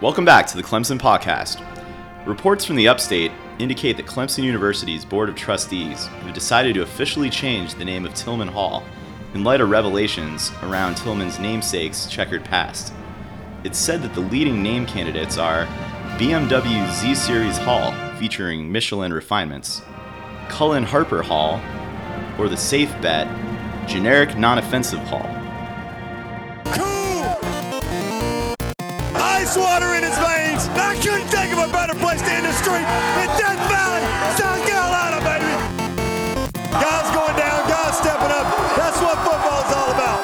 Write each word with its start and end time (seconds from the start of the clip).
Welcome 0.00 0.24
back 0.24 0.48
to 0.48 0.56
the 0.56 0.62
Clemson 0.62 0.98
Podcast. 0.98 1.64
Reports 2.26 2.64
from 2.64 2.74
the 2.74 2.88
upstate 2.88 3.30
indicate 3.60 3.96
that 3.96 4.06
Clemson 4.06 4.42
University's 4.42 5.04
Board 5.04 5.28
of 5.28 5.36
Trustees 5.36 6.06
have 6.06 6.34
decided 6.34 6.74
to 6.74 6.82
officially 6.82 7.30
change 7.30 7.74
the 7.74 7.84
name 7.84 8.04
of 8.04 8.12
Tillman 8.12 8.48
Hall 8.48 8.82
in 9.34 9.44
light 9.44 9.60
of 9.60 9.70
revelations 9.70 10.50
around 10.64 10.96
Tillman's 10.96 11.38
namesake's 11.38 12.08
checkered 12.08 12.44
past. 12.44 12.92
It's 13.62 13.78
said 13.78 14.02
that 14.02 14.14
the 14.14 14.20
leading 14.20 14.64
name 14.64 14.84
candidates 14.84 15.38
are 15.38 15.64
BMW 16.18 16.92
Z 16.92 17.14
Series 17.14 17.56
Hall, 17.58 17.94
featuring 18.18 18.70
Michelin 18.70 19.12
refinements, 19.12 19.80
Cullen 20.48 20.82
Harper 20.82 21.22
Hall, 21.22 21.60
or 22.36 22.48
the 22.48 22.56
safe 22.56 22.90
bet, 23.00 23.28
generic 23.88 24.36
non 24.36 24.58
offensive 24.58 25.00
Hall. 25.04 25.33
I 30.94 30.96
couldn't 31.02 31.26
think 31.26 31.52
of 31.52 31.58
a 31.58 31.72
better 31.72 31.94
place 31.94 32.22
to 32.22 32.30
end 32.30 32.46
the 32.46 32.52
street 32.52 32.86
in 33.18 33.28
Death 33.34 33.58
Valley, 33.66 34.00
South 34.38 34.62
Carolina, 34.62 35.18
baby! 35.26 35.50
Guys 36.70 37.10
going 37.10 37.34
down, 37.34 37.68
guys 37.68 37.98
stepping 37.98 38.30
up. 38.30 38.46
That's 38.78 39.00
what 39.02 39.18
football's 39.26 39.74
all 39.74 39.90
about. 39.90 40.22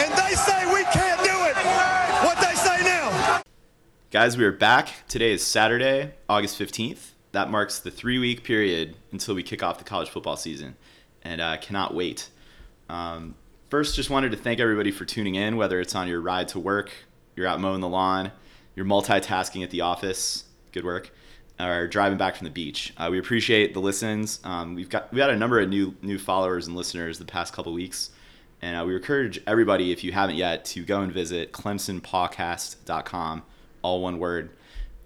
And 0.00 0.10
they 0.16 0.34
say 0.34 0.64
we 0.72 0.84
can't 0.84 1.20
do 1.20 1.36
it. 1.50 1.56
What 2.24 2.40
they 2.40 2.54
say 2.54 2.82
now? 2.82 3.42
Guys, 4.10 4.38
we 4.38 4.46
are 4.46 4.50
back. 4.50 5.06
Today 5.06 5.32
is 5.32 5.46
Saturday, 5.46 6.14
August 6.30 6.58
15th. 6.58 7.10
That 7.32 7.50
marks 7.50 7.78
the 7.78 7.90
three 7.90 8.20
week 8.20 8.42
period 8.42 8.96
until 9.10 9.34
we 9.34 9.42
kick 9.42 9.62
off 9.62 9.76
the 9.76 9.84
college 9.84 10.08
football 10.08 10.38
season, 10.38 10.76
and 11.20 11.42
I 11.42 11.56
uh, 11.56 11.56
cannot 11.58 11.94
wait. 11.94 12.30
Um, 12.88 13.34
first, 13.72 13.96
just 13.96 14.10
wanted 14.10 14.30
to 14.30 14.36
thank 14.36 14.60
everybody 14.60 14.90
for 14.90 15.06
tuning 15.06 15.34
in, 15.34 15.56
whether 15.56 15.80
it's 15.80 15.94
on 15.94 16.06
your 16.06 16.20
ride 16.20 16.46
to 16.46 16.58
work, 16.58 16.92
you're 17.34 17.46
out 17.46 17.58
mowing 17.58 17.80
the 17.80 17.88
lawn, 17.88 18.30
you're 18.76 18.84
multitasking 18.84 19.64
at 19.64 19.70
the 19.70 19.80
office, 19.80 20.44
good 20.72 20.84
work, 20.84 21.10
or 21.58 21.88
driving 21.88 22.18
back 22.18 22.36
from 22.36 22.44
the 22.44 22.50
beach. 22.50 22.92
Uh, 22.98 23.08
we 23.10 23.18
appreciate 23.18 23.72
the 23.72 23.80
listens. 23.80 24.40
Um, 24.44 24.74
we've 24.74 24.90
got 24.90 25.10
we 25.10 25.16
got 25.16 25.30
a 25.30 25.36
number 25.36 25.58
of 25.58 25.70
new 25.70 25.94
new 26.02 26.18
followers 26.18 26.66
and 26.66 26.76
listeners 26.76 27.18
the 27.18 27.24
past 27.24 27.54
couple 27.54 27.72
weeks, 27.72 28.10
and 28.60 28.78
uh, 28.78 28.84
we 28.84 28.94
encourage 28.94 29.40
everybody, 29.46 29.90
if 29.90 30.04
you 30.04 30.12
haven't 30.12 30.36
yet, 30.36 30.66
to 30.66 30.84
go 30.84 31.00
and 31.00 31.10
visit 31.10 31.52
ClemsonPodcast.com, 31.52 33.42
all 33.80 34.02
one 34.02 34.18
word. 34.18 34.50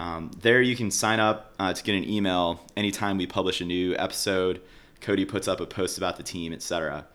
Um, 0.01 0.33
there 0.41 0.61
you 0.61 0.75
can 0.75 0.91
sign 0.91 1.21
up 1.21 1.55
uh, 1.61 1.73
to 1.73 1.85
get 1.85 1.95
an 1.95 2.11
email 2.11 2.67
anytime 2.77 3.17
we 3.17 3.29
publish 3.29 3.61
a 3.61 3.65
new 3.65 3.95
episode. 3.97 4.61
Cody 5.01 5.25
puts 5.25 5.47
up 5.47 5.61
a 5.61 5.67
post 5.67 5.99
about 5.99 6.17
the 6.17 6.25
team, 6.25 6.53
etc. 6.53 7.07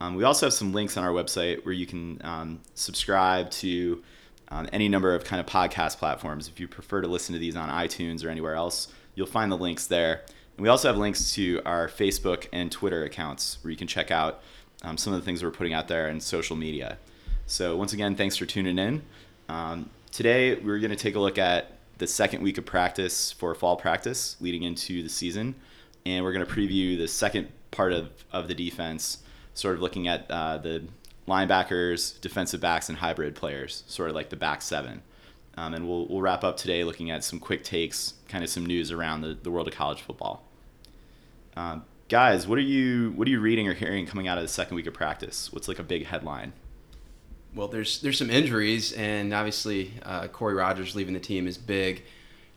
Um, 0.00 0.14
we 0.14 0.24
also 0.24 0.46
have 0.46 0.52
some 0.52 0.72
links 0.72 0.96
on 0.96 1.04
our 1.04 1.10
website 1.10 1.64
where 1.64 1.74
you 1.74 1.86
can 1.86 2.20
um, 2.22 2.60
subscribe 2.74 3.50
to 3.52 4.02
um, 4.50 4.68
any 4.72 4.88
number 4.88 5.14
of 5.14 5.24
kind 5.24 5.40
of 5.40 5.46
podcast 5.46 5.98
platforms. 5.98 6.48
If 6.48 6.60
you 6.60 6.68
prefer 6.68 7.00
to 7.00 7.08
listen 7.08 7.32
to 7.32 7.38
these 7.38 7.56
on 7.56 7.68
iTunes 7.68 8.24
or 8.24 8.28
anywhere 8.28 8.54
else, 8.54 8.88
you'll 9.14 9.26
find 9.26 9.50
the 9.50 9.56
links 9.56 9.86
there. 9.86 10.22
And 10.56 10.62
we 10.62 10.68
also 10.68 10.88
have 10.88 10.96
links 10.96 11.32
to 11.34 11.60
our 11.64 11.88
Facebook 11.88 12.46
and 12.52 12.70
Twitter 12.70 13.04
accounts 13.04 13.58
where 13.62 13.70
you 13.70 13.76
can 13.76 13.88
check 13.88 14.10
out 14.10 14.42
um, 14.82 14.96
some 14.96 15.12
of 15.12 15.20
the 15.20 15.24
things 15.24 15.42
we're 15.42 15.50
putting 15.50 15.74
out 15.74 15.88
there 15.88 16.08
in 16.08 16.20
social 16.20 16.56
media. 16.56 16.98
So 17.46 17.76
once 17.76 17.92
again, 17.92 18.14
thanks 18.14 18.36
for 18.36 18.46
tuning 18.46 18.78
in. 18.78 19.02
Um, 19.48 19.90
today 20.12 20.54
we're 20.54 20.78
going 20.78 20.90
to 20.90 20.96
take 20.96 21.16
a 21.16 21.20
look 21.20 21.38
at 21.38 21.72
the 21.98 22.06
second 22.06 22.42
week 22.42 22.58
of 22.58 22.64
practice 22.64 23.32
for 23.32 23.54
fall 23.54 23.76
practice 23.76 24.36
leading 24.40 24.62
into 24.62 25.02
the 25.02 25.08
season, 25.08 25.54
and 26.06 26.24
we're 26.24 26.32
going 26.32 26.46
to 26.46 26.52
preview 26.52 26.96
the 26.96 27.08
second 27.08 27.48
part 27.70 27.92
of, 27.92 28.10
of 28.32 28.46
the 28.46 28.54
defense, 28.54 29.18
sort 29.58 29.74
of 29.74 29.82
looking 29.82 30.06
at 30.06 30.30
uh, 30.30 30.56
the 30.58 30.84
linebackers, 31.26 32.20
defensive 32.20 32.60
backs, 32.60 32.88
and 32.88 32.98
hybrid 32.98 33.34
players, 33.34 33.82
sort 33.88 34.08
of 34.08 34.14
like 34.14 34.30
the 34.30 34.36
back 34.36 34.62
seven. 34.62 35.02
Um, 35.56 35.74
and 35.74 35.88
we'll, 35.88 36.06
we'll 36.06 36.20
wrap 36.20 36.44
up 36.44 36.56
today 36.56 36.84
looking 36.84 37.10
at 37.10 37.24
some 37.24 37.40
quick 37.40 37.64
takes, 37.64 38.14
kind 38.28 38.44
of 38.44 38.50
some 38.50 38.64
news 38.64 38.92
around 38.92 39.22
the, 39.22 39.36
the 39.42 39.50
world 39.50 39.66
of 39.66 39.74
college 39.74 40.00
football. 40.00 40.44
Um, 41.56 41.84
guys, 42.08 42.46
what 42.46 42.56
are 42.58 42.62
you 42.62 43.10
what 43.16 43.26
are 43.26 43.30
you 43.32 43.40
reading 43.40 43.66
or 43.66 43.74
hearing 43.74 44.06
coming 44.06 44.28
out 44.28 44.38
of 44.38 44.44
the 44.44 44.48
second 44.48 44.76
week 44.76 44.86
of 44.86 44.94
practice? 44.94 45.52
What's 45.52 45.66
like 45.66 45.80
a 45.80 45.82
big 45.82 46.06
headline? 46.06 46.52
Well, 47.52 47.66
there's 47.66 48.00
there's 48.00 48.18
some 48.18 48.30
injuries, 48.30 48.92
and 48.92 49.34
obviously 49.34 49.94
uh, 50.04 50.28
Korie 50.28 50.56
Rogers 50.56 50.94
leaving 50.94 51.14
the 51.14 51.20
team 51.20 51.48
is 51.48 51.58
big. 51.58 52.04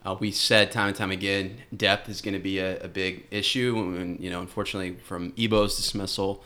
Uh, 0.06 0.16
we 0.20 0.32
said 0.32 0.72
time 0.72 0.90
and 0.90 0.96
time 0.96 1.12
again, 1.12 1.58
depth 1.76 2.10
is 2.10 2.22
going 2.22 2.34
to 2.34 2.40
be 2.40 2.60
a, 2.60 2.80
a, 2.82 2.88
big 2.88 3.28
issue, 3.30 3.76
and 3.78 4.20
you 4.20 4.32
know, 4.32 4.42
unfortunately, 4.42 4.98
from 5.04 5.32
Ebo's 5.38 5.76
dismissal 5.76 6.44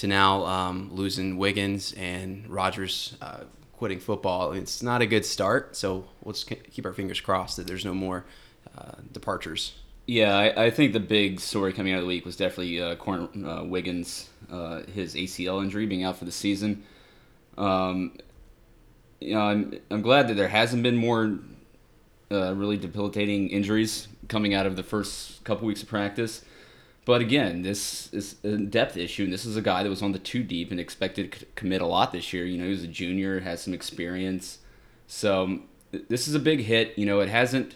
to 0.00 0.06
now 0.06 0.46
um, 0.46 0.88
losing 0.92 1.36
Wiggins 1.36 1.92
and 1.92 2.48
Rogers 2.48 3.18
uh, 3.20 3.40
quitting 3.74 4.00
football, 4.00 4.52
it's 4.52 4.82
not 4.82 5.02
a 5.02 5.06
good 5.06 5.26
start. 5.26 5.76
So 5.76 6.06
let's 6.24 6.42
keep 6.42 6.86
our 6.86 6.94
fingers 6.94 7.20
crossed 7.20 7.58
that 7.58 7.66
there's 7.66 7.84
no 7.84 7.92
more 7.92 8.24
uh, 8.76 8.92
departures. 9.12 9.74
Yeah, 10.06 10.34
I, 10.34 10.64
I, 10.64 10.70
think 10.70 10.94
the 10.94 11.00
big 11.00 11.38
story 11.38 11.74
coming 11.74 11.92
out 11.92 11.96
of 11.96 12.04
the 12.04 12.08
week 12.08 12.24
was 12.24 12.34
definitely 12.34 12.80
uh, 12.80 12.96
Corn, 12.96 13.44
uh, 13.44 13.62
Wiggins, 13.64 14.30
uh, 14.50 14.82
his 14.84 15.14
ACL 15.14 15.62
injury 15.62 15.84
being 15.84 16.02
out 16.02 16.16
for 16.16 16.24
the 16.24 16.32
season. 16.32 16.82
Um, 17.58 18.16
you 19.20 19.34
know, 19.34 19.42
I'm, 19.42 19.78
I'm 19.90 20.00
glad 20.00 20.28
that 20.28 20.34
there 20.34 20.48
hasn't 20.48 20.82
been 20.82 20.96
more 20.96 21.38
uh, 22.32 22.54
really 22.54 22.78
debilitating 22.78 23.50
injuries 23.50 24.08
coming 24.28 24.54
out 24.54 24.64
of 24.64 24.76
the 24.76 24.82
first 24.82 25.44
couple 25.44 25.66
weeks 25.66 25.82
of 25.82 25.88
practice. 25.88 26.42
But 27.10 27.22
again, 27.22 27.62
this 27.62 28.08
is 28.12 28.36
a 28.44 28.56
depth 28.56 28.96
issue, 28.96 29.24
and 29.24 29.32
this 29.32 29.44
is 29.44 29.56
a 29.56 29.60
guy 29.60 29.82
that 29.82 29.90
was 29.90 30.00
on 30.00 30.12
the 30.12 30.18
two 30.20 30.44
deep 30.44 30.70
and 30.70 30.78
expected 30.78 31.32
to 31.32 31.44
commit 31.56 31.82
a 31.82 31.86
lot 31.86 32.12
this 32.12 32.32
year. 32.32 32.44
You 32.44 32.56
know, 32.56 32.66
he 32.66 32.70
was 32.70 32.84
a 32.84 32.86
junior, 32.86 33.40
has 33.40 33.60
some 33.60 33.74
experience, 33.74 34.58
so 35.08 35.58
this 35.90 36.28
is 36.28 36.36
a 36.36 36.38
big 36.38 36.60
hit. 36.60 36.96
You 36.96 37.06
know, 37.06 37.18
it 37.18 37.28
hasn't 37.28 37.74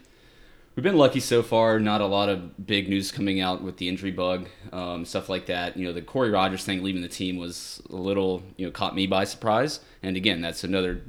we've 0.77 0.85
been 0.85 0.97
lucky 0.97 1.19
so 1.19 1.43
far. 1.43 1.81
Not 1.81 2.01
a 2.01 2.07
lot 2.07 2.29
of 2.29 2.65
big 2.65 2.89
news 2.89 3.11
coming 3.11 3.41
out 3.41 3.61
with 3.61 3.79
the 3.79 3.89
injury 3.89 4.13
bug, 4.13 4.49
um, 4.73 5.05
stuff 5.05 5.29
like 5.29 5.47
that. 5.47 5.77
You 5.77 5.85
know, 5.85 5.93
the 5.93 6.01
Korie 6.01 6.33
Rogers 6.33 6.63
thing 6.63 6.85
leaving 6.85 7.03
the 7.03 7.09
team 7.09 7.37
was 7.37 7.83
a 7.91 7.97
little, 7.97 8.45
you 8.57 8.65
know, 8.65 8.71
caught 8.71 8.95
me 8.95 9.09
by 9.09 9.25
surprise. 9.25 9.81
And 10.01 10.17
again, 10.17 10.43
that's 10.43 10.63
another 10.63 11.03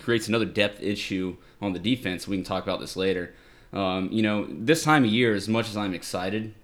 creates 0.00 0.26
another 0.26 0.46
depth 0.46 0.82
issue 0.82 1.36
on 1.60 1.74
the 1.74 1.78
defense. 1.78 2.26
We 2.26 2.38
can 2.38 2.46
talk 2.46 2.62
about 2.62 2.80
this 2.80 2.96
later. 2.96 3.34
Um, 3.74 4.08
you 4.10 4.22
know, 4.22 4.46
this 4.48 4.84
time 4.84 5.04
of 5.04 5.10
year, 5.10 5.34
as 5.34 5.50
much 5.50 5.68
as 5.68 5.76
I'm 5.76 5.92
excited 5.92 6.54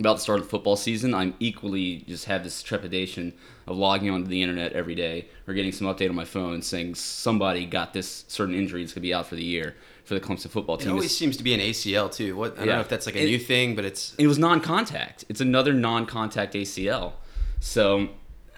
about 0.00 0.16
the 0.16 0.22
start 0.22 0.40
of 0.40 0.46
the 0.46 0.50
football 0.50 0.76
season, 0.76 1.14
I'm 1.14 1.34
equally 1.40 1.98
just 2.08 2.24
have 2.24 2.42
this 2.42 2.62
trepidation 2.62 3.34
of 3.66 3.76
logging 3.76 4.10
onto 4.10 4.28
the 4.28 4.42
internet 4.42 4.72
every 4.72 4.94
day 4.94 5.28
or 5.46 5.54
getting 5.54 5.72
some 5.72 5.86
update 5.86 6.08
on 6.08 6.16
my 6.16 6.24
phone 6.24 6.62
saying 6.62 6.96
somebody 6.96 7.66
got 7.66 7.92
this 7.92 8.24
certain 8.28 8.54
injury, 8.54 8.82
it's 8.82 8.92
going 8.92 9.02
to 9.02 9.08
be 9.08 9.14
out 9.14 9.26
for 9.26 9.36
the 9.36 9.44
year 9.44 9.76
for 10.04 10.14
the 10.14 10.20
Clemson 10.20 10.50
football 10.50 10.76
team. 10.76 10.88
It 10.88 10.92
always 10.92 11.16
seems 11.16 11.36
to 11.36 11.44
be 11.44 11.54
an 11.54 11.60
ACL 11.60 12.12
too. 12.12 12.34
What 12.34 12.54
I 12.54 12.64
don't 12.64 12.74
know 12.74 12.80
if 12.80 12.88
that's 12.88 13.06
like 13.06 13.14
a 13.14 13.22
it, 13.22 13.26
new 13.26 13.38
thing, 13.38 13.76
but 13.76 13.84
it's 13.84 14.14
it 14.18 14.26
was 14.26 14.38
non-contact. 14.38 15.24
It's 15.28 15.40
another 15.40 15.72
non-contact 15.72 16.54
ACL. 16.54 17.12
So, 17.60 18.08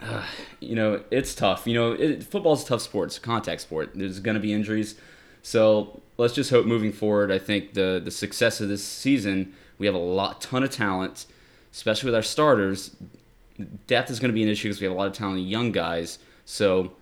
uh, 0.00 0.24
you 0.60 0.74
know, 0.74 1.02
it's 1.10 1.34
tough. 1.34 1.66
You 1.66 1.74
know, 1.74 1.92
it, 1.92 2.24
football's 2.24 2.64
a 2.64 2.68
tough 2.68 2.80
sport. 2.80 3.08
It's 3.08 3.18
a 3.18 3.20
contact 3.20 3.60
sport. 3.60 3.90
There's 3.94 4.20
going 4.20 4.36
to 4.36 4.40
be 4.40 4.52
injuries. 4.52 4.94
So 5.42 6.00
let's 6.16 6.34
just 6.34 6.50
hope 6.50 6.64
moving 6.64 6.92
forward. 6.92 7.30
I 7.30 7.38
think 7.38 7.74
the 7.74 8.00
the 8.02 8.10
success 8.10 8.60
of 8.62 8.68
this 8.68 8.82
season, 8.82 9.52
we 9.76 9.84
have 9.84 9.94
a 9.94 9.98
lot, 9.98 10.40
ton 10.40 10.62
of 10.62 10.70
talent, 10.70 11.26
especially 11.72 12.08
with 12.08 12.14
our 12.14 12.22
starters. 12.22 12.96
Depth 13.86 14.10
is 14.10 14.18
going 14.20 14.30
to 14.30 14.34
be 14.34 14.42
an 14.42 14.48
issue 14.48 14.68
because 14.68 14.80
we 14.80 14.86
have 14.86 14.94
a 14.94 14.98
lot 14.98 15.06
of 15.06 15.12
talented 15.12 15.46
young 15.46 15.72
guys. 15.72 16.18
So 16.44 16.92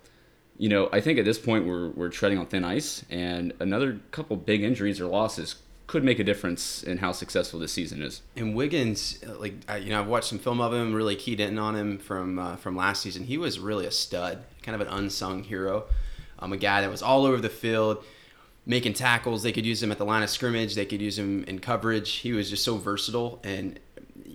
you 0.61 0.69
know, 0.69 0.91
I 0.93 1.01
think 1.01 1.19
at 1.19 1.25
this 1.25 1.39
point 1.39 1.67
we're 1.67 1.89
we're 1.89 2.11
treading 2.11 2.39
on 2.39 2.45
thin 2.45 2.65
ice, 2.65 3.03
and 3.09 3.55
another 3.61 3.99
couple 4.11 4.37
big 4.37 4.63
injuries 4.63 5.01
or 5.01 5.07
losses 5.07 5.57
could 5.87 6.05
make 6.05 6.19
a 6.19 6.25
difference 6.25 6.83
in 6.83 6.99
how 6.99 7.13
successful 7.13 7.59
this 7.59 7.73
season 7.73 8.03
is. 8.03 8.21
And 8.37 8.55
Wiggins, 8.55 9.25
like 9.39 9.55
you 9.83 9.89
know, 9.89 10.01
I've 10.01 10.07
watched 10.07 10.29
some 10.29 10.39
film 10.39 10.61
of 10.61 10.75
him, 10.75 10.93
really 10.93 11.17
keyed 11.17 11.41
in 11.41 11.59
on 11.59 11.77
him 11.77 11.97
from 11.97 12.39
uh, 12.39 12.57
from 12.57 12.77
last 12.77 13.01
season. 13.01 13.25
He 13.25 13.39
was 13.39 13.59
really 13.59 13.87
a 13.87 13.91
stud, 13.91 14.45
kind 14.63 14.75
of 14.75 14.87
an 14.87 14.93
unsung 14.93 15.45
hero, 15.45 15.87
um, 16.39 16.53
a 16.53 16.59
guy 16.59 16.83
that 16.83 16.91
was 16.91 17.01
all 17.01 17.25
over 17.25 17.39
the 17.39 17.49
field, 17.49 18.05
making 18.67 18.93
tackles. 18.93 19.43
They 19.43 19.53
could 19.53 19.65
use 19.65 19.83
him 19.83 19.91
at 19.91 19.97
the 19.97 20.05
line 20.05 20.23
of 20.23 20.29
scrimmage. 20.29 20.75
They 20.75 20.85
could 20.85 21.01
use 21.01 21.19
him 21.19 21.43
in 21.45 21.61
coverage. 21.61 22.17
He 22.17 22.35
was 22.35 22.51
just 22.51 22.65
so 22.65 22.77
versatile, 22.77 23.41
and 23.43 23.81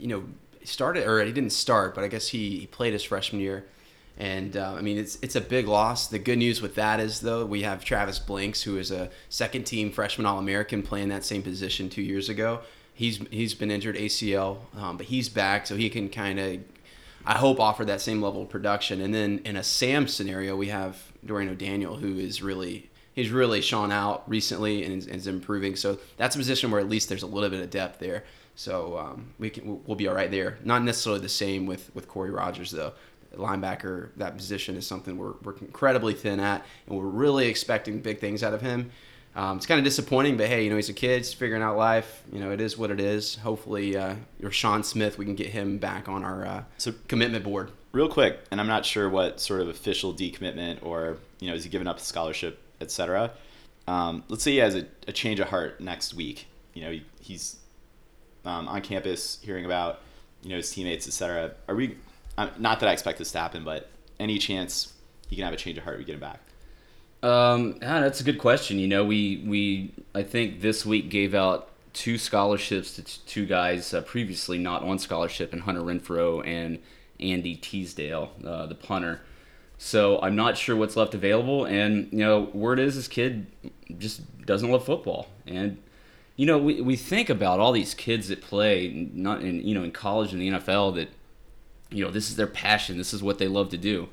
you 0.06 0.12
know, 0.12 0.24
started 0.64 1.08
or 1.08 1.24
he 1.24 1.32
didn't 1.32 1.54
start, 1.54 1.96
but 1.96 2.04
I 2.04 2.08
guess 2.08 2.28
he, 2.28 2.60
he 2.60 2.68
played 2.68 2.94
his 2.94 3.04
freshman 3.04 3.42
year 3.42 3.66
and 4.18 4.56
uh, 4.56 4.76
I 4.78 4.82
mean, 4.82 4.98
it's 4.98 5.18
it's 5.22 5.36
a 5.36 5.42
big 5.42 5.68
loss. 5.68 6.08
The 6.08 6.20
good 6.20 6.38
news 6.38 6.62
with 6.62 6.76
that 6.76 7.00
is 7.00 7.20
though 7.20 7.46
we 7.46 7.64
have 7.64 7.84
Travis 7.84 8.18
Blanks, 8.18 8.62
who 8.62 8.78
is 8.78 8.92
a 8.92 9.10
second 9.30 9.66
team 9.66 9.92
freshman 9.92 10.26
All 10.26 10.40
American, 10.40 10.82
playing 10.82 11.10
that 11.10 11.26
same 11.26 11.42
position 11.42 11.90
two 11.90 12.02
years 12.02 12.30
ago. 12.30 12.62
He's 12.94 13.18
he's 13.30 13.54
been 13.54 13.72
injured 13.72 13.98
ACL, 13.98 14.60
um, 14.78 14.96
but 14.96 15.08
he's 15.08 15.28
back, 15.28 15.68
so 15.68 15.76
he 15.76 15.90
can 15.90 16.08
kind 16.08 16.40
of, 16.40 16.60
I 17.26 17.38
hope, 17.38 17.60
offer 17.60 17.84
that 17.84 18.00
same 18.00 18.22
level 18.22 18.44
of 18.44 18.50
production. 18.50 19.02
And 19.02 19.14
then 19.14 19.42
in 19.44 19.58
a 19.58 19.64
Sam 19.64 20.08
scenario, 20.08 20.56
we 20.56 20.70
have 20.70 21.12
Dorian 21.26 21.52
O'Daniel, 21.52 21.98
who 21.98 22.18
is 22.18 22.42
really 22.42 22.90
he's 23.14 23.32
really 23.32 23.60
shone 23.60 23.92
out 23.92 24.24
recently 24.30 24.86
and 24.86 24.94
is, 24.94 25.08
is, 25.08 25.28
improving. 25.28 25.76
So 25.76 26.00
that's 26.18 26.36
a 26.36 26.38
position 26.38 26.70
where 26.72 26.82
at 26.82 26.90
least 26.90 27.10
there's 27.10 27.24
a 27.24 27.28
little 27.28 27.50
bit 27.50 27.62
of 27.62 27.70
depth 27.70 28.00
there. 28.00 28.24
So 28.56 28.98
um, 28.98 29.34
we 29.38 29.50
can 29.50 29.84
we'll 29.86 29.96
be 29.96 30.08
all 30.08 30.16
right 30.16 30.32
there. 30.32 30.58
Not 30.64 30.84
necessarily 30.84 31.22
the 31.22 31.30
same 31.30 31.66
with 31.66 31.94
with 31.94 32.08
Korie 32.08 32.36
Rogers 32.36 32.72
though 32.72 32.94
linebacker, 33.38 34.10
that 34.18 34.38
position 34.38 34.76
is 34.76 34.88
something 34.88 35.18
we're, 35.18 35.34
we're 35.44 35.58
incredibly 35.58 36.14
thin 36.14 36.40
at, 36.40 36.66
and 36.88 36.98
we're 36.98 37.06
really 37.06 37.48
expecting 37.48 38.00
big 38.00 38.20
things 38.20 38.44
out 38.44 38.54
of 38.54 38.62
him. 38.62 38.92
Um, 39.36 39.58
it's 39.58 39.66
kind 39.66 39.80
of 39.80 39.84
disappointing, 39.84 40.38
but 40.38 40.48
hey, 40.48 40.64
you 40.64 40.70
know 40.70 40.78
he's 40.78 40.88
a 40.88 40.94
kid, 40.94 41.18
he's 41.18 41.34
figuring 41.34 41.62
out 41.62 41.76
life. 41.76 42.24
You 42.32 42.40
know 42.40 42.52
it 42.52 42.62
is 42.62 42.78
what 42.78 42.90
it 42.90 43.02
is. 43.02 43.36
Hopefully, 43.36 43.98
uh, 43.98 44.16
your 44.40 44.50
Sean 44.52 44.82
Smith, 44.82 45.18
we 45.18 45.26
can 45.26 45.36
get 45.36 45.48
him 45.48 45.78
back 45.78 46.08
on 46.08 46.24
our 46.24 46.46
uh, 46.46 46.64
So- 46.78 46.94
commitment 47.10 47.44
board. 47.44 47.72
Real 47.92 48.08
quick, 48.08 48.40
and 48.52 48.62
I'm 48.62 48.68
not 48.68 48.86
sure 48.86 49.10
what 49.10 49.42
sort 49.42 49.62
of 49.62 49.68
official 49.68 50.14
decommitment 50.14 50.86
or 50.86 51.18
you 51.42 51.50
know 51.50 51.56
is 51.56 51.66
he 51.66 51.70
giving 51.70 51.88
up 51.88 51.98
a 51.98 52.02
scholarship, 52.02 52.62
etc. 52.80 53.32
Um, 53.88 54.24
let's 54.30 54.44
say 54.44 54.52
he 54.52 54.58
has 54.58 54.76
a, 54.76 54.86
a 55.08 55.12
change 55.12 55.42
of 55.42 55.50
heart 55.50 55.82
next 55.82 56.14
week. 56.14 56.48
You 56.74 56.84
know 56.84 56.92
he, 56.92 57.04
he's 57.20 57.58
um, 58.46 58.68
on 58.68 58.82
campus 58.82 59.40
hearing 59.42 59.66
about 59.66 60.02
you 60.44 60.50
know 60.50 60.58
his 60.58 60.72
teammates, 60.72 61.08
etc. 61.08 61.52
Are 61.68 61.76
we? 61.76 61.98
Not 62.38 62.80
that 62.80 62.90
I 62.90 62.92
expect 62.92 63.18
this 63.18 63.32
to 63.32 63.40
happen, 63.40 63.64
but 63.64 63.90
any 64.20 64.38
chance 64.38 64.94
he 65.30 65.36
can 65.36 65.46
have 65.46 65.54
a 65.54 65.58
change 65.58 65.78
of 65.78 65.84
heart, 65.84 65.98
we 65.98 66.04
get 66.04 66.16
him 66.16 66.20
back. 66.20 66.40
Um, 67.24 67.80
that's 67.80 68.20
a 68.20 68.24
good 68.24 68.38
question. 68.38 68.78
You 68.78 68.88
know, 68.88 69.04
we 69.04 69.44
we 69.46 69.94
I 70.14 70.24
think 70.24 70.62
this 70.62 70.86
week 70.86 71.10
gave 71.10 71.34
out 71.34 71.70
two 71.94 72.18
scholarships 72.18 72.96
to 72.96 73.04
t- 73.04 73.22
two 73.26 73.46
guys 73.46 73.94
uh, 73.94 74.02
previously 74.02 74.60
not 74.60 74.84
on 74.84 75.00
scholarship, 75.00 75.54
and 75.54 75.64
Hunter 75.64 75.82
Renfro 75.82 76.46
and 76.46 76.80
Andy 77.20 77.56
Teasdall, 77.58 78.30
uh, 78.46 78.66
the 78.68 78.76
punter. 78.76 79.22
So 79.78 80.22
I'm 80.22 80.36
not 80.36 80.58
sure 80.58 80.76
what's 80.76 80.96
left 80.96 81.14
available, 81.16 81.66
and 81.66 82.10
you 82.12 82.20
know, 82.20 82.42
word 82.54 82.80
is 82.80 82.96
this 82.96 83.08
kid 83.08 83.48
just 83.98 84.46
doesn't 84.46 84.70
love 84.70 84.86
football, 84.86 85.28
and 85.48 85.82
you 86.36 86.46
know, 86.46 86.58
we, 86.58 86.82
we 86.82 86.96
think 86.96 87.30
about 87.30 87.60
all 87.60 87.72
these 87.72 87.94
kids 87.94 88.28
that 88.28 88.42
play 88.42 89.10
not 89.14 89.42
in 89.42 89.66
you 89.66 89.74
know 89.74 89.84
in 89.84 89.92
college 89.92 90.34
and 90.34 90.42
the 90.42 90.50
NFL 90.50 90.96
that 90.96 91.10
you 91.90 92.04
know 92.04 92.12
this 92.12 92.30
is 92.30 92.36
their 92.36 92.48
passion, 92.48 92.98
this 92.98 93.14
is 93.14 93.24
what 93.24 93.38
they 93.38 93.48
love 93.48 93.70
to 93.70 93.78
do 93.78 94.10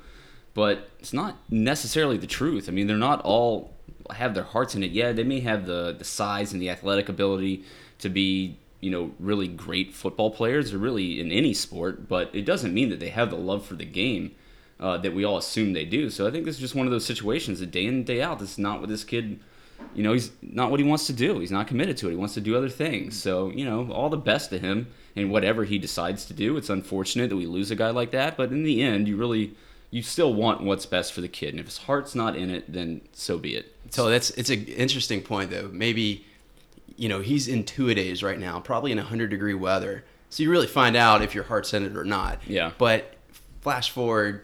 but 0.53 0.89
it's 0.99 1.13
not 1.13 1.37
necessarily 1.49 2.17
the 2.17 2.27
truth. 2.27 2.69
I 2.69 2.71
mean, 2.71 2.87
they're 2.87 2.97
not 2.97 3.21
all 3.21 3.73
have 4.11 4.33
their 4.33 4.43
hearts 4.43 4.75
in 4.75 4.83
it. 4.83 4.91
Yeah, 4.91 5.11
they 5.11 5.23
may 5.23 5.39
have 5.39 5.65
the 5.65 5.95
the 5.97 6.03
size 6.03 6.53
and 6.53 6.61
the 6.61 6.69
athletic 6.69 7.09
ability 7.09 7.63
to 7.99 8.09
be, 8.09 8.57
you 8.79 8.91
know, 8.91 9.11
really 9.19 9.47
great 9.47 9.93
football 9.93 10.31
players 10.31 10.73
or 10.73 10.77
really 10.77 11.19
in 11.19 11.31
any 11.31 11.53
sport, 11.53 12.07
but 12.07 12.29
it 12.33 12.45
doesn't 12.45 12.73
mean 12.73 12.89
that 12.89 12.99
they 12.99 13.09
have 13.09 13.29
the 13.29 13.37
love 13.37 13.65
for 13.65 13.75
the 13.75 13.85
game 13.85 14.35
uh, 14.79 14.97
that 14.97 15.13
we 15.13 15.23
all 15.23 15.37
assume 15.37 15.73
they 15.73 15.85
do. 15.85 16.09
So 16.09 16.27
I 16.27 16.31
think 16.31 16.45
this 16.45 16.55
is 16.55 16.61
just 16.61 16.75
one 16.75 16.85
of 16.85 16.91
those 16.91 17.05
situations 17.05 17.59
that 17.59 17.71
day 17.71 17.85
in 17.85 18.03
day 18.03 18.21
out, 18.21 18.39
this 18.39 18.51
is 18.51 18.59
not 18.59 18.79
what 18.79 18.89
this 18.89 19.03
kid. 19.03 19.39
You 19.95 20.03
know, 20.03 20.13
he's 20.13 20.31
not 20.41 20.71
what 20.71 20.79
he 20.79 20.85
wants 20.85 21.05
to 21.07 21.13
do. 21.13 21.39
He's 21.39 21.51
not 21.51 21.67
committed 21.67 21.97
to 21.97 22.07
it. 22.07 22.11
He 22.11 22.15
wants 22.15 22.33
to 22.33 22.41
do 22.41 22.57
other 22.57 22.69
things. 22.69 23.21
So, 23.21 23.49
you 23.49 23.63
know, 23.63 23.91
all 23.91 24.09
the 24.09 24.17
best 24.17 24.49
to 24.49 24.57
him 24.57 24.87
in 25.15 25.29
whatever 25.29 25.63
he 25.63 25.77
decides 25.77 26.25
to 26.25 26.33
do. 26.33 26.57
It's 26.57 26.69
unfortunate 26.69 27.29
that 27.29 27.35
we 27.35 27.45
lose 27.45 27.69
a 27.69 27.75
guy 27.75 27.91
like 27.91 28.11
that, 28.11 28.35
but 28.35 28.51
in 28.51 28.63
the 28.63 28.81
end, 28.81 29.07
you 29.07 29.15
really 29.15 29.55
you 29.91 30.01
still 30.01 30.33
want 30.33 30.61
what's 30.61 30.87
best 30.87 31.13
for 31.13 31.21
the 31.21 31.27
kid. 31.27 31.49
And 31.49 31.59
if 31.59 31.67
his 31.67 31.77
heart's 31.77 32.15
not 32.15 32.35
in 32.35 32.49
it, 32.49 32.71
then 32.71 33.01
so 33.13 33.37
be 33.37 33.55
it. 33.55 33.75
So 33.91 34.09
that's 34.09 34.31
it's 34.31 34.49
an 34.49 34.65
interesting 34.65 35.21
point 35.21 35.51
though. 35.51 35.69
Maybe 35.71 36.25
you 36.97 37.07
know 37.07 37.19
he's 37.19 37.47
in 37.47 37.63
two 37.63 37.89
a 37.89 37.93
days 37.93 38.23
right 38.23 38.39
now, 38.39 38.59
probably 38.59 38.91
in 38.91 38.97
hundred 38.97 39.29
degree 39.29 39.53
weather. 39.53 40.03
So 40.31 40.41
you 40.41 40.49
really 40.49 40.65
find 40.65 40.95
out 40.95 41.21
if 41.21 41.35
your 41.35 41.43
heart's 41.43 41.75
in 41.75 41.85
it 41.85 41.95
or 41.95 42.03
not. 42.03 42.39
Yeah. 42.47 42.71
But 42.79 43.13
flash 43.61 43.91
forward, 43.91 44.43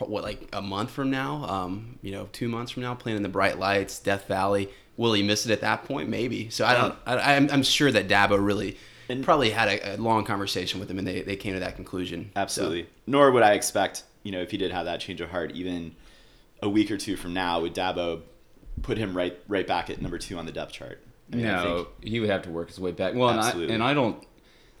what 0.00 0.22
like 0.22 0.48
a 0.52 0.62
month 0.62 0.90
from 0.90 1.10
now, 1.10 1.44
um, 1.44 1.98
you 2.02 2.12
know, 2.12 2.28
two 2.32 2.48
months 2.48 2.72
from 2.72 2.82
now, 2.82 2.94
playing 2.94 3.16
in 3.16 3.22
the 3.22 3.28
bright 3.28 3.58
lights, 3.58 3.98
Death 3.98 4.26
Valley. 4.28 4.68
Will 4.96 5.12
he 5.12 5.22
miss 5.22 5.46
it 5.46 5.52
at 5.52 5.60
that 5.60 5.84
point? 5.84 6.08
Maybe. 6.08 6.50
So 6.50 6.64
I 6.66 6.74
don't. 6.74 6.94
I, 7.06 7.36
I'm, 7.36 7.48
I'm 7.52 7.62
sure 7.62 7.90
that 7.92 8.08
Dabo 8.08 8.44
really 8.44 8.76
And- 9.08 9.24
probably 9.24 9.50
had 9.50 9.68
a, 9.68 9.94
a 9.94 9.96
long 9.96 10.24
conversation 10.24 10.80
with 10.80 10.90
him, 10.90 10.98
and 10.98 11.06
they, 11.06 11.22
they 11.22 11.36
came 11.36 11.54
to 11.54 11.60
that 11.60 11.76
conclusion. 11.76 12.30
So- 12.34 12.40
Absolutely. 12.40 12.88
Nor 13.06 13.30
would 13.30 13.42
I 13.44 13.52
expect, 13.52 14.02
you 14.24 14.32
know, 14.32 14.40
if 14.40 14.50
he 14.50 14.56
did 14.56 14.72
have 14.72 14.86
that 14.86 15.00
change 15.00 15.20
of 15.20 15.30
heart, 15.30 15.52
even 15.52 15.94
a 16.62 16.68
week 16.68 16.90
or 16.90 16.96
two 16.96 17.16
from 17.16 17.32
now, 17.32 17.60
would 17.60 17.74
Dabo 17.74 18.22
put 18.82 18.98
him 18.98 19.16
right 19.16 19.38
right 19.48 19.66
back 19.66 19.88
at 19.90 20.02
number 20.02 20.18
two 20.18 20.36
on 20.36 20.46
the 20.46 20.52
depth 20.52 20.72
chart? 20.72 21.00
I 21.32 21.36
mean, 21.36 21.46
I 21.46 21.64
no, 21.64 21.76
think- 21.76 21.88
he 22.04 22.18
would 22.20 22.30
have 22.30 22.42
to 22.42 22.50
work 22.50 22.68
his 22.68 22.80
way 22.80 22.90
back. 22.90 23.14
Well, 23.14 23.28
and 23.28 23.40
I, 23.40 23.50
and 23.72 23.82
I 23.84 23.94
don't. 23.94 24.24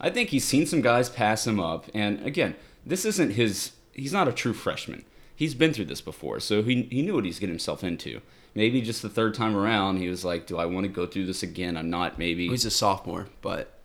I 0.00 0.10
think 0.10 0.30
he's 0.30 0.44
seen 0.44 0.66
some 0.66 0.80
guys 0.80 1.08
pass 1.08 1.46
him 1.46 1.60
up, 1.60 1.86
and 1.94 2.24
again, 2.26 2.56
this 2.84 3.04
isn't 3.04 3.30
his. 3.30 3.72
He's 3.98 4.12
not 4.12 4.28
a 4.28 4.32
true 4.32 4.52
freshman. 4.54 5.04
He's 5.34 5.54
been 5.54 5.72
through 5.72 5.86
this 5.86 6.00
before, 6.00 6.40
so 6.40 6.62
he 6.62 6.82
he 6.90 7.02
knew 7.02 7.14
what 7.14 7.24
he's 7.24 7.38
getting 7.38 7.54
himself 7.54 7.84
into. 7.84 8.20
Maybe 8.54 8.80
just 8.80 9.02
the 9.02 9.08
third 9.08 9.34
time 9.34 9.56
around, 9.56 9.98
he 9.98 10.08
was 10.08 10.24
like, 10.24 10.46
"Do 10.46 10.58
I 10.58 10.66
want 10.66 10.84
to 10.84 10.88
go 10.88 11.06
through 11.06 11.26
this 11.26 11.42
again? 11.42 11.76
I'm 11.76 11.90
not." 11.90 12.18
Maybe. 12.18 12.48
He's 12.48 12.64
a 12.64 12.70
sophomore, 12.70 13.28
but 13.40 13.78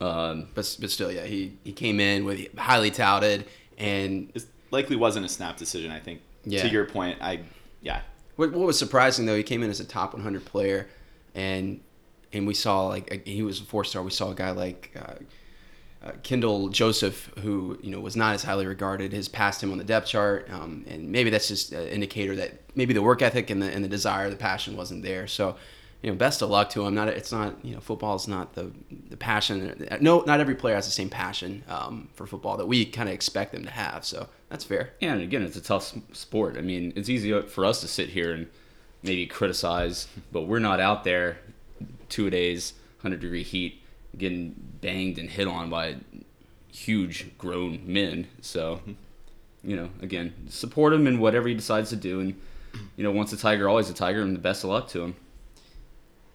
Um, 0.00 0.48
but 0.54 0.76
but 0.80 0.90
still, 0.90 1.12
yeah, 1.12 1.24
he 1.24 1.58
he 1.64 1.72
came 1.72 2.00
in 2.00 2.24
with 2.24 2.56
highly 2.56 2.90
touted, 2.90 3.44
and 3.76 4.30
it 4.34 4.46
likely 4.70 4.96
wasn't 4.96 5.26
a 5.26 5.28
snap 5.28 5.56
decision. 5.58 5.90
I 5.90 6.00
think. 6.00 6.22
Yeah. 6.44 6.62
To 6.62 6.68
your 6.68 6.86
point, 6.86 7.18
I 7.20 7.40
yeah. 7.82 8.00
what, 8.36 8.52
what 8.52 8.66
was 8.66 8.78
surprising 8.78 9.26
though, 9.26 9.36
he 9.36 9.42
came 9.42 9.62
in 9.62 9.68
as 9.68 9.80
a 9.80 9.84
top 9.84 10.14
100 10.14 10.46
player, 10.46 10.88
and 11.34 11.80
and 12.32 12.46
we 12.46 12.54
saw 12.54 12.86
like 12.86 13.10
a, 13.12 13.30
he 13.30 13.42
was 13.42 13.60
a 13.60 13.64
four 13.64 13.84
star. 13.84 14.02
We 14.02 14.10
saw 14.10 14.30
a 14.30 14.34
guy 14.34 14.52
like. 14.52 14.92
Uh, 14.98 15.14
uh, 16.02 16.12
Kendall 16.22 16.68
Joseph, 16.68 17.30
who 17.42 17.78
you 17.82 17.90
know 17.90 18.00
was 18.00 18.16
not 18.16 18.34
as 18.34 18.42
highly 18.42 18.66
regarded, 18.66 19.12
has 19.12 19.28
passed 19.28 19.62
him 19.62 19.70
on 19.70 19.78
the 19.78 19.84
depth 19.84 20.06
chart, 20.06 20.48
um, 20.50 20.84
and 20.88 21.10
maybe 21.10 21.28
that's 21.28 21.48
just 21.48 21.72
an 21.72 21.86
indicator 21.88 22.34
that 22.36 22.60
maybe 22.74 22.94
the 22.94 23.02
work 23.02 23.20
ethic 23.20 23.50
and 23.50 23.60
the 23.60 23.66
and 23.66 23.84
the 23.84 23.88
desire, 23.88 24.30
the 24.30 24.36
passion 24.36 24.76
wasn't 24.76 25.02
there. 25.02 25.26
So, 25.26 25.56
you 26.02 26.10
know, 26.10 26.16
best 26.16 26.40
of 26.40 26.48
luck 26.48 26.70
to 26.70 26.86
him. 26.86 26.94
Not 26.94 27.08
it's 27.08 27.32
not 27.32 27.62
you 27.62 27.74
know 27.74 27.80
football 27.80 28.16
is 28.16 28.26
not 28.26 28.54
the 28.54 28.70
the 29.10 29.16
passion. 29.18 29.86
No, 30.00 30.20
not 30.20 30.40
every 30.40 30.54
player 30.54 30.74
has 30.74 30.86
the 30.86 30.92
same 30.92 31.10
passion 31.10 31.64
um, 31.68 32.08
for 32.14 32.26
football 32.26 32.56
that 32.56 32.66
we 32.66 32.86
kind 32.86 33.10
of 33.10 33.14
expect 33.14 33.52
them 33.52 33.64
to 33.64 33.70
have. 33.70 34.06
So 34.06 34.26
that's 34.48 34.64
fair. 34.64 34.92
Yeah, 35.00 35.12
and 35.12 35.22
again, 35.22 35.42
it's 35.42 35.56
a 35.56 35.62
tough 35.62 35.94
sport. 36.12 36.56
I 36.56 36.62
mean, 36.62 36.94
it's 36.96 37.10
easy 37.10 37.38
for 37.42 37.66
us 37.66 37.82
to 37.82 37.88
sit 37.88 38.08
here 38.08 38.32
and 38.32 38.46
maybe 39.02 39.26
criticize, 39.26 40.08
but 40.32 40.42
we're 40.42 40.60
not 40.60 40.80
out 40.80 41.04
there 41.04 41.38
two 42.08 42.30
days, 42.30 42.72
hundred 43.02 43.20
degree 43.20 43.42
heat, 43.42 43.82
getting 44.16 44.54
banged 44.80 45.18
and 45.18 45.30
hit 45.30 45.46
on 45.46 45.70
by 45.70 45.96
huge 46.72 47.36
grown 47.38 47.80
men. 47.84 48.26
So, 48.40 48.80
you 49.62 49.76
know, 49.76 49.90
again, 50.00 50.34
support 50.48 50.92
him 50.92 51.06
in 51.06 51.18
whatever 51.18 51.48
he 51.48 51.54
decides 51.54 51.90
to 51.90 51.96
do, 51.96 52.20
and 52.20 52.40
you 52.96 53.04
know, 53.04 53.10
once 53.10 53.32
a 53.32 53.36
tiger, 53.36 53.68
always 53.68 53.90
a 53.90 53.94
tiger, 53.94 54.22
and 54.22 54.34
the 54.34 54.40
best 54.40 54.64
of 54.64 54.70
luck 54.70 54.88
to 54.88 55.02
him. 55.02 55.16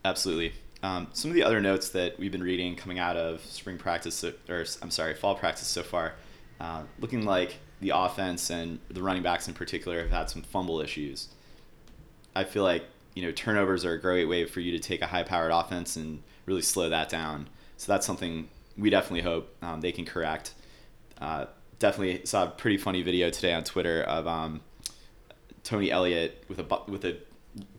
Absolutely. 0.03 0.53
Um, 0.83 1.07
some 1.13 1.31
of 1.31 1.35
the 1.35 1.43
other 1.43 1.61
notes 1.61 1.89
that 1.89 2.19
we've 2.19 2.31
been 2.31 2.43
reading 2.43 2.75
coming 2.75 2.99
out 2.99 3.17
of 3.17 3.41
spring 3.41 3.77
practice, 3.77 4.23
or 4.23 4.65
I'm 4.81 4.91
sorry, 4.91 5.15
fall 5.15 5.35
practice 5.35 5.67
so 5.67 5.81
far, 5.81 6.13
uh, 6.59 6.83
looking 6.99 7.25
like 7.25 7.57
the 7.81 7.89
offense 7.89 8.49
and 8.49 8.79
the 8.89 9.01
running 9.01 9.23
backs 9.23 9.47
in 9.47 9.53
particular 9.53 10.01
have 10.01 10.11
had 10.11 10.29
some 10.29 10.41
fumble 10.41 10.81
issues. 10.81 11.29
I 12.35 12.43
feel 12.43 12.63
like 12.63 12.83
you 13.15 13.23
know 13.23 13.31
turnovers 13.31 13.85
are 13.85 13.93
a 13.93 13.99
great 13.99 14.25
way 14.25 14.45
for 14.45 14.59
you 14.59 14.71
to 14.73 14.79
take 14.79 15.01
a 15.01 15.07
high-powered 15.07 15.51
offense 15.51 15.95
and 15.95 16.21
really 16.45 16.61
slow 16.61 16.89
that 16.89 17.09
down. 17.09 17.47
So 17.77 17.91
that's 17.91 18.05
something 18.05 18.49
we 18.77 18.89
definitely 18.89 19.21
hope 19.21 19.55
um, 19.61 19.81
they 19.81 19.91
can 19.91 20.05
correct. 20.05 20.53
Uh, 21.19 21.45
definitely 21.79 22.25
saw 22.25 22.45
a 22.45 22.47
pretty 22.47 22.77
funny 22.77 23.01
video 23.01 23.29
today 23.29 23.53
on 23.53 23.63
Twitter 23.63 24.01
of 24.03 24.27
um, 24.27 24.61
Tony 25.63 25.91
Elliott 25.91 26.43
with 26.47 26.59
a 26.59 26.81
with 26.87 27.05
a 27.05 27.17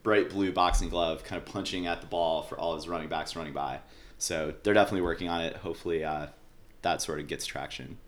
bright 0.03 0.31
blue 0.31 0.53
boxing 0.53 0.89
glove, 0.89 1.25
kind 1.25 1.41
of 1.41 1.47
punching 1.47 1.87
at 1.87 2.01
the 2.01 2.07
ball 2.07 2.43
for 2.43 2.59
all 2.59 2.75
his 2.75 2.89
running 2.89 3.09
backs 3.09 3.37
running 3.37 3.53
by. 3.53 3.81
So 4.19 4.55
they're 4.63 4.75
definitely 4.75 5.03
working 5.03 5.29
on 5.29 5.43
it. 5.43 5.57
Hopefully, 5.57 6.05
uh, 6.05 6.29
that 6.83 7.03
sort 7.03 7.21
of 7.21 7.27
gets 7.27 7.45
traction. 7.45 7.99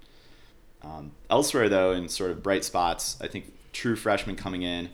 Um, 0.82 1.12
elsewhere, 1.28 1.68
though, 1.68 1.92
in 1.92 2.08
sort 2.08 2.30
of 2.30 2.42
bright 2.42 2.64
spots, 2.64 3.18
I 3.20 3.26
think 3.26 3.52
true 3.72 3.96
freshmen 3.96 4.36
coming 4.36 4.62
in, 4.62 4.90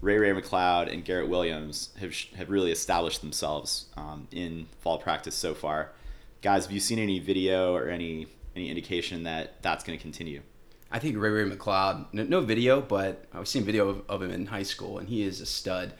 Ray 0.00 0.18
Ray 0.18 0.32
McCloud 0.32 0.92
and 0.92 1.04
Garrett 1.04 1.28
Williams 1.28 1.90
have 2.00 2.14
have 2.36 2.50
really 2.50 2.72
established 2.72 3.20
themselves 3.20 3.86
um, 3.96 4.28
in 4.30 4.66
fall 4.80 4.98
practice 4.98 5.34
so 5.34 5.54
far. 5.54 5.92
Guys, 6.42 6.64
have 6.64 6.72
you 6.72 6.80
seen 6.80 6.98
any 6.98 7.18
video 7.18 7.74
or 7.74 7.90
any 7.90 8.26
any 8.56 8.70
indication 8.70 9.24
that 9.24 9.60
that's 9.62 9.84
going 9.84 9.98
to 9.98 10.02
continue? 10.02 10.40
I 10.90 10.98
think 10.98 11.18
Ray 11.18 11.28
Ray 11.28 11.50
McCloud, 11.50 12.06
no, 12.14 12.24
no 12.24 12.40
video, 12.40 12.80
but 12.80 13.26
I've 13.34 13.46
seen 13.46 13.62
video 13.62 13.88
of, 13.90 14.02
of 14.08 14.22
him 14.22 14.30
in 14.30 14.46
high 14.46 14.62
school, 14.62 14.98
and 14.98 15.06
he 15.06 15.22
is 15.22 15.42
a 15.42 15.46
stud. 15.46 15.92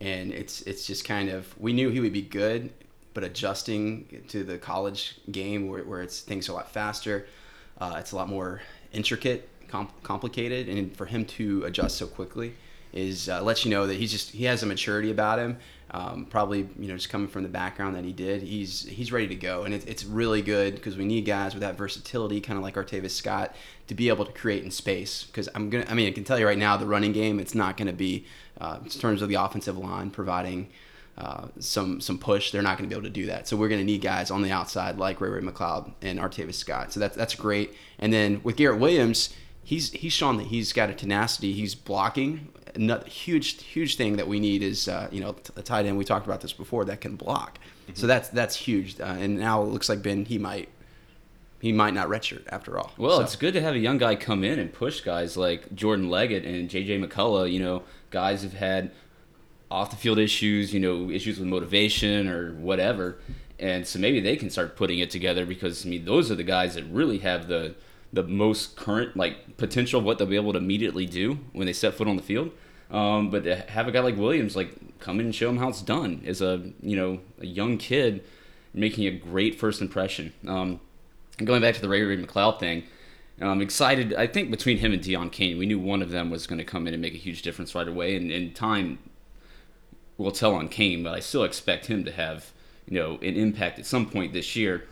And 0.00 0.32
it's 0.32 0.62
it's 0.62 0.84
just 0.84 1.04
kind 1.04 1.28
of 1.28 1.56
we 1.60 1.72
knew 1.72 1.90
he 1.90 2.00
would 2.00 2.12
be 2.12 2.22
good, 2.22 2.72
but 3.14 3.22
adjusting 3.22 4.24
to 4.28 4.42
the 4.42 4.58
college 4.58 5.20
game 5.30 5.68
where, 5.68 5.84
where 5.84 6.02
it's 6.02 6.20
things 6.20 6.48
are 6.48 6.52
a 6.52 6.54
lot 6.56 6.72
faster, 6.72 7.26
uh, 7.78 7.94
it's 8.00 8.10
a 8.10 8.16
lot 8.16 8.28
more 8.28 8.62
intricate, 8.92 9.48
com- 9.68 9.92
complicated, 10.02 10.68
and 10.68 10.96
for 10.96 11.06
him 11.06 11.24
to 11.24 11.62
adjust 11.66 11.98
so 11.98 12.08
quickly 12.08 12.54
is 12.94 13.28
uh, 13.28 13.42
lets 13.42 13.64
you 13.64 13.70
know 13.70 13.86
that 13.86 13.96
he's 13.96 14.12
just 14.12 14.30
he 14.30 14.44
has 14.44 14.62
a 14.62 14.66
maturity 14.66 15.10
about 15.10 15.38
him. 15.38 15.58
Um, 15.90 16.26
probably 16.28 16.68
you 16.78 16.88
know 16.88 16.94
just 16.94 17.08
coming 17.08 17.28
from 17.28 17.42
the 17.42 17.48
background 17.48 17.94
that 17.94 18.04
he 18.04 18.12
did, 18.12 18.42
he's 18.42 18.84
he's 18.84 19.12
ready 19.12 19.28
to 19.28 19.34
go, 19.34 19.64
and 19.64 19.74
it, 19.74 19.86
it's 19.86 20.04
really 20.04 20.42
good 20.42 20.76
because 20.76 20.96
we 20.96 21.04
need 21.04 21.24
guys 21.24 21.54
with 21.54 21.60
that 21.60 21.76
versatility, 21.76 22.40
kind 22.40 22.56
of 22.56 22.62
like 22.62 22.74
Artavis 22.74 23.10
Scott, 23.10 23.54
to 23.88 23.94
be 23.94 24.08
able 24.08 24.24
to 24.24 24.32
create 24.32 24.64
in 24.64 24.70
space. 24.70 25.24
Because 25.24 25.48
I'm 25.54 25.70
gonna, 25.70 25.86
I 25.88 25.94
mean, 25.94 26.08
I 26.08 26.12
can 26.12 26.24
tell 26.24 26.38
you 26.38 26.46
right 26.46 26.58
now, 26.58 26.76
the 26.76 26.86
running 26.86 27.12
game, 27.12 27.38
it's 27.38 27.54
not 27.54 27.76
to 27.76 27.92
be 27.92 28.26
uh, 28.60 28.78
in 28.82 28.88
terms 28.88 29.22
of 29.22 29.28
the 29.28 29.34
offensive 29.34 29.76
line 29.76 30.10
providing. 30.10 30.68
Uh, 31.16 31.46
some 31.60 32.00
some 32.00 32.18
push, 32.18 32.50
they're 32.50 32.60
not 32.60 32.76
going 32.76 32.90
to 32.90 32.92
be 32.92 32.98
able 32.98 33.06
to 33.08 33.12
do 33.12 33.26
that. 33.26 33.46
So 33.46 33.56
we're 33.56 33.68
going 33.68 33.80
to 33.80 33.84
need 33.84 34.00
guys 34.00 34.32
on 34.32 34.42
the 34.42 34.50
outside 34.50 34.98
like 34.98 35.20
Ray 35.20 35.30
Ray 35.30 35.42
McCloud 35.42 35.92
and 36.02 36.18
Artavis 36.18 36.54
Scott. 36.54 36.92
So 36.92 36.98
that's 36.98 37.16
that's 37.16 37.36
great. 37.36 37.72
And 38.00 38.12
then 38.12 38.40
with 38.42 38.56
Garrett 38.56 38.80
Williams, 38.80 39.32
he's 39.64 39.90
he's 39.92 40.12
shown 40.12 40.36
that 40.36 40.46
he's 40.46 40.72
got 40.72 40.90
a 40.90 40.94
tenacity. 40.94 41.52
He's 41.52 41.74
blocking. 41.74 42.48
Another 42.74 43.06
huge 43.06 43.62
huge 43.62 43.96
thing 43.96 44.16
that 44.16 44.26
we 44.28 44.40
need 44.40 44.62
is 44.62 44.88
uh, 44.88 45.08
you 45.10 45.20
know 45.20 45.34
a 45.56 45.62
tight 45.62 45.86
end. 45.86 45.96
We 45.96 46.04
talked 46.04 46.26
about 46.26 46.40
this 46.40 46.52
before 46.52 46.84
that 46.86 47.00
can 47.00 47.16
block. 47.16 47.58
Mm-hmm. 47.84 47.94
So 47.94 48.06
that's 48.06 48.28
that's 48.28 48.56
huge. 48.56 49.00
Uh, 49.00 49.04
and 49.04 49.38
now 49.38 49.62
it 49.62 49.66
looks 49.66 49.88
like 49.88 50.02
Ben 50.02 50.24
he 50.24 50.38
might 50.38 50.68
he 51.60 51.72
might 51.72 51.94
not 51.94 52.08
redshirt 52.08 52.42
after 52.48 52.78
all. 52.78 52.92
Well, 52.98 53.18
So- 53.18 53.22
it's 53.22 53.36
good 53.36 53.54
to 53.54 53.60
have 53.62 53.74
a 53.74 53.78
young 53.78 53.98
guy 53.98 54.16
come 54.16 54.44
in 54.44 54.58
and 54.58 54.72
push 54.72 55.00
guys 55.00 55.36
like 55.36 55.74
Jordan 55.74 56.10
Leggett 56.10 56.44
and 56.44 56.68
JJ 56.68 57.04
McCullough. 57.04 57.50
You 57.50 57.60
know, 57.60 57.82
guys 58.10 58.42
have 58.42 58.54
had 58.54 58.90
off 59.70 59.90
the 59.90 59.96
field 59.96 60.18
issues, 60.18 60.74
you 60.74 60.80
know, 60.80 61.10
issues 61.10 61.38
with 61.38 61.48
motivation 61.48 62.28
or 62.28 62.52
whatever. 62.54 63.16
And 63.58 63.86
so 63.86 63.98
maybe 63.98 64.20
they 64.20 64.36
can 64.36 64.50
start 64.50 64.76
putting 64.76 64.98
it 64.98 65.10
together 65.10 65.46
because 65.46 65.86
I 65.86 65.88
mean 65.88 66.04
those 66.04 66.30
are 66.30 66.34
the 66.34 66.42
guys 66.44 66.74
that 66.74 66.84
really 66.84 67.18
have 67.18 67.46
the 67.48 67.74
the 68.14 68.22
most 68.22 68.76
current 68.76 69.16
like 69.16 69.56
potential 69.56 69.98
of 69.98 70.04
what 70.04 70.18
they'll 70.18 70.26
be 70.26 70.36
able 70.36 70.52
to 70.52 70.58
immediately 70.58 71.06
do 71.06 71.38
when 71.52 71.66
they 71.66 71.72
set 71.72 71.94
foot 71.94 72.08
on 72.08 72.16
the 72.16 72.22
field. 72.22 72.50
Um, 72.90 73.30
but 73.30 73.44
to 73.44 73.56
have 73.56 73.88
a 73.88 73.92
guy 73.92 74.00
like 74.00 74.16
Williams 74.16 74.54
like 74.54 74.70
come 75.00 75.20
in 75.20 75.26
and 75.26 75.34
show 75.34 75.48
him 75.48 75.58
how 75.58 75.68
it's 75.68 75.82
done 75.82 76.22
as 76.26 76.40
a 76.40 76.70
you 76.80 76.96
know 76.96 77.20
a 77.40 77.46
young 77.46 77.76
kid 77.78 78.24
making 78.72 79.06
a 79.06 79.10
great 79.10 79.58
first 79.58 79.80
impression. 79.80 80.32
Um, 80.46 80.80
and 81.38 81.46
going 81.46 81.60
back 81.62 81.74
to 81.74 81.80
the 81.80 81.88
Ray 81.88 82.02
Ray 82.02 82.16
McCloud 82.16 82.60
thing, 82.60 82.84
I'm 83.40 83.60
excited. 83.60 84.14
I 84.14 84.26
think 84.26 84.50
between 84.50 84.78
him 84.78 84.92
and 84.92 85.02
Deon 85.02 85.32
Cain, 85.32 85.58
we 85.58 85.66
knew 85.66 85.78
one 85.78 86.02
of 86.02 86.10
them 86.10 86.30
was 86.30 86.46
going 86.46 86.58
to 86.58 86.64
come 86.64 86.86
in 86.86 86.94
and 86.94 87.02
make 87.02 87.14
a 87.14 87.18
huge 87.18 87.42
difference 87.42 87.74
right 87.74 87.88
away. 87.88 88.16
And, 88.16 88.30
and 88.30 88.54
time 88.54 88.98
will 90.16 90.30
tell 90.30 90.54
on 90.54 90.68
Cain, 90.68 91.02
but 91.02 91.14
I 91.14 91.20
still 91.20 91.42
expect 91.42 91.86
him 91.86 92.04
to 92.04 92.12
have 92.12 92.52
you 92.86 92.98
know 93.00 93.14
an 93.16 93.34
impact 93.36 93.78
at 93.78 93.86
some 93.86 94.08
point 94.08 94.32
this 94.32 94.54
year. 94.54 94.84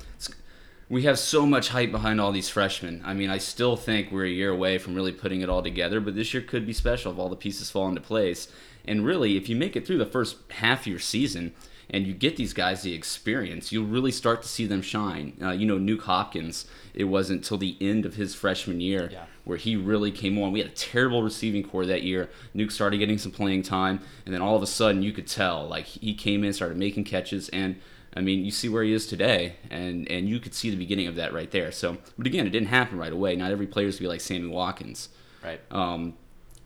We 0.92 1.04
have 1.04 1.18
so 1.18 1.46
much 1.46 1.70
hype 1.70 1.90
behind 1.90 2.20
all 2.20 2.32
these 2.32 2.50
freshmen. 2.50 3.00
I 3.02 3.14
mean, 3.14 3.30
I 3.30 3.38
still 3.38 3.76
think 3.76 4.12
we're 4.12 4.26
a 4.26 4.28
year 4.28 4.50
away 4.50 4.76
from 4.76 4.94
really 4.94 5.11
putting 5.11 5.40
it 5.40 5.49
all 5.49 5.62
together, 5.62 6.00
but 6.00 6.14
this 6.14 6.34
year 6.34 6.42
could 6.42 6.66
be 6.66 6.75
special 6.75 7.11
if 7.11 7.18
all 7.18 7.30
the 7.30 7.34
pieces 7.34 7.70
fall 7.70 7.88
into 7.88 8.02
place. 8.02 8.49
And 8.84 9.02
really, 9.02 9.38
if 9.38 9.49
you 9.49 9.56
make 9.56 9.75
it 9.75 9.87
through 9.87 9.96
the 9.96 10.04
first 10.04 10.37
half 10.50 10.80
of 10.82 10.88
your 10.88 10.99
season 10.99 11.54
and 11.88 12.06
you 12.06 12.12
get 12.12 12.37
these 12.37 12.52
guys 12.52 12.82
the 12.82 12.92
experience, 12.92 13.72
you'll 13.72 13.87
really 13.87 14.12
start 14.12 14.42
to 14.42 14.49
see 14.49 14.66
them 14.66 14.82
shine. 14.82 15.32
Uh, 15.40 15.52
you 15.52 15.64
know, 15.64 15.78
Nuke 15.78 16.02
Hopkins, 16.02 16.66
it 16.92 17.04
wasn't 17.04 17.38
until 17.38 17.56
the 17.56 17.78
end 17.80 18.04
of 18.04 18.16
his 18.16 18.34
freshman 18.34 18.82
year 18.82 19.08
Yeah. 19.11 19.25
where 19.44 19.56
he 19.56 19.76
really 19.76 20.11
came 20.11 20.38
on. 20.42 20.52
We 20.52 20.58
had 20.61 20.68
a 20.68 20.75
terrible 20.75 21.22
receiving 21.22 21.62
corps 21.62 21.87
that 21.87 22.02
year. 22.02 22.28
Nuke 22.54 22.70
started 22.70 22.99
getting 22.99 23.16
some 23.16 23.32
playing 23.32 23.62
time, 23.62 24.00
and 24.26 24.34
then 24.34 24.42
all 24.42 24.56
of 24.56 24.62
a 24.62 24.66
sudden 24.66 25.02
you 25.02 25.12
could 25.12 25.26
tell 25.26 25.66
like 25.66 25.87
he 25.87 26.12
came 26.12 26.44
in, 26.44 26.52
started 26.52 26.76
making 26.76 27.04
catches, 27.04 27.49
and 27.49 27.76
I 28.14 28.21
mean 28.21 28.45
you 28.45 28.50
see 28.50 28.69
where 28.69 28.83
he 28.83 28.92
is 28.92 29.07
today, 29.07 29.54
and 29.71 30.11
and 30.11 30.28
you 30.28 30.38
could 30.40 30.54
see 30.54 30.71
the 30.71 30.76
beginning 30.76 31.07
of 31.07 31.16
that 31.16 31.33
right 31.33 31.50
there. 31.50 31.73
So, 31.73 31.99
but 32.19 32.26
again, 32.26 32.47
it 32.47 32.50
didn't 32.50 32.69
happen 32.69 32.99
right 32.99 33.12
away. 33.12 33.37
Not 33.37 33.50
every 33.52 33.66
player 33.66 33.87
is 33.87 33.97
gonna 33.97 34.04
be 34.04 34.09
like 34.09 34.21
Sammy 34.21 34.49
Watkins. 34.49 35.09
Right. 35.42 35.61
Um, 35.71 36.14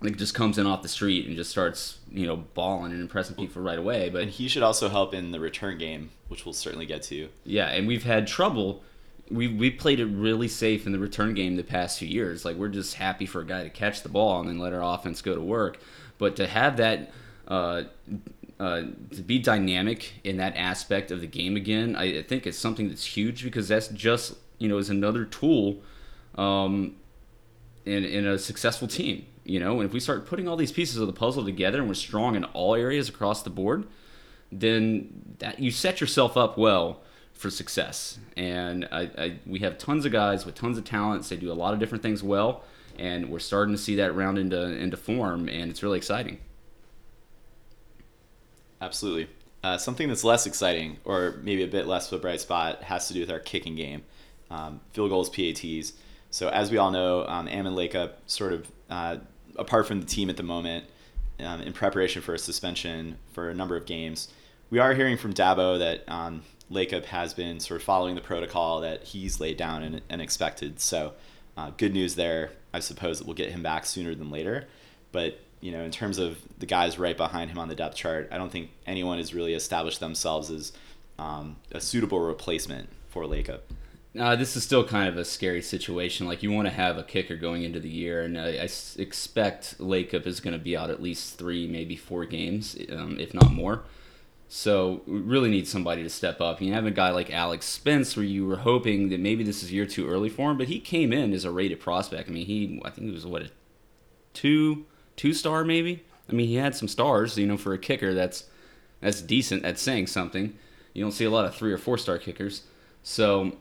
like 0.03 0.17
just 0.17 0.35
comes 0.35 0.59
in 0.59 0.67
off 0.67 0.83
the 0.83 0.89
street 0.89 1.27
and 1.27 1.35
just 1.37 1.51
starts 1.51 1.99
you 2.11 2.27
know 2.27 2.37
balling 2.37 2.93
and 2.93 3.01
impressing 3.01 3.37
people 3.37 3.63
right 3.63 3.79
away. 3.79 4.11
But 4.11 4.23
And 4.23 4.31
he 4.31 4.49
should 4.49 4.63
also 4.63 4.89
help 4.89 5.15
in 5.15 5.31
the 5.31 5.41
return 5.41 5.79
game, 5.79 6.11
which 6.29 6.45
we'll 6.45 6.53
certainly 6.53 6.87
get 6.87 7.03
to. 7.05 7.29
yeah, 7.45 7.69
and 7.69 7.87
we've 7.87 8.05
had 8.05 8.27
trouble. 8.27 8.83
We 9.31 9.49
we 9.49 9.71
played 9.71 9.99
it 10.01 10.07
really 10.07 10.49
safe 10.49 10.87
in 10.87 10.93
the 10.93 10.99
return 10.99 11.35
game 11.35 11.57
the 11.57 11.65
past 11.65 11.99
few 11.99 12.09
years. 12.09 12.45
Like 12.45 12.57
we're 12.57 12.69
just 12.69 12.95
happy 12.95 13.27
for 13.27 13.41
a 13.41 13.47
guy 13.47 13.63
to 13.63 13.71
catch 13.71 14.03
the 14.03 14.09
ball 14.09 14.41
and 14.41 14.49
then 14.49 14.59
let 14.59 14.73
our 14.73 14.83
offense 14.95 15.23
go 15.23 15.35
to 15.35 15.41
work. 15.41 15.79
But 16.19 16.37
to 16.37 16.47
have 16.47 16.77
that, 16.77 17.13
uh, 17.49 17.85
uh, 18.59 18.83
to 19.15 19.23
be 19.23 19.39
dynamic 19.39 20.15
in 20.25 20.39
that 20.39 20.57
aspect 20.57 21.11
of 21.11 21.21
the 21.21 21.27
game 21.27 21.57
again, 21.57 21.95
I, 21.97 22.19
I 22.19 22.23
think 22.23 22.47
it's 22.47 22.59
something 22.59 22.89
that's 22.89 23.05
huge 23.05 23.45
because 23.45 23.69
that's 23.69 23.89
just 23.89 24.35
you 24.59 24.69
know 24.69 24.79
is 24.79 24.91
another 24.91 25.25
tool, 25.25 25.83
um, 26.37 26.97
in 27.85 28.05
in 28.05 28.27
a 28.27 28.39
successful 28.39 28.89
team. 28.89 29.27
You 29.45 29.61
know, 29.61 29.81
and 29.81 29.89
if 29.89 29.93
we 29.93 30.01
start 30.01 30.27
putting 30.27 30.49
all 30.49 30.57
these 30.57 30.73
pieces 30.73 30.97
of 30.97 31.07
the 31.07 31.13
puzzle 31.13 31.45
together 31.45 31.79
and 31.79 31.87
we're 31.87 31.95
strong 31.95 32.35
in 32.35 32.45
all 32.45 32.75
areas 32.75 33.09
across 33.09 33.43
the 33.43 33.51
board, 33.51 33.87
then 34.51 35.37
that 35.39 35.61
you 35.61 35.71
set 35.71 36.01
yourself 36.01 36.37
up 36.37 36.59
well 36.59 37.03
for 37.33 37.51
success. 37.51 38.19
And 38.37 38.89
I, 38.91 39.03
I, 39.17 39.39
we 39.47 39.61
have 39.61 39.79
tons 39.79 40.05
of 40.05 40.13
guys 40.13 40.45
with 40.45 40.55
tons 40.55 40.79
of 40.79 40.85
talents. 40.85 41.29
They 41.29 41.37
do 41.37 41.53
a 41.53 41.55
lot 41.55 41.75
of 41.75 41.79
different 41.79 42.03
things 42.03 42.23
well, 42.23 42.65
and 42.99 43.31
we're 43.31 43.39
starting 43.39 43.75
to 43.75 43.81
see 43.81 43.97
that 43.97 44.17
round 44.17 44.39
into 44.39 44.61
into 44.61 44.97
form, 44.97 45.49
and 45.49 45.71
it's 45.71 45.83
really 45.83 45.99
exciting. 45.99 46.39
Absolutely. 48.81 49.29
Uh, 49.65 49.79
something 49.79 50.09
that's 50.09 50.25
less 50.25 50.47
exciting, 50.47 50.99
or 51.05 51.37
maybe 51.43 51.63
a 51.63 51.69
bit 51.69 51.87
less 51.87 52.11
of 52.13 52.19
a 52.19 52.23
bright 52.23 52.41
spot, 52.41 52.83
has 52.83 53.09
to 53.09 53.15
do 53.15 53.21
with 53.21 53.31
our 53.31 53.41
kicking 53.41 53.75
game. 53.75 54.03
Um, 54.51 54.81
field 54.93 55.11
goals, 55.11 55.29
PATs. 55.29 55.93
So 56.31 56.49
as 56.49 56.71
we 56.71 56.79
all 56.79 56.91
know, 56.91 57.27
um, 57.27 57.49
Ammon 57.49 57.75
Lakip 57.75 58.13
sort 58.27 58.53
of 58.53 58.71
uh, 58.91 59.17
apart 59.59 59.87
from 59.87 60.01
the 60.01 60.07
team 60.07 60.31
at 60.31 60.37
the 60.37 60.43
moment, 60.43 60.85
um, 61.41 61.61
in 61.61 61.73
preparation 61.73 62.23
for 62.23 62.35
a 62.35 62.39
suspension 62.39 63.19
for 63.33 63.51
a 63.51 63.55
number 63.55 63.77
of 63.77 63.87
games. 63.87 64.29
We 64.71 64.79
are 64.79 64.95
hearing 64.95 65.17
from 65.17 65.33
Dabo 65.33 65.79
that 65.79 66.05
um, 66.09 66.43
Lakip 66.71 67.05
has 67.07 67.35
been 67.35 67.61
sort 67.61 67.81
of 67.81 67.85
following 67.85 68.15
the 68.15 68.21
protocol 68.21 68.81
that 68.81 69.05
he's 69.05 69.39
laid 69.41 69.57
down 69.57 69.83
and, 69.83 70.01
and 70.09 70.21
expected. 70.21 70.81
So 70.81 71.13
uh, 71.57 71.71
good 71.77 71.93
news 71.93 72.15
there. 72.15 72.53
I 72.73 72.81
suppose 72.81 73.19
that 73.19 73.27
we'll 73.27 73.37
get 73.37 73.51
him 73.51 73.63
back 73.63 73.87
sooner 73.87 74.15
than 74.15 74.31
later. 74.31 74.67
But 75.13 75.41
you 75.67 75.73
know, 75.73 75.83
in 75.83 75.91
terms 75.91 76.19
of 76.19 76.39
the 76.61 76.67
guys 76.67 76.97
right 76.97 77.17
behind 77.17 77.51
him 77.51 77.59
on 77.59 77.67
the 77.67 77.75
depth 77.75 77.97
chart, 77.97 78.29
I 78.31 78.39
don't 78.39 78.53
think 78.53 78.71
anyone 78.87 79.19
has 79.19 79.35
really 79.35 79.53
established 79.53 79.99
themselves 79.99 80.49
as 80.49 80.73
um, 81.19 81.57
a 81.73 81.81
suitable 81.81 82.21
replacement 82.21 82.89
for 83.09 83.25
Lakip. 83.25 83.63
Uh, 84.17 84.37
this 84.37 84.55
is 84.55 84.63
still 84.63 84.87
kind 84.87 85.09
of 85.09 85.19
a 85.19 85.25
scary 85.25 85.61
situation. 85.61 86.29
Like 86.29 86.45
you 86.45 86.53
want 86.53 86.69
to 86.69 86.73
have 86.73 86.99
a 86.99 87.03
kicker 87.03 87.35
going 87.35 87.65
into 87.65 87.81
the 87.81 87.89
year, 87.89 88.23
and 88.23 88.39
I 88.39 88.69
expect 88.97 89.79
Lakip 89.79 90.25
is 90.25 90.39
going 90.39 90.57
to 90.57 90.63
be 90.63 90.77
out 90.77 90.89
at 90.89 91.03
least 91.03 91.37
three, 91.37 91.67
maybe 91.67 91.97
four 91.97 92.27
games, 92.27 92.79
um, 92.93 93.19
if 93.19 93.35
not 93.35 93.51
more. 93.51 93.83
So 94.49 95.03
we 95.05 95.19
really 95.19 95.51
need 95.51 95.67
somebody 95.67 96.05
to 96.05 96.09
step 96.09 96.41
up. 96.41 96.63
You 96.63 96.73
have 96.75 96.87
a 96.87 96.93
guy 96.93 97.11
like 97.11 97.33
Alex 97.33 97.67
Spence, 97.67 98.17
where 98.17 98.25
you 98.25 98.47
were 98.47 98.59
hoping 98.59 99.09
that 99.09 99.19
maybe 99.19 99.43
this 99.43 99.65
is 99.65 99.73
year 99.73 99.85
too 99.85 100.09
early 100.09 100.29
for 100.29 100.53
him, 100.53 100.59
but 100.59 100.69
he 100.69 100.79
came 100.79 101.13
in 101.13 101.33
as 101.33 101.45
a 101.45 101.51
rated 101.51 101.81
prospect. 101.81 102.29
I 102.29 102.33
mean, 102.33 102.47
he 102.47 102.81
I 102.85 102.91
think 102.91 103.09
he 103.09 103.13
was 103.13 103.27
what 103.27 103.43
a 103.43 103.51
two 104.33 104.87
two 105.17 105.33
star 105.33 105.65
maybe. 105.65 106.05
I 106.29 106.33
mean, 106.33 106.49
he 106.49 106.57
had 106.57 106.75
some 106.75 106.89
stars. 106.89 107.39
You 107.39 107.47
know, 107.47 107.57
for 107.57 107.73
a 107.73 107.79
kicker, 107.79 108.15
that's 108.15 108.45
that's 109.01 109.21
decent. 109.23 109.63
That's 109.63 109.83
saying 109.83 110.09
something. 110.09 110.57
You 110.93 111.05
don't 111.05 111.13
see 111.13 111.25
a 111.25 111.31
lot 111.31 111.45
of 111.45 111.55
three 111.55 111.73
or 111.73 111.79
four 111.79 111.99
star 111.99 112.19
kickers. 112.19 112.63
So 113.03 113.53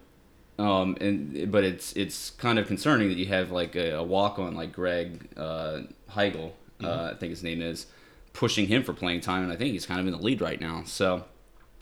um, 0.57 0.95
and 1.01 1.51
but 1.51 1.63
it's 1.63 1.93
it's 1.93 2.29
kind 2.31 2.57
of 2.57 2.67
concerning 2.67 3.09
that 3.09 3.17
you 3.17 3.25
have 3.27 3.51
like 3.51 3.75
a, 3.75 3.95
a 3.95 4.03
walk 4.03 4.39
on 4.39 4.55
like 4.55 4.71
Greg 4.71 5.27
uh, 5.35 5.81
Huegel, 6.11 6.51
uh, 6.83 7.11
I 7.11 7.15
think 7.15 7.31
his 7.31 7.43
name 7.43 7.61
is, 7.61 7.87
pushing 8.31 8.67
him 8.67 8.83
for 8.83 8.93
playing 8.93 9.21
time, 9.21 9.43
and 9.43 9.51
I 9.51 9.57
think 9.57 9.73
he's 9.73 9.85
kind 9.85 9.99
of 9.99 10.07
in 10.07 10.13
the 10.13 10.19
lead 10.19 10.39
right 10.39 10.59
now. 10.59 10.83
So 10.85 11.25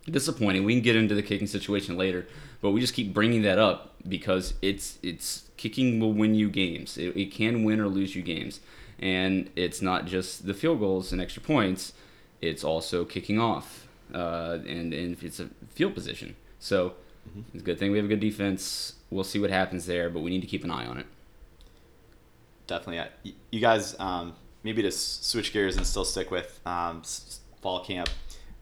disappointing. 0.10 0.64
We 0.64 0.74
can 0.74 0.82
get 0.82 0.96
into 0.96 1.14
the 1.14 1.22
kicking 1.22 1.48
situation 1.48 1.98
later, 1.98 2.28
but 2.62 2.72
we 2.72 2.82
just 2.82 2.96
keep 2.96 3.14
bringing 3.14 3.44
that 3.44 3.60
up 3.60 3.94
because 4.08 4.56
it's 4.64 4.98
it's 5.04 5.50
kicking 5.56 6.00
will 6.00 6.14
win 6.14 6.34
you 6.34 6.50
games. 6.50 6.98
It, 6.98 7.16
it 7.16 7.32
can 7.32 7.64
win 7.64 7.80
or 7.80 7.88
lose 7.88 8.16
you 8.16 8.24
games, 8.24 8.60
and 9.00 9.50
it's 9.56 9.82
not 9.82 10.06
just 10.06 10.46
the 10.46 10.54
field 10.54 10.80
goals 10.80 11.12
and 11.12 11.22
extra 11.22 11.42
points. 11.42 11.94
It's 12.42 12.64
also 12.64 13.06
kicking 13.06 13.40
off, 13.40 13.88
uh, 14.14 14.60
and 14.68 14.94
and 14.94 15.22
it's 15.24 15.40
a 15.40 15.50
field 15.70 15.94
position. 15.96 16.36
So 16.60 16.94
it's 17.54 17.62
a 17.64 17.66
good 17.66 17.80
thing 17.80 17.92
we 17.92 17.98
have 17.98 18.06
a 18.06 18.10
good 18.10 18.20
defense. 18.20 18.96
We'll 19.10 19.24
see 19.24 19.40
what 19.40 19.50
happens 19.50 19.86
there, 19.86 20.10
but 20.10 20.22
we 20.22 20.30
need 20.32 20.42
to 20.42 20.48
keep 20.48 20.64
an 20.64 20.72
eye 20.72 20.86
on 20.86 20.98
it. 20.98 21.06
definitely. 22.68 23.34
You 23.52 23.60
guys, 23.60 23.96
um, 24.00 24.34
maybe 24.64 24.82
to 24.82 24.92
switch 24.92 25.54
gears 25.54 25.78
and 25.78 25.86
still 25.86 26.06
stick 26.06 26.32
with 26.32 26.60
um, 26.66 27.04
fall 27.62 27.84
camp. 27.84 28.10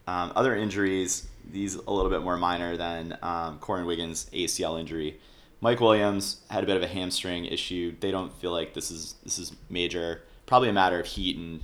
Um, 0.06 0.32
other 0.34 0.54
injuries, 0.56 1.28
these 1.50 1.76
a 1.76 1.90
little 1.90 2.10
bit 2.10 2.22
more 2.22 2.36
minor 2.36 2.76
than 2.76 3.16
um, 3.22 3.58
Korrin 3.60 3.86
Wiggins' 3.86 4.28
ACL 4.32 4.78
injury. 4.78 5.18
Mike 5.62 5.80
Williams 5.80 6.42
had 6.50 6.64
a 6.64 6.66
bit 6.66 6.76
of 6.76 6.82
a 6.82 6.88
hamstring 6.88 7.46
issue. 7.46 7.94
They 8.00 8.10
don't 8.10 8.32
feel 8.34 8.50
like 8.50 8.74
this 8.74 8.90
is 8.90 9.14
this 9.22 9.38
is 9.38 9.52
major. 9.70 10.22
Probably 10.44 10.68
a 10.68 10.72
matter 10.72 10.98
of 11.00 11.06
heat 11.06 11.38
and 11.38 11.60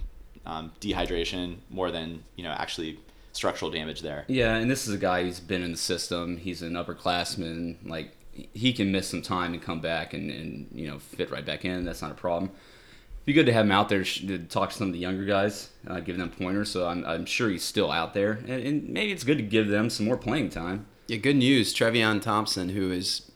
um, 0.47 0.73
dehydration 0.81 1.57
more 1.69 1.91
than 1.91 2.23
you 2.37 2.45
know 2.45 2.53
actually 2.53 3.01
structural 3.33 3.71
damage 3.71 4.01
there. 4.01 4.25
Yeah, 4.29 4.55
and 4.55 4.71
this 4.71 4.87
is 4.87 4.95
a 4.95 4.99
guy 4.99 5.25
who's 5.25 5.41
been 5.41 5.63
in 5.63 5.73
the 5.73 5.79
system. 5.79 6.37
He's 6.39 6.63
an 6.63 6.75
upperclassman. 6.75 7.77
Like 7.85 8.13
he 8.55 8.73
can 8.73 8.93
miss 8.93 9.09
some 9.09 9.21
time 9.21 9.53
and 9.53 9.61
come 9.61 9.81
back 9.81 10.15
and, 10.15 10.31
and 10.31 10.69
you 10.73 10.89
know 10.89 11.01
fit 11.01 11.33
right 11.33 11.45
back 11.45 11.65
in. 11.65 11.85
That's 11.85 12.01
not 12.01 12.13
a 12.13 12.15
problem. 12.15 12.53
It'd 12.53 13.27
be 13.27 13.33
good 13.33 13.47
to 13.47 13.53
have 13.53 13.67
him 13.67 13.73
out 13.73 13.89
there 13.89 14.05
to 14.05 14.39
talk 14.45 14.71
to 14.71 14.77
some 14.77 14.87
of 14.87 14.93
the 14.93 15.01
younger 15.01 15.25
guys, 15.25 15.71
uh, 15.89 15.99
give 15.99 16.17
them 16.17 16.31
pointers. 16.31 16.71
So 16.71 16.87
I'm, 16.87 17.05
I'm 17.05 17.27
sure 17.27 17.51
he's 17.51 17.65
still 17.65 17.91
out 17.91 18.15
there, 18.15 18.39
and, 18.47 18.63
and 18.63 18.89
maybe 18.89 19.11
it's 19.11 19.25
good 19.25 19.39
to 19.39 19.45
give 19.45 19.67
them 19.67 19.91
some 19.91 20.07
more 20.07 20.17
playing 20.17 20.51
time. 20.51 20.87
Yeah, 21.09 21.17
good 21.17 21.37
news. 21.37 21.75
Trevion 21.75 22.23
Thompson, 22.23 22.69
who 22.69 22.93
is 22.93 23.28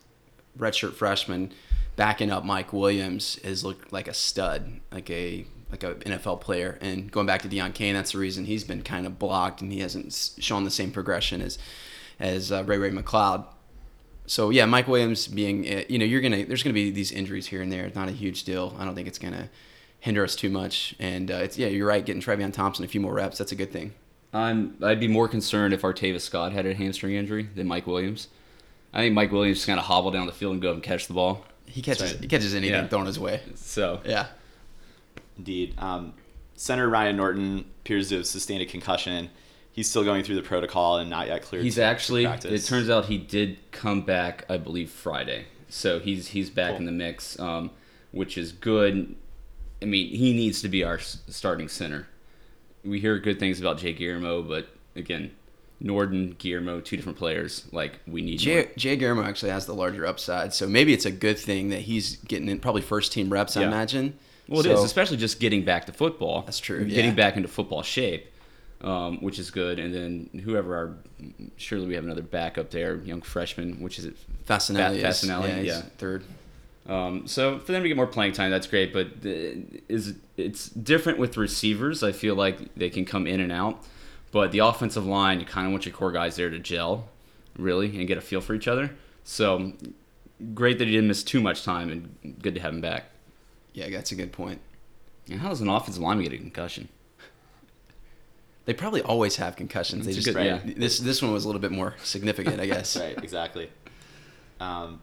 redshirt 0.59 0.95
freshman, 0.95 1.53
backing 1.97 2.31
up 2.31 2.45
Mike 2.45 2.73
Williams, 2.73 3.39
has 3.45 3.65
looked 3.65 3.93
like 3.93 4.09
a 4.09 4.15
stud, 4.15 4.81
like 4.91 5.11
a 5.11 5.47
like 5.71 5.83
a 5.83 5.95
NFL 5.95 6.41
player. 6.41 6.79
And 6.81 7.11
going 7.11 7.27
back 7.27 7.43
to 7.43 7.49
Deon 7.49 7.75
Cain, 7.75 7.95
that's 7.95 8.13
the 8.13 8.19
reason 8.19 8.45
he's 8.45 8.65
been 8.65 8.83
kind 8.83 9.07
of 9.07 9.19
blocked 9.19 9.63
and 9.63 9.73
he 9.73 9.81
hasn't 9.81 10.37
shown 10.39 10.65
the 10.65 10.71
same 10.71 10.91
progression 10.91 11.41
as 11.41 11.59
as 12.21 12.53
uh, 12.53 12.63
Ray 12.65 12.79
Ray 12.79 12.91
McCloud. 12.91 13.47
So 14.27 14.51
yeah, 14.51 14.67
Mike 14.67 14.87
Williams 14.87 15.27
being, 15.27 15.67
uh, 15.67 15.83
you 15.89 15.99
know, 15.99 16.05
you're 16.05 16.21
gonna 16.21 16.45
there's 16.45 16.63
gonna 16.63 16.75
be 16.75 16.91
these 16.91 17.11
injuries 17.11 17.47
here 17.47 17.63
and 17.63 17.73
there. 17.73 17.87
It's 17.87 17.97
not 17.97 18.09
a 18.09 18.13
huge 18.13 18.45
deal. 18.45 18.77
I 18.79 18.85
don't 18.85 18.95
think 18.95 19.09
it's 19.09 19.19
gonna 19.19 19.49
hinder 20.01 20.25
us 20.25 20.37
too 20.37 20.51
much. 20.51 20.95
And 20.99 21.31
uh, 21.31 21.37
it's 21.37 21.59
yeah, 21.59 21.69
you're 21.69 21.89
right. 21.89 22.05
Getting 22.05 22.23
Trevion 22.23 22.53
Thompson 22.53 22.85
a 22.85 22.89
few 22.89 23.01
more 23.01 23.15
reps, 23.15 23.39
that's 23.39 23.53
a 23.53 23.57
good 23.57 23.73
thing. 23.73 23.95
I'm 24.33 24.77
I'd 24.83 25.01
be 25.01 25.09
more 25.09 25.29
concerned 25.29 25.75
if 25.75 25.83
Artavis 25.83 26.23
Scott 26.23 26.53
had 26.53 26.67
a 26.67 26.75
hamstring 26.75 27.15
injury 27.15 27.49
than 27.55 27.67
Mike 27.67 27.87
Williams. 27.87 28.29
I 28.93 28.99
think 29.01 29.15
Mike 29.15 29.33
Williams 29.33 29.59
just 29.59 29.67
kind 29.67 29.79
of 29.79 29.87
hobble 29.87 30.11
down 30.11 30.27
the 30.27 30.33
field 30.33 30.53
and 30.53 30.63
go 30.63 30.69
up 30.71 30.75
and 30.75 30.83
catch 30.83 31.07
the 31.07 31.15
ball. 31.15 31.45
He 31.67 31.81
catches 31.83 32.13
right. 32.13 32.21
he 32.21 32.29
catches 32.29 32.55
anything 32.55 32.75
Yeah. 32.75 32.89
thrown 32.89 33.07
his 33.07 33.19
way. 33.19 33.41
So 33.55 34.01
Yeah. 34.05 34.27
Indeed. 35.39 35.75
Um, 35.79 36.15
Center 36.55 36.89
Ryan 36.89 37.17
Norton 37.17 37.65
appears 37.81 38.09
to 38.11 38.17
have 38.19 38.27
sustained 38.27 38.63
a 38.63 38.67
concussion. 38.67 39.31
He's 39.73 39.89
still 39.89 40.05
going 40.05 40.23
through 40.23 40.35
the 40.37 40.43
protocol 40.43 40.99
and 40.99 41.09
not 41.09 41.29
yet 41.29 41.43
cleared. 41.43 41.65
he's 41.65 41.77
to 41.77 41.83
actually. 41.85 42.25
practice. 42.27 42.65
It 42.65 42.69
turns 42.69 42.91
out 42.91 43.07
he 43.07 43.17
did 43.19 43.57
come 43.73 44.03
back. 44.03 44.45
I 44.51 44.59
believe 44.59 44.91
Friday. 44.91 45.47
So 45.69 45.99
he's 45.99 46.29
he's 46.29 46.51
back 46.51 46.71
Cool. 46.73 46.77
in 46.81 46.85
the 46.87 46.93
mix, 46.93 47.39
um, 47.41 47.71
which 48.11 48.37
is 48.37 48.53
good. 48.53 49.15
I 49.81 49.87
mean, 49.87 50.15
he 50.15 50.35
needs 50.35 50.61
to 50.63 50.69
be 50.69 50.85
our 50.85 50.99
starting 50.99 51.69
center. 51.69 52.07
We 52.85 53.01
hear 53.01 53.19
good 53.19 53.39
things 53.41 53.59
about 53.59 53.79
Jay 53.79 53.93
Guillermo, 53.95 54.43
but 54.43 54.69
again, 54.95 55.31
Norton, 55.85 56.37
Guillermo, 56.39 56.81
two 56.81 56.97
different 56.97 57.19
players. 57.19 57.67
Like 57.73 57.99
we 58.07 58.23
need. 58.23 58.39
Jay. 58.39 58.71
Jay 58.77 58.97
Guillermo 58.97 59.25
actually 59.25 59.51
has 59.51 59.67
the 59.67 59.75
larger 59.75 60.07
upside, 60.07 60.55
so 60.55 60.67
maybe 60.67 60.93
it's 60.93 61.05
a 61.07 61.11
good 61.11 61.39
thing 61.39 61.71
that 61.71 61.81
he's 61.81 62.17
getting 62.17 62.49
in 62.49 62.59
probably 62.61 62.83
first 62.83 63.13
team 63.13 63.33
reps. 63.33 63.57
I 63.57 63.65
imagine. 63.65 64.15
Well, 64.49 64.61
it 64.61 64.65
So- 64.65 64.73
is, 64.75 64.85
especially 64.85 65.17
just 65.17 65.41
getting 65.41 65.65
back 65.65 65.87
to 65.87 65.93
football. 65.93 66.43
That's 66.43 66.59
true, 66.59 66.85
Getting 66.85 67.11
yeah. 67.11 67.15
back 67.15 67.37
into 67.37 67.49
football 67.49 67.83
shape, 67.83 68.27
um, 68.83 69.19
which 69.23 69.39
is 69.39 69.51
good. 69.51 69.79
And 69.79 69.95
then 69.95 70.43
whoever 70.45 70.77
our, 70.77 70.97
surely 71.57 71.87
we 71.87 71.95
have 71.95 72.05
another 72.05 72.23
backup 72.23 72.71
there, 72.71 72.97
young 72.97 73.23
freshman, 73.23 73.81
which 73.81 73.99
is 73.99 74.05
it? 74.05 74.17
Falcinelli. 74.47 75.01
Falcinelli, 75.03 75.49
yeah, 75.49 75.61
yeah. 75.61 75.83
third. 75.99 76.25
Um, 76.89 77.29
so 77.29 77.61
for 77.61 77.71
them 77.73 77.83
to 77.83 77.89
get 77.89 77.97
more 77.97 78.09
playing 78.09 78.33
time, 78.33 78.51
that's 78.51 78.67
great. 78.67 78.93
But 78.93 79.09
is 79.25 80.15
it's 80.37 80.69
different 80.69 81.19
with 81.19 81.37
receivers. 81.37 82.03
I 82.03 82.11
feel 82.13 82.35
like 82.35 82.75
they 82.75 82.91
can 82.91 83.05
come 83.05 83.27
in 83.29 83.41
and 83.41 83.53
out, 83.53 83.85
but 84.33 84.51
the 84.51 84.59
offensive 84.59 85.07
line, 85.07 85.39
you 85.39 85.47
kind 85.47 85.67
of 85.67 85.73
want 85.73 85.87
your 85.87 85.95
core 85.95 86.11
guys 86.11 86.35
there 86.37 86.51
to 86.51 86.59
gel, 86.59 87.09
really, 87.57 87.97
and 87.99 88.09
get 88.09 88.19
a 88.19 88.21
feel 88.21 88.41
for 88.41 88.55
each 88.55 88.67
other. 88.67 88.91
So 89.23 89.73
great 90.55 90.79
that 90.79 90.87
he 90.87 90.93
didn't 90.93 91.07
miss 91.07 91.23
too 91.23 91.41
much 91.41 91.63
time, 91.65 91.91
and 91.91 92.37
good 92.43 92.55
to 92.57 92.61
have 92.61 92.75
him 92.75 92.81
back. 92.81 93.05
Yeah, 93.73 93.89
that's 93.91 94.11
a 94.11 94.17
good 94.17 94.33
point. 94.33 94.61
And 95.31 95.41
how 95.41 95.49
does 95.51 95.61
an 95.61 95.69
offensive 95.69 96.03
lineman 96.03 96.25
get 96.25 96.33
a 96.35 96.39
concussion? 96.39 96.89
They 98.65 98.75
probably 98.75 99.03
always 99.03 99.35
have 99.37 99.57
concussions. 99.57 100.05
They 100.05 100.13
It's 100.13 100.25
just 100.25 100.37
good- 100.37 100.45
yeah. 100.47 100.61
this 100.77 101.01
this 101.01 101.21
one 101.21 101.33
was 101.33 101.45
a 101.45 101.49
little 101.49 101.61
bit 101.61 101.73
more 101.73 101.97
significant, 102.05 102.61
I 102.61 102.67
guess. 102.67 102.97
right, 103.01 103.19
exactly. 103.19 103.69
Um, 104.61 105.01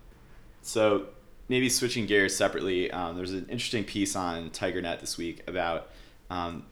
so 0.62 1.07
maybe 1.50 1.67
switching 1.67 2.05
gears 2.05 2.33
separately, 2.33 2.89
um, 2.89 3.17
there's 3.17 3.33
an 3.33 3.45
interesting 3.50 3.83
piece 3.83 4.15
on 4.15 4.50
TigerNet 4.51 5.01
this 5.01 5.17
week 5.17 5.43
about 5.45 5.89
um, 6.29 6.67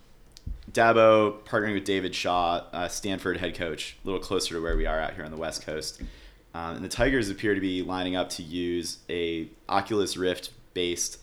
Dabo 0.72 1.40
partnering 1.44 1.74
with 1.74 1.86
David 1.86 2.14
Shaw, 2.14 2.64
uh, 2.74 2.88
Stanford 2.88 3.38
head 3.38 3.56
coach, 3.56 3.98
a 4.04 4.08
little 4.08 4.20
closer 4.20 4.56
to 4.56 4.62
where 4.62 4.76
we 4.76 4.86
are 4.86 5.00
out 5.00 5.14
here 5.14 5.24
on 5.24 5.32
the 5.32 5.38
West 5.38 5.66
Coast. 5.66 6.02
Um, 6.54 6.78
and 6.78 6.84
the 6.84 6.90
Tigers 6.90 7.30
appear 7.30 7.56
to 7.56 7.62
be 7.62 7.82
lining 7.82 8.16
up 8.16 8.30
to 8.32 8.44
use 8.44 8.98
a 9.10 9.48
Oculus 9.70 10.18
Rift 10.18 10.52
based, 10.74 11.20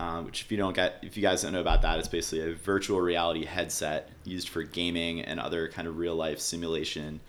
um, 0.00 0.24
which 0.24 0.42
if 0.42 0.50
you 0.50 0.56
don't 0.56 0.74
get, 0.74 0.98
if 1.02 1.16
you 1.16 1.22
guys 1.22 1.42
don't 1.42 1.52
know 1.52 1.60
about 1.60 1.82
that, 1.82 1.98
it's 1.98 2.08
basically 2.08 2.50
a 2.50 2.54
virtual 2.54 3.00
reality 3.00 3.44
headset 3.44 4.10
used 4.24 4.48
for 4.48 4.62
gaming 4.62 5.20
and 5.20 5.38
other 5.38 5.68
kind 5.68 5.86
of 5.86 5.98
real 5.98 6.14
life 6.14 6.40
simulation, 6.40 7.20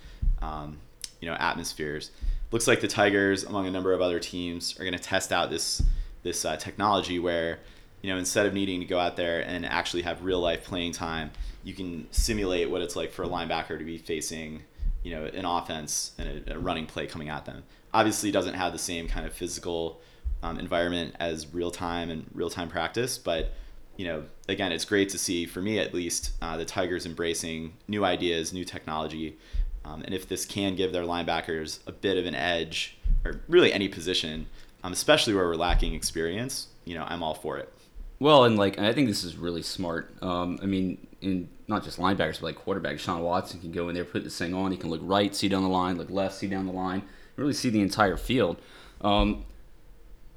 um, 0.42 0.78
you 1.20 1.28
know, 1.28 1.36
atmospheres. 1.36 2.12
Looks 2.52 2.68
like 2.68 2.82
the 2.82 2.88
Tigers, 2.88 3.44
among 3.44 3.68
a 3.68 3.72
number 3.72 3.94
of 3.94 4.02
other 4.02 4.20
teams, 4.20 4.80
are 4.80 4.84
going 4.84 4.94
to 4.94 5.00
test 5.00 5.32
out 5.32 5.50
this 5.50 5.84
this 6.24 6.44
uh, 6.44 6.58
technology 6.58 7.20
where, 7.20 7.60
you 8.01 8.12
know, 8.12 8.18
instead 8.18 8.46
of 8.46 8.53
needing 8.53 8.79
to 8.79 8.86
go 8.86 9.00
out 9.00 9.15
there 9.15 9.41
and 9.41 9.65
actually 9.65 10.03
have 10.03 10.24
real 10.24 10.39
life 10.39 10.63
playing 10.63 10.94
time, 10.94 11.32
you 11.63 11.74
can 11.74 12.08
simulate 12.12 12.70
what 12.70 12.82
it's 12.82 12.96
like 12.96 13.12
for 13.12 13.24
a 13.24 13.27
linebacker 13.27 13.77
to 13.77 13.84
be 13.84 13.98
facing 13.98 14.63
you 15.03 15.15
know 15.15 15.25
an 15.25 15.46
offense 15.46 16.12
and 16.17 16.47
a, 16.47 16.56
a 16.56 16.60
running 16.60 16.86
play 16.86 17.08
coming 17.08 17.30
at 17.30 17.45
them. 17.45 17.63
Obviously, 17.93 18.32
doesn't 18.32 18.54
have 18.54 18.71
the 18.71 18.80
same 18.80 19.08
kind 19.08 19.26
of 19.26 19.34
physical 19.34 20.02
um, 20.43 20.60
environment 20.60 21.15
as 21.19 21.54
real 21.54 21.71
time 21.71 22.10
and 22.10 22.26
real 22.34 22.50
time 22.50 22.69
practice, 22.69 23.17
but 23.17 23.54
you 23.97 24.06
know, 24.06 24.24
again, 24.47 24.71
it's 24.71 24.86
great 24.86 25.10
to 25.10 25.17
see 25.17 25.45
for 25.45 25.62
me 25.62 25.78
at 25.78 25.93
least 25.93 26.32
uh, 26.41 26.56
the 26.56 26.63
Tigers 26.63 27.06
embracing 27.06 27.74
new 27.88 28.06
ideas, 28.06 28.54
new 28.54 28.63
technology, 28.63 29.38
um, 29.84 30.02
and 30.04 30.13
if 30.13 30.28
this 30.28 30.45
can 30.45 30.76
give 30.76 30.93
their 30.93 31.04
linebackers 31.04 31.80
a 31.88 31.91
bit 31.91 32.17
of 32.17 32.26
an 32.26 32.36
edge, 32.36 32.97
or 33.26 33.41
really 33.50 33.74
any 33.74 33.89
position, 33.89 34.47
um, 34.84 34.93
especially 34.93 35.34
where 35.34 35.45
we're 35.45 35.56
lacking 35.56 35.93
experience, 35.93 36.67
you 36.86 36.95
know, 36.95 37.06
I'm 37.08 37.21
all 37.24 37.34
for 37.34 37.58
it. 37.58 37.74
Well, 38.19 38.43
and 38.43 38.58
like 38.58 38.77
I 38.77 38.93
think 38.93 39.08
this 39.08 39.23
is 39.23 39.38
really 39.38 39.62
smart. 39.62 40.13
Um, 40.21 40.60
I 40.62 40.65
mean, 40.65 41.08
in 41.21 41.49
not 41.67 41.84
just 41.84 41.99
linebackers, 41.99 42.41
but 42.41 42.43
like 42.43 42.65
quarterbacks. 42.65 42.99
Sean 42.99 43.21
Watson 43.21 43.60
can 43.60 43.71
go 43.71 43.89
in 43.89 43.95
there, 43.95 44.05
put 44.05 44.23
this 44.23 44.38
thing 44.38 44.53
on. 44.53 44.71
He 44.71 44.77
can 44.77 44.89
look 44.89 45.01
right, 45.03 45.34
see 45.36 45.47
down 45.47 45.63
the 45.63 45.69
line, 45.69 45.97
look 45.97 46.10
left, 46.10 46.36
see 46.36 46.47
down 46.47 46.65
the 46.65 46.73
line, 46.73 47.03
really 47.36 47.53
see 47.53 47.69
the 47.69 47.82
entire 47.82 48.17
field. 48.17 48.58
Um, 49.01 49.45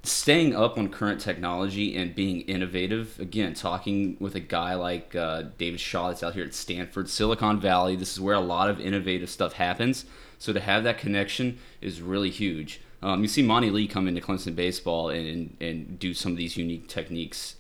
staying 0.04 0.54
up 0.54 0.76
on 0.76 0.88
current 0.88 1.20
technology 1.20 1.96
and 1.96 2.14
being 2.14 2.42
innovative. 2.42 3.18
Again, 3.18 3.54
talking 3.54 4.16
with 4.20 4.34
a 4.34 4.40
guy 4.40 4.74
like 4.74 5.14
uh, 5.14 5.44
David 5.58 5.80
Shaw 5.80 6.08
that's 6.08 6.22
out 6.22 6.34
here 6.34 6.44
at 6.44 6.54
Stanford, 6.54 7.08
Silicon 7.08 7.60
Valley. 7.60 7.96
This 7.96 8.12
is 8.12 8.20
where 8.20 8.34
a 8.34 8.40
lot 8.40 8.68
of 8.68 8.80
innovative 8.80 9.30
stuff 9.30 9.54
happens. 9.54 10.04
So 10.38 10.52
to 10.52 10.60
have 10.60 10.84
that 10.84 10.98
connection 10.98 11.58
is 11.80 12.02
really 12.02 12.30
huge. 12.30 12.80
Um, 13.00 13.22
you 13.22 13.28
see 13.28 13.42
Monte 13.42 13.70
Lee 13.70 13.88
come 13.88 14.06
into 14.06 14.20
Clemson 14.20 14.54
baseball 14.54 15.08
and, 15.08 15.26
and, 15.26 15.56
and 15.60 15.98
do 15.98 16.14
some 16.14 16.32
of 16.32 16.38
these 16.38 16.56
unique 16.56 16.88
techniques. 16.88 17.56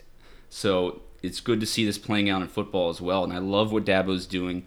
So 0.52 1.00
it's 1.22 1.40
good 1.40 1.60
to 1.60 1.66
see 1.66 1.86
this 1.86 1.96
playing 1.96 2.28
out 2.28 2.42
in 2.42 2.48
football 2.48 2.90
as 2.90 3.00
well. 3.00 3.24
And 3.24 3.32
I 3.32 3.38
love 3.38 3.72
what 3.72 3.86
Dabo's 3.86 4.26
doing. 4.26 4.66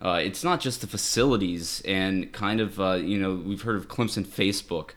Uh, 0.00 0.18
it's 0.22 0.42
not 0.42 0.60
just 0.60 0.80
the 0.80 0.86
facilities 0.86 1.82
and 1.84 2.32
kind 2.32 2.58
of, 2.58 2.80
uh, 2.80 2.94
you 2.94 3.18
know, 3.18 3.34
we've 3.34 3.60
heard 3.60 3.76
of 3.76 3.86
Clemson 3.86 4.24
Facebook 4.24 4.92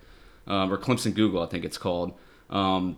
um, 0.47 0.71
or 0.71 0.77
Clemson 0.77 1.13
Google, 1.13 1.43
I 1.43 1.47
think 1.47 1.65
it's 1.65 1.77
called. 1.77 2.13
Um, 2.49 2.97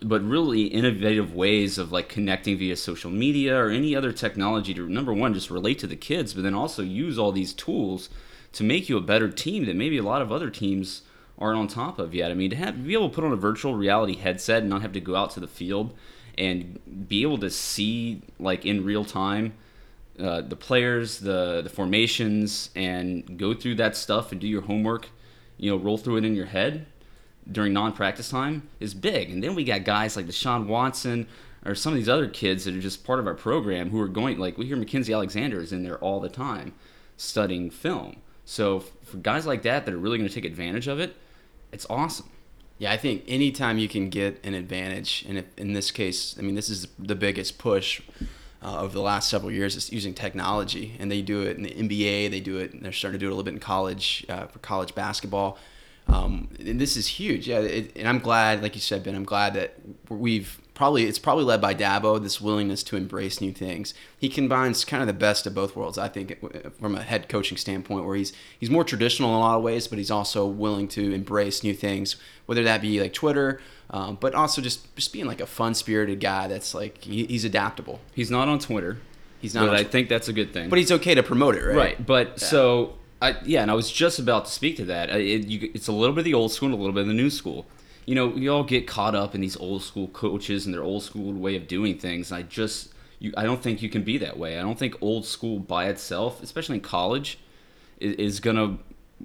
but 0.00 0.26
really 0.26 0.62
innovative 0.62 1.34
ways 1.34 1.76
of 1.76 1.92
like 1.92 2.08
connecting 2.08 2.56
via 2.56 2.76
social 2.76 3.10
media 3.10 3.54
or 3.54 3.68
any 3.68 3.94
other 3.94 4.10
technology 4.10 4.72
to 4.72 4.88
number 4.88 5.12
one 5.12 5.34
just 5.34 5.50
relate 5.50 5.78
to 5.80 5.86
the 5.86 5.94
kids, 5.94 6.32
but 6.32 6.42
then 6.42 6.54
also 6.54 6.82
use 6.82 7.18
all 7.18 7.32
these 7.32 7.52
tools 7.52 8.08
to 8.52 8.64
make 8.64 8.88
you 8.88 8.96
a 8.96 9.02
better 9.02 9.28
team 9.28 9.66
that 9.66 9.76
maybe 9.76 9.98
a 9.98 10.02
lot 10.02 10.22
of 10.22 10.32
other 10.32 10.48
teams 10.48 11.02
aren't 11.38 11.58
on 11.58 11.68
top 11.68 11.98
of 11.98 12.14
yet. 12.14 12.30
I 12.30 12.34
mean, 12.34 12.48
to 12.48 12.56
have 12.56 12.82
be 12.86 12.94
able 12.94 13.10
to 13.10 13.14
put 13.14 13.24
on 13.24 13.32
a 13.32 13.36
virtual 13.36 13.74
reality 13.74 14.16
headset 14.16 14.62
and 14.62 14.70
not 14.70 14.80
have 14.80 14.92
to 14.92 15.00
go 15.00 15.16
out 15.16 15.32
to 15.32 15.40
the 15.40 15.46
field 15.46 15.94
and 16.38 17.08
be 17.08 17.22
able 17.22 17.38
to 17.38 17.50
see 17.50 18.22
like 18.38 18.64
in 18.64 18.84
real 18.84 19.04
time 19.04 19.54
uh, 20.18 20.42
the 20.42 20.56
players, 20.56 21.18
the 21.18 21.62
the 21.62 21.70
formations, 21.70 22.70
and 22.74 23.38
go 23.38 23.54
through 23.54 23.76
that 23.76 23.96
stuff 23.96 24.32
and 24.32 24.40
do 24.40 24.46
your 24.46 24.62
homework. 24.62 25.08
You 25.56 25.70
know, 25.70 25.76
roll 25.76 25.98
through 25.98 26.16
it 26.16 26.24
in 26.24 26.34
your 26.34 26.46
head 26.46 26.86
during 27.50 27.72
non-practice 27.72 28.30
time 28.30 28.68
is 28.78 28.94
big. 28.94 29.30
And 29.30 29.42
then 29.42 29.54
we 29.54 29.64
got 29.64 29.84
guys 29.84 30.16
like 30.16 30.26
Deshaun 30.26 30.66
Watson 30.66 31.26
or 31.64 31.74
some 31.74 31.92
of 31.92 31.96
these 31.96 32.08
other 32.08 32.28
kids 32.28 32.64
that 32.64 32.74
are 32.74 32.80
just 32.80 33.04
part 33.04 33.18
of 33.18 33.26
our 33.26 33.34
program 33.34 33.90
who 33.90 34.00
are 34.00 34.08
going 34.08 34.38
like 34.38 34.58
we 34.58 34.66
hear 34.66 34.76
Mackensie 34.76 35.14
Alexander 35.14 35.60
is 35.60 35.72
in 35.72 35.82
there 35.82 35.98
all 35.98 36.20
the 36.20 36.28
time 36.28 36.74
studying 37.16 37.70
film. 37.70 38.16
So 38.44 38.80
for 38.80 39.18
guys 39.18 39.46
like 39.46 39.62
that 39.62 39.86
that 39.86 39.94
are 39.94 39.98
really 39.98 40.18
going 40.18 40.28
to 40.28 40.34
take 40.34 40.44
advantage 40.44 40.88
of 40.88 40.98
it, 40.98 41.16
it's 41.72 41.86
awesome. 41.88 42.28
Yeah, 42.82 42.90
I 42.90 42.96
think 42.96 43.22
anytime 43.28 43.78
you 43.78 43.86
can 43.86 44.08
get 44.08 44.44
an 44.44 44.54
advantage, 44.54 45.24
and 45.28 45.44
in 45.56 45.72
this 45.72 45.92
case, 45.92 46.34
I 46.36 46.42
mean, 46.42 46.56
this 46.56 46.68
is 46.68 46.88
the 46.98 47.14
biggest 47.14 47.56
push 47.56 48.02
uh, 48.60 48.80
over 48.80 48.92
the 48.92 49.00
last 49.00 49.30
several 49.30 49.52
years 49.52 49.76
is 49.76 49.92
using 49.92 50.12
technology, 50.14 50.96
and 50.98 51.08
they 51.08 51.22
do 51.22 51.42
it 51.42 51.56
in 51.56 51.62
the 51.62 51.70
NBA. 51.70 52.28
They 52.32 52.40
do 52.40 52.58
it. 52.58 52.72
And 52.72 52.84
they're 52.84 52.90
starting 52.90 53.20
to 53.20 53.24
do 53.24 53.28
it 53.28 53.32
a 53.32 53.36
little 53.36 53.44
bit 53.44 53.54
in 53.54 53.60
college 53.60 54.26
uh, 54.28 54.48
for 54.48 54.58
college 54.58 54.96
basketball. 54.96 55.58
Um, 56.08 56.48
and 56.58 56.80
this 56.80 56.96
is 56.96 57.06
huge. 57.06 57.46
Yeah, 57.46 57.60
it, 57.60 57.92
and 57.94 58.08
I'm 58.08 58.18
glad, 58.18 58.64
like 58.64 58.74
you 58.74 58.80
said, 58.80 59.04
Ben. 59.04 59.14
I'm 59.14 59.22
glad 59.22 59.54
that 59.54 59.76
we've 60.08 60.60
probably 60.74 61.04
it's 61.04 61.18
probably 61.18 61.44
led 61.44 61.60
by 61.60 61.74
Dabo 61.74 62.22
this 62.22 62.40
willingness 62.40 62.82
to 62.84 62.96
embrace 62.96 63.40
new 63.40 63.52
things. 63.52 63.94
He 64.18 64.28
combines 64.28 64.84
kind 64.84 65.02
of 65.02 65.06
the 65.06 65.12
best 65.12 65.46
of 65.46 65.54
both 65.54 65.76
worlds. 65.76 65.98
I 65.98 66.08
think 66.08 66.38
from 66.78 66.94
a 66.94 67.02
head 67.02 67.28
coaching 67.28 67.58
standpoint, 67.58 68.06
where 68.06 68.16
he's 68.16 68.32
he's 68.58 68.70
more 68.70 68.84
traditional 68.84 69.30
in 69.30 69.36
a 69.36 69.40
lot 69.40 69.56
of 69.56 69.62
ways, 69.62 69.86
but 69.86 69.98
he's 69.98 70.10
also 70.10 70.46
willing 70.46 70.88
to 70.88 71.12
embrace 71.12 71.62
new 71.62 71.74
things, 71.74 72.16
whether 72.46 72.62
that 72.64 72.80
be 72.80 73.00
like 73.00 73.12
Twitter, 73.12 73.60
um, 73.90 74.16
but 74.20 74.34
also 74.34 74.62
just 74.62 74.94
just 74.96 75.12
being 75.12 75.26
like 75.26 75.40
a 75.40 75.46
fun 75.46 75.74
spirited 75.74 76.20
guy 76.20 76.48
that's 76.48 76.74
like 76.74 76.98
he, 77.04 77.26
he's 77.26 77.44
adaptable. 77.44 78.00
He's 78.14 78.30
not 78.30 78.48
on 78.48 78.58
Twitter. 78.58 78.98
He's 79.40 79.54
not 79.54 79.66
but 79.66 79.76
I 79.76 79.84
think 79.84 80.08
that's 80.08 80.28
a 80.28 80.32
good 80.32 80.52
thing. 80.52 80.68
But 80.70 80.78
he's 80.78 80.92
okay 80.92 81.14
to 81.14 81.22
promote 81.22 81.56
it, 81.56 81.64
right? 81.64 81.76
Right, 81.76 82.06
but 82.06 82.38
so 82.40 82.94
I 83.20 83.36
yeah, 83.44 83.62
and 83.62 83.70
I 83.70 83.74
was 83.74 83.90
just 83.90 84.18
about 84.18 84.46
to 84.46 84.50
speak 84.50 84.76
to 84.76 84.84
that. 84.86 85.10
It, 85.10 85.46
you, 85.46 85.70
it's 85.74 85.88
a 85.88 85.92
little 85.92 86.14
bit 86.14 86.20
of 86.20 86.24
the 86.24 86.34
old 86.34 86.52
school 86.52 86.66
and 86.66 86.74
a 86.74 86.78
little 86.78 86.92
bit 86.92 87.02
of 87.02 87.08
the 87.08 87.14
new 87.14 87.30
school. 87.30 87.66
You 88.06 88.14
know, 88.14 88.26
we 88.26 88.48
all 88.48 88.64
get 88.64 88.86
caught 88.86 89.14
up 89.14 89.34
in 89.34 89.40
these 89.40 89.56
old 89.56 89.82
school 89.82 90.08
coaches 90.08 90.66
and 90.66 90.74
their 90.74 90.82
old 90.82 91.02
school 91.02 91.32
way 91.32 91.56
of 91.56 91.68
doing 91.68 91.98
things. 91.98 92.32
I 92.32 92.42
just, 92.42 92.92
you, 93.20 93.32
I 93.36 93.44
don't 93.44 93.62
think 93.62 93.80
you 93.82 93.88
can 93.88 94.02
be 94.02 94.18
that 94.18 94.36
way. 94.38 94.58
I 94.58 94.62
don't 94.62 94.78
think 94.78 94.96
old 95.00 95.24
school 95.24 95.58
by 95.60 95.86
itself, 95.88 96.42
especially 96.42 96.76
in 96.76 96.80
college, 96.82 97.38
is, 98.00 98.14
is 98.16 98.40
gonna, 98.40 98.78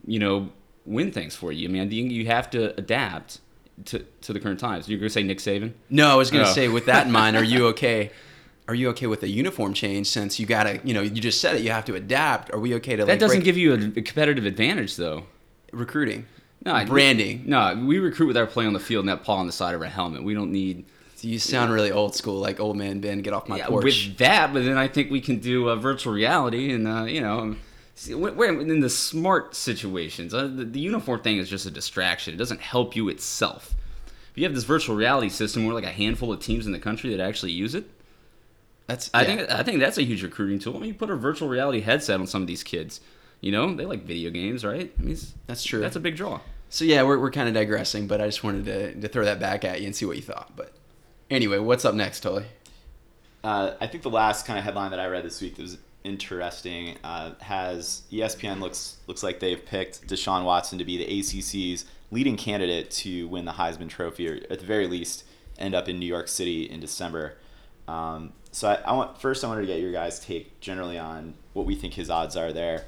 you 0.06 0.20
know, 0.20 0.50
win 0.86 1.12
things 1.12 1.36
for 1.36 1.52
you. 1.52 1.68
I 1.68 1.72
mean, 1.72 1.92
you, 1.92 2.04
you 2.06 2.26
have 2.28 2.50
to 2.52 2.78
adapt 2.80 3.40
to, 3.86 4.06
to 4.22 4.32
the 4.34 4.40
current 4.40 4.60
times. 4.60 4.88
You're 4.88 5.00
going 5.00 5.10
to 5.10 5.14
say 5.14 5.24
Nick 5.24 5.40
Saban? 5.40 5.74
No, 5.90 6.10
I 6.10 6.16
was 6.16 6.32
going 6.32 6.44
to 6.46 6.50
Oh. 6.50 6.54
say 6.54 6.68
with 6.68 6.86
that 6.86 7.08
in 7.08 7.12
mind, 7.12 7.36
are 7.36 7.44
you 7.44 7.68
okay? 7.74 8.12
Are 8.68 8.76
you 8.76 8.90
okay 8.90 9.08
with 9.08 9.24
a 9.24 9.28
uniform 9.28 9.74
change 9.74 10.08
since 10.08 10.40
you 10.40 10.46
got 10.46 10.64
to, 10.64 10.80
you 10.84 10.94
know, 10.94 11.02
you 11.02 11.22
just 11.22 11.42
said 11.42 11.56
it, 11.56 11.62
you 11.62 11.72
have 11.72 11.86
to 11.86 11.96
adapt. 11.96 12.54
Are 12.54 12.60
we 12.60 12.74
okay 12.76 12.96
to 12.96 13.06
That 13.06 13.14
like 13.14 13.20
doesn't 13.20 13.38
break- 13.40 13.46
give 13.46 13.58
you 13.58 13.74
a 13.74 13.78
competitive 14.02 14.46
advantage, 14.46 14.96
though. 14.98 15.24
recruiting? 15.74 16.26
No, 16.66 16.74
I- 16.74 16.86
branding. 16.86 17.44
No, 17.46 17.82
we 17.86 18.00
recruit 18.00 18.28
with 18.28 18.38
our 18.38 18.48
play 18.48 18.66
on 18.66 18.74
the 18.74 18.80
field 18.80 19.04
and 19.04 19.10
that 19.10 19.24
paw 19.24 19.36
on 19.36 19.46
the 19.48 19.54
side 19.54 19.76
of 19.76 19.82
our 19.82 19.88
helmet. 19.88 20.24
We 20.24 20.34
don't 20.34 20.52
need 20.52 20.86
You 21.22 21.40
sound 21.40 21.72
really 21.72 21.92
old 21.92 22.16
school, 22.16 22.40
like 22.40 22.60
old 22.60 22.78
man 22.78 23.00
Ben. 23.00 23.22
Get 23.22 23.34
off 23.34 23.48
my 23.48 23.58
yeah, 23.58 23.68
porch. 23.68 23.84
with 23.84 24.18
that, 24.18 24.54
but 24.54 24.64
then 24.64 24.78
I 24.78 24.88
think 24.88 25.12
we 25.12 25.22
can 25.22 25.40
do 25.40 25.70
uh, 25.70 25.76
virtual 25.76 26.14
reality 26.14 26.74
and 26.74 26.88
uh, 26.88 27.06
you 27.06 27.22
know, 27.22 27.56
see, 27.96 28.14
we're 28.14 28.60
in 28.60 28.80
the 28.80 28.90
smart 28.90 29.56
situations. 29.56 30.34
Uh, 30.34 30.44
the, 30.48 30.66
the 30.66 30.80
uniform 30.80 31.22
thing 31.22 31.38
is 31.38 31.50
just 31.50 31.66
a 31.66 31.72
distraction. 31.72 32.34
It 32.34 32.38
doesn't 32.38 32.62
help 32.62 32.96
you 32.96 33.10
itself. 33.10 33.76
If 34.32 34.38
you 34.38 34.44
have 34.44 34.54
this 34.54 34.66
virtual 34.66 34.96
reality 34.96 35.30
system, 35.30 35.66
we're 35.66 35.74
like 35.74 35.84
a 35.84 35.92
handful 35.92 36.32
of 36.32 36.40
teams 36.40 36.68
in 36.68 36.72
the 36.72 36.80
country 36.80 37.10
that 37.16 37.20
actually 37.20 37.54
use 37.54 37.74
it. 37.74 37.90
That's 38.86 39.10
I 39.14 39.22
yeah. 39.22 39.28
think 39.28 39.52
I 39.52 39.64
think 39.64 39.80
that's 39.80 39.98
a 39.98 40.04
huge 40.04 40.24
recruiting 40.24 40.60
tool. 40.60 40.76
I 40.78 40.80
mean, 40.80 40.90
you 40.90 40.94
put 40.94 41.10
a 41.10 41.16
virtual 41.16 41.50
reality 41.50 41.82
headset 41.82 42.20
on 42.20 42.28
some 42.28 42.42
of 42.42 42.48
these 42.48 42.64
kids. 42.64 43.02
You 43.42 43.52
know, 43.52 43.76
they 43.76 43.86
like 43.86 44.04
video 44.04 44.30
games, 44.32 44.66
right? 44.66 44.92
I 44.98 45.02
mean, 45.02 45.18
That's 45.46 45.64
true. 45.64 45.80
That's 45.80 45.96
a 45.96 46.00
big 46.00 46.16
draw. 46.16 46.42
So 46.70 46.86
yeah, 46.86 47.04
we're, 47.04 47.20
we're 47.20 47.32
kind 47.32 47.48
of 47.48 47.54
digressing, 47.54 48.08
but 48.08 48.20
I 48.20 48.26
just 48.26 48.44
wanted 48.44 48.66
to, 48.66 49.02
to 49.02 49.08
throw 49.08 49.26
that 49.26 49.40
back 49.40 49.64
at 49.64 49.80
you 49.80 49.86
and 49.86 49.96
see 49.96 50.06
what 50.06 50.18
you 50.18 50.22
thought. 50.22 50.52
But 50.56 50.74
anyway, 51.30 51.60
what's 51.60 51.86
up 51.86 51.96
next, 51.96 52.22
Tully? 52.22 52.46
Uh, 53.44 53.76
I 53.80 53.88
think 53.88 54.04
the 54.04 54.10
last 54.10 54.46
kind 54.46 54.60
of 54.60 54.66
headline 54.66 54.92
that 54.92 55.00
I 55.00 55.08
read 55.08 55.24
this 55.24 55.42
week 55.42 55.56
that 55.56 55.62
was 55.62 55.78
interesting 56.04 56.98
uh, 57.04 57.34
has 57.40 58.04
ESPN 58.12 58.60
looks 58.60 58.98
looks 59.08 59.24
like 59.24 59.40
they've 59.40 59.64
picked 59.66 60.08
Deshaun 60.08 60.44
Watson 60.44 60.78
to 60.80 60.86
be 60.86 60.98
the 60.98 61.20
ACC's 61.20 61.86
leading 62.12 62.38
candidate 62.38 62.90
to 62.90 63.28
win 63.28 63.46
the 63.46 63.54
Heisman 63.54 63.90
Trophy, 63.90 64.30
or 64.30 64.40
at 64.50 64.60
the 64.60 64.66
very 64.66 64.88
least, 64.88 65.24
end 65.58 65.76
up 65.76 65.88
in 65.88 66.00
New 66.00 66.06
York 66.06 66.28
City 66.28 66.64
in 66.64 66.80
December. 66.80 67.38
Um, 67.88 68.34
so 68.52 68.70
I, 68.70 68.76
I 68.76 68.94
want 68.94 69.22
first 69.22 69.44
I 69.44 69.48
wanted 69.48 69.62
to 69.62 69.68
get 69.68 69.80
your 69.80 69.92
guys' 69.92 70.20
take 70.20 70.60
generally 70.60 70.98
on 70.98 71.36
what 71.54 71.66
we 71.66 71.76
think 71.76 71.94
his 71.94 72.10
odds 72.10 72.36
are 72.36 72.52
there. 72.52 72.86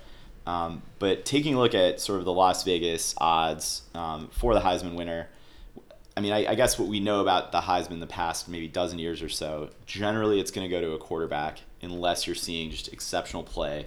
Um, 0.50 0.82
but 0.98 1.26
taking 1.26 1.54
a 1.54 1.60
look 1.60 1.76
at 1.76 2.02
sort 2.02 2.18
of 2.18 2.26
the 2.26 2.34
Las 2.34 2.64
Vegas 2.64 3.14
odds 3.20 3.84
um, 3.94 4.30
for 4.32 4.56
the 4.56 4.62
Heisman 4.62 4.96
winner, 4.96 5.30
I 6.18 6.22
mean, 6.22 6.34
I, 6.34 6.48
I 6.48 6.56
guess 6.56 6.80
what 6.80 6.88
we 6.88 7.00
know 7.00 7.22
about 7.22 7.52
the 7.52 7.62
Heisman 7.62 8.00
the 8.00 8.08
past 8.08 8.50
maybe 8.50 8.68
dozen 8.68 8.98
years 8.98 9.22
or 9.22 9.30
so, 9.30 9.70
generally 9.86 10.40
it's 10.40 10.50
going 10.50 10.68
to 10.68 10.70
go 10.70 10.82
to 10.82 10.94
a 10.94 10.98
quarterback 10.98 11.60
unless 11.84 12.26
you're 12.26 12.36
seeing 12.36 12.72
just 12.72 12.92
exceptional 12.92 13.44
play 13.44 13.86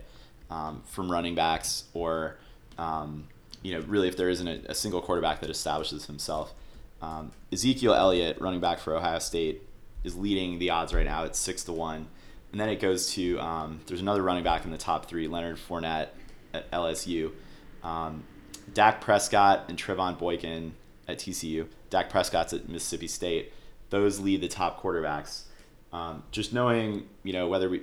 um, 0.50 0.84
from 0.86 1.10
running 1.10 1.34
backs 1.34 1.84
or, 1.94 2.36
um, 2.78 3.26
you 3.62 3.74
know, 3.74 3.80
really 3.88 4.06
if 4.06 4.16
there 4.16 4.28
isn't 4.28 4.46
a, 4.46 4.60
a 4.70 4.74
single 4.74 5.02
quarterback 5.02 5.40
that 5.40 5.50
establishes 5.50 6.06
himself. 6.06 6.54
Um, 7.02 7.32
Ezekiel 7.52 7.92
Elliott, 7.92 8.40
running 8.40 8.60
back 8.60 8.78
for 8.78 8.94
Ohio 8.94 9.18
State, 9.18 9.62
is 10.04 10.16
leading 10.16 10.60
the 10.60 10.70
odds 10.70 10.94
right 10.94 11.06
now 11.06 11.24
at 11.24 11.34
six 11.34 11.64
to 11.64 11.72
one, 11.72 12.06
and 12.52 12.60
then 12.60 12.68
it 12.68 12.78
goes 12.78 13.12
to 13.14 13.40
um, 13.40 13.80
there's 13.86 14.00
another 14.00 14.22
running 14.22 14.44
back 14.44 14.64
in 14.64 14.70
the 14.70 14.78
top 14.78 15.06
three, 15.06 15.26
Leonard 15.26 15.56
Fournette 15.56 16.10
at 16.52 16.70
LSU. 16.70 17.32
Um, 17.82 18.24
Dak 18.74 19.00
Prescott 19.00 19.64
and 19.68 19.78
Trevone 19.78 20.18
Boykin 20.18 20.72
at 21.08 21.18
TCU. 21.18 21.66
Dak 21.90 22.10
Prescott's 22.10 22.52
at 22.52 22.68
Mississippi 22.68 23.08
State. 23.08 23.52
Those 23.90 24.20
lead 24.20 24.40
the 24.40 24.48
top 24.48 24.82
quarterbacks. 24.82 25.42
Um, 25.92 26.22
just 26.30 26.52
knowing, 26.52 27.08
you 27.22 27.32
know, 27.32 27.48
whether 27.48 27.68
we 27.68 27.82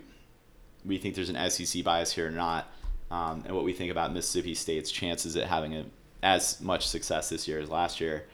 we 0.86 0.98
think 0.98 1.16
there's 1.16 1.30
an 1.30 1.50
SEC 1.50 1.84
bias 1.84 2.14
here 2.14 2.28
or 2.28 2.32
not, 2.32 2.72
um, 3.12 3.44
and 3.46 3.56
what 3.56 3.66
we 3.66 3.74
think 3.74 3.92
about 3.92 4.14
Mississippi 4.14 4.56
State's 4.56 4.90
chances 4.90 5.36
at 5.36 5.46
having 5.46 5.76
a, 5.76 5.86
as 6.24 6.62
much 6.62 6.88
success 6.88 7.30
this 7.30 7.48
year 7.48 7.60
as 7.60 7.70
last 7.70 8.00
year. 8.00 8.26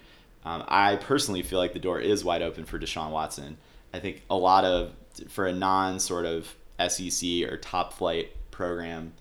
Um, 0.45 0.63
I 0.67 0.95
personally 0.97 1.41
feel 1.41 1.59
like 1.59 1.73
the 1.73 1.79
door 1.79 1.99
is 1.99 2.23
wide 2.23 2.43
open 2.43 2.65
for 2.65 2.77
Deshaun 2.77 3.09
Watson. 3.09 3.57
I 3.93 3.99
think 3.99 4.21
a 4.29 4.35
lot 4.35 4.63
of 4.63 4.93
for 5.29 5.47
a 5.47 5.53
non 5.53 5.99
sort 5.99 6.25
of 6.25 6.55
SEC 6.87 7.43
or 7.49 7.57
top 7.57 7.93
flight 7.93 8.31
program 8.51 9.13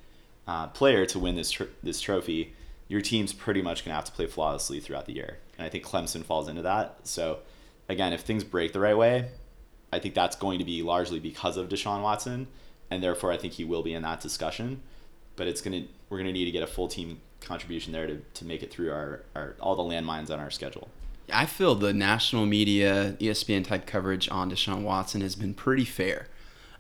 uh, 0.47 0.69
player 0.69 1.07
to 1.07 1.19
win 1.19 1.35
this 1.37 1.51
tr- 1.51 1.65
this 1.83 2.01
trophy, 2.01 2.55
your 2.89 3.01
team's 3.01 3.33
pretty 3.33 3.63
much 3.63 3.85
gonna 3.85 3.95
have 3.95 4.05
to 4.05 4.13
play 4.13 4.27
flawlessly 4.27 4.81
throughout 4.81 5.07
the 5.07 5.15
year, 5.15 5.39
and 5.59 5.67
I 5.67 5.71
think 5.71 5.85
Clemson 5.85 6.25
falls 6.25 6.49
into 6.49 6.63
that. 6.63 6.99
So, 7.05 7.39
again, 7.89 8.13
if 8.13 8.21
things 8.21 8.45
break 8.45 8.73
the 8.73 8.81
right 8.81 8.97
way, 8.97 9.31
I 9.93 9.99
think 9.99 10.15
that's 10.15 10.37
going 10.37 10.59
to 10.59 10.65
be 10.65 10.83
largely 10.83 11.21
because 11.21 11.57
of 11.57 11.69
Deshaun 11.69 12.03
Watson, 12.03 12.49
and 12.91 13.03
therefore 13.03 13.33
I 13.33 13.37
think 13.37 13.55
he 13.55 13.65
will 13.65 13.83
be 13.83 13.95
in 13.95 14.03
that 14.03 14.21
discussion. 14.21 14.83
But 15.37 15.49
it's 15.49 15.61
gonna 15.61 15.85
we're 16.09 16.19
gonna 16.19 16.33
need 16.33 16.47
to 16.47 16.51
get 16.51 16.63
a 16.63 16.67
full 16.67 16.89
team 16.89 17.21
contribution 17.41 17.93
there 17.93 18.07
to, 18.07 18.17
to 18.35 18.45
make 18.45 18.63
it 18.63 18.71
through 18.71 18.91
our, 18.91 19.23
our 19.35 19.57
all 19.61 19.77
the 19.77 19.83
landmines 19.83 20.31
on 20.31 20.41
our 20.41 20.51
schedule. 20.51 20.89
I 21.33 21.47
feel 21.47 21.75
the 21.75 21.93
national 21.93 22.47
media, 22.47 23.17
ESPN 23.19 23.65
type 23.65 23.87
coverage 23.87 24.29
on 24.31 24.51
Deshaun 24.51 24.83
Watson 24.83 25.21
has 25.23 25.35
been 25.35 25.55
pretty 25.55 25.85
fair. 25.85 26.27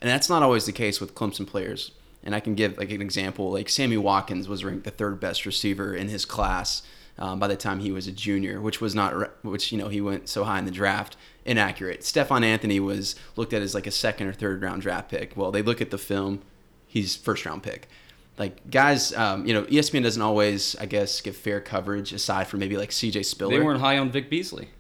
And 0.01 0.11
that's 0.11 0.29
not 0.29 0.43
always 0.43 0.67
the 0.67 0.73
case 0.73 1.01
with 1.01 1.15
Clemson 1.15 1.47
players. 1.47 1.93
And 2.25 2.35
I 2.35 2.41
can 2.41 2.55
give 2.55 2.79
like 2.79 2.91
an 2.91 3.03
example, 3.03 3.53
like 3.53 3.69
Sammy 3.69 3.97
Watkins 3.99 4.49
was 4.49 4.65
ranked 4.65 4.85
the 4.85 4.91
third 4.91 5.21
best 5.21 5.45
receiver 5.47 5.95
in 5.95 6.09
his 6.09 6.25
class 6.25 6.83
um, 7.19 7.39
by 7.39 7.47
the 7.47 7.57
time 7.57 7.81
he 7.81 7.93
was 7.93 8.07
a 8.07 8.13
junior, 8.13 8.61
which 8.61 8.81
was 8.81 8.95
not, 8.95 9.45
which 9.45 9.71
you 9.71 9.79
know 9.79 9.89
he 9.89 10.01
went 10.01 10.29
so 10.29 10.45
high 10.45 10.59
in 10.59 10.65
the 10.65 10.71
draft, 10.71 11.17
inaccurate. 11.45 12.03
Stephone 12.03 12.43
Anthony 12.43 12.81
was 12.81 13.15
looked 13.37 13.53
at 13.53 13.63
as 13.63 13.75
like 13.75 13.87
a 13.87 13.91
second 13.91 14.27
or 14.27 14.33
third 14.33 14.63
round 14.63 14.83
draft 14.83 15.11
pick. 15.11 15.37
Well, 15.37 15.53
they 15.53 15.63
look 15.63 15.81
at 15.81 15.91
the 15.91 15.99
film, 15.99 16.41
he's 16.87 17.15
first 17.15 17.45
round 17.47 17.63
pick. 17.63 17.89
Like 18.37 18.69
guys, 18.71 19.15
um, 19.15 19.47
you 19.47 19.55
know, 19.55 19.63
ESPN 19.65 20.03
doesn't 20.03 20.23
always, 20.23 20.75
I 20.77 20.87
guess, 20.87 21.21
give 21.21 21.37
fair 21.37 21.61
coverage 21.61 22.13
aside 22.13 22.49
from 22.49 22.59
maybe 22.61 22.77
like 22.77 22.91
CJ 22.91 23.25
Spiller. 23.27 23.57
They 23.59 23.63
weren't 23.63 23.81
high 23.81 23.99
on 23.99 24.11
Vic 24.11 24.29
Beasley. 24.29 24.71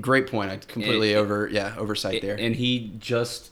Great 0.00 0.28
point. 0.28 0.50
I 0.50 0.56
completely 0.56 1.12
And- 1.12 1.18
over 1.20 1.48
yeah 1.52 1.74
oversight 1.76 2.22
there. 2.22 2.36
And 2.38 2.56
he 2.56 2.92
just 2.98 3.50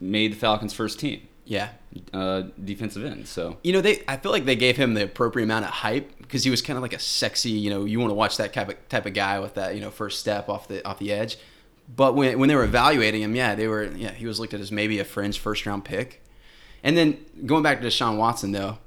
made 0.00 0.32
the 0.32 0.36
Falcons' 0.36 0.72
first 0.72 0.98
team, 0.98 1.27
yeah, 1.48 1.70
uh, 2.12 2.42
defensive 2.62 3.02
end. 3.04 3.26
So 3.26 3.56
you 3.64 3.72
know 3.72 3.80
they. 3.80 4.02
I 4.06 4.18
feel 4.18 4.30
like 4.30 4.44
they 4.44 4.54
gave 4.54 4.76
him 4.76 4.92
the 4.92 5.04
appropriate 5.04 5.44
amount 5.44 5.64
of 5.64 5.70
hype 5.70 6.18
because 6.18 6.44
he 6.44 6.50
was 6.50 6.60
kind 6.60 6.76
of 6.76 6.82
like 6.82 6.92
a 6.92 6.98
sexy. 6.98 7.50
You 7.50 7.70
know, 7.70 7.86
you 7.86 7.98
want 7.98 8.10
to 8.10 8.14
watch 8.14 8.36
that 8.36 8.52
type 8.52 8.68
of 8.68 8.88
type 8.90 9.06
of 9.06 9.14
guy 9.14 9.40
with 9.40 9.54
that 9.54 9.74
you 9.74 9.80
know 9.80 9.90
first 9.90 10.20
step 10.20 10.50
off 10.50 10.68
the 10.68 10.86
off 10.86 10.98
the 10.98 11.10
edge. 11.10 11.38
But 11.96 12.14
when 12.14 12.38
when 12.38 12.50
they 12.50 12.54
were 12.54 12.64
evaluating 12.64 13.22
him, 13.22 13.34
yeah, 13.34 13.54
they 13.54 13.66
were 13.66 13.84
yeah 13.84 14.10
he 14.12 14.26
was 14.26 14.38
looked 14.38 14.52
at 14.52 14.60
as 14.60 14.70
maybe 14.70 14.98
a 14.98 15.04
fringe 15.04 15.38
first 15.38 15.64
round 15.64 15.86
pick. 15.86 16.22
And 16.84 16.98
then 16.98 17.24
going 17.46 17.62
back 17.62 17.80
to 17.80 17.86
Deshaun 17.86 18.18
Watson 18.18 18.52
though, 18.52 18.78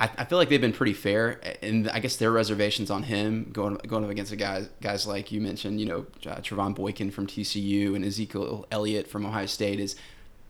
I, 0.00 0.10
I 0.18 0.24
feel 0.24 0.38
like 0.38 0.48
they've 0.48 0.60
been 0.60 0.72
pretty 0.72 0.94
fair, 0.94 1.40
and 1.62 1.88
I 1.88 2.00
guess 2.00 2.16
their 2.16 2.32
reservations 2.32 2.90
on 2.90 3.04
him 3.04 3.50
going 3.52 3.76
going 3.76 4.02
up 4.02 4.10
against 4.10 4.32
the 4.32 4.36
guys 4.36 4.68
guys 4.80 5.06
like 5.06 5.30
you 5.30 5.40
mentioned, 5.40 5.78
you 5.78 5.86
know, 5.86 6.06
uh, 6.26 6.40
Trevone 6.40 6.74
Boykin 6.74 7.12
from 7.12 7.28
TCU 7.28 7.94
and 7.94 8.04
Ezekiel 8.04 8.66
Elliott 8.72 9.06
from 9.06 9.24
Ohio 9.24 9.46
State 9.46 9.78
is 9.78 9.94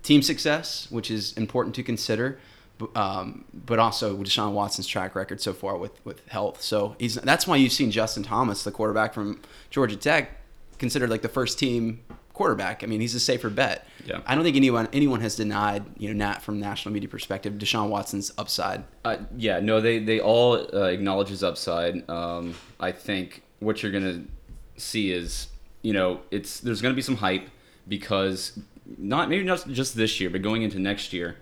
team 0.02 0.22
success, 0.22 0.88
which 0.90 1.10
is 1.10 1.32
important 1.34 1.74
to 1.76 1.82
consider, 1.82 2.38
um, 2.94 3.44
but 3.52 3.78
also 3.78 4.16
Deshaun 4.16 4.52
Watson's 4.52 4.86
track 4.86 5.14
record 5.14 5.40
so 5.40 5.52
far 5.52 5.76
with 5.76 6.04
with 6.04 6.26
health. 6.28 6.62
So 6.62 6.96
he's 6.98 7.14
that's 7.14 7.46
why 7.46 7.56
you've 7.56 7.72
seen 7.72 7.90
Justin 7.90 8.22
Thomas, 8.22 8.64
the 8.64 8.72
quarterback 8.72 9.14
from 9.14 9.40
Georgia 9.70 9.96
Tech, 9.96 10.30
considered 10.78 11.10
like 11.10 11.22
the 11.22 11.28
first 11.28 11.58
team 11.58 12.00
quarterback. 12.32 12.82
I 12.82 12.86
mean, 12.86 13.00
he's 13.00 13.14
a 13.14 13.20
safer 13.20 13.50
bet. 13.50 13.86
Yeah. 14.04 14.20
I 14.26 14.34
don't 14.34 14.42
think 14.44 14.56
anyone 14.56 14.88
anyone 14.92 15.20
has 15.20 15.36
denied, 15.36 15.84
you 15.98 16.08
know, 16.08 16.14
not 16.14 16.42
from 16.42 16.58
national 16.58 16.92
media 16.92 17.08
perspective, 17.08 17.54
Deshaun 17.54 17.88
Watson's 17.88 18.32
upside. 18.38 18.84
Uh, 19.04 19.18
yeah, 19.36 19.60
no, 19.60 19.80
they 19.80 19.98
they 19.98 20.20
all 20.20 20.54
uh, 20.74 20.84
acknowledge 20.84 21.28
his 21.28 21.42
upside. 21.42 22.08
Um, 22.10 22.54
I 22.80 22.92
think 22.92 23.42
what 23.60 23.82
you're 23.82 23.92
gonna 23.92 24.24
see 24.76 25.12
is, 25.12 25.48
you 25.82 25.92
know, 25.92 26.20
it's 26.30 26.60
there's 26.60 26.82
gonna 26.82 26.94
be 26.94 27.02
some 27.02 27.16
hype 27.16 27.48
because 27.86 28.58
not 28.98 29.28
maybe 29.28 29.44
not 29.44 29.66
just 29.68 29.96
this 29.96 30.20
year, 30.20 30.30
but 30.30 30.42
going 30.42 30.62
into 30.62 30.78
next 30.78 31.12
year, 31.12 31.36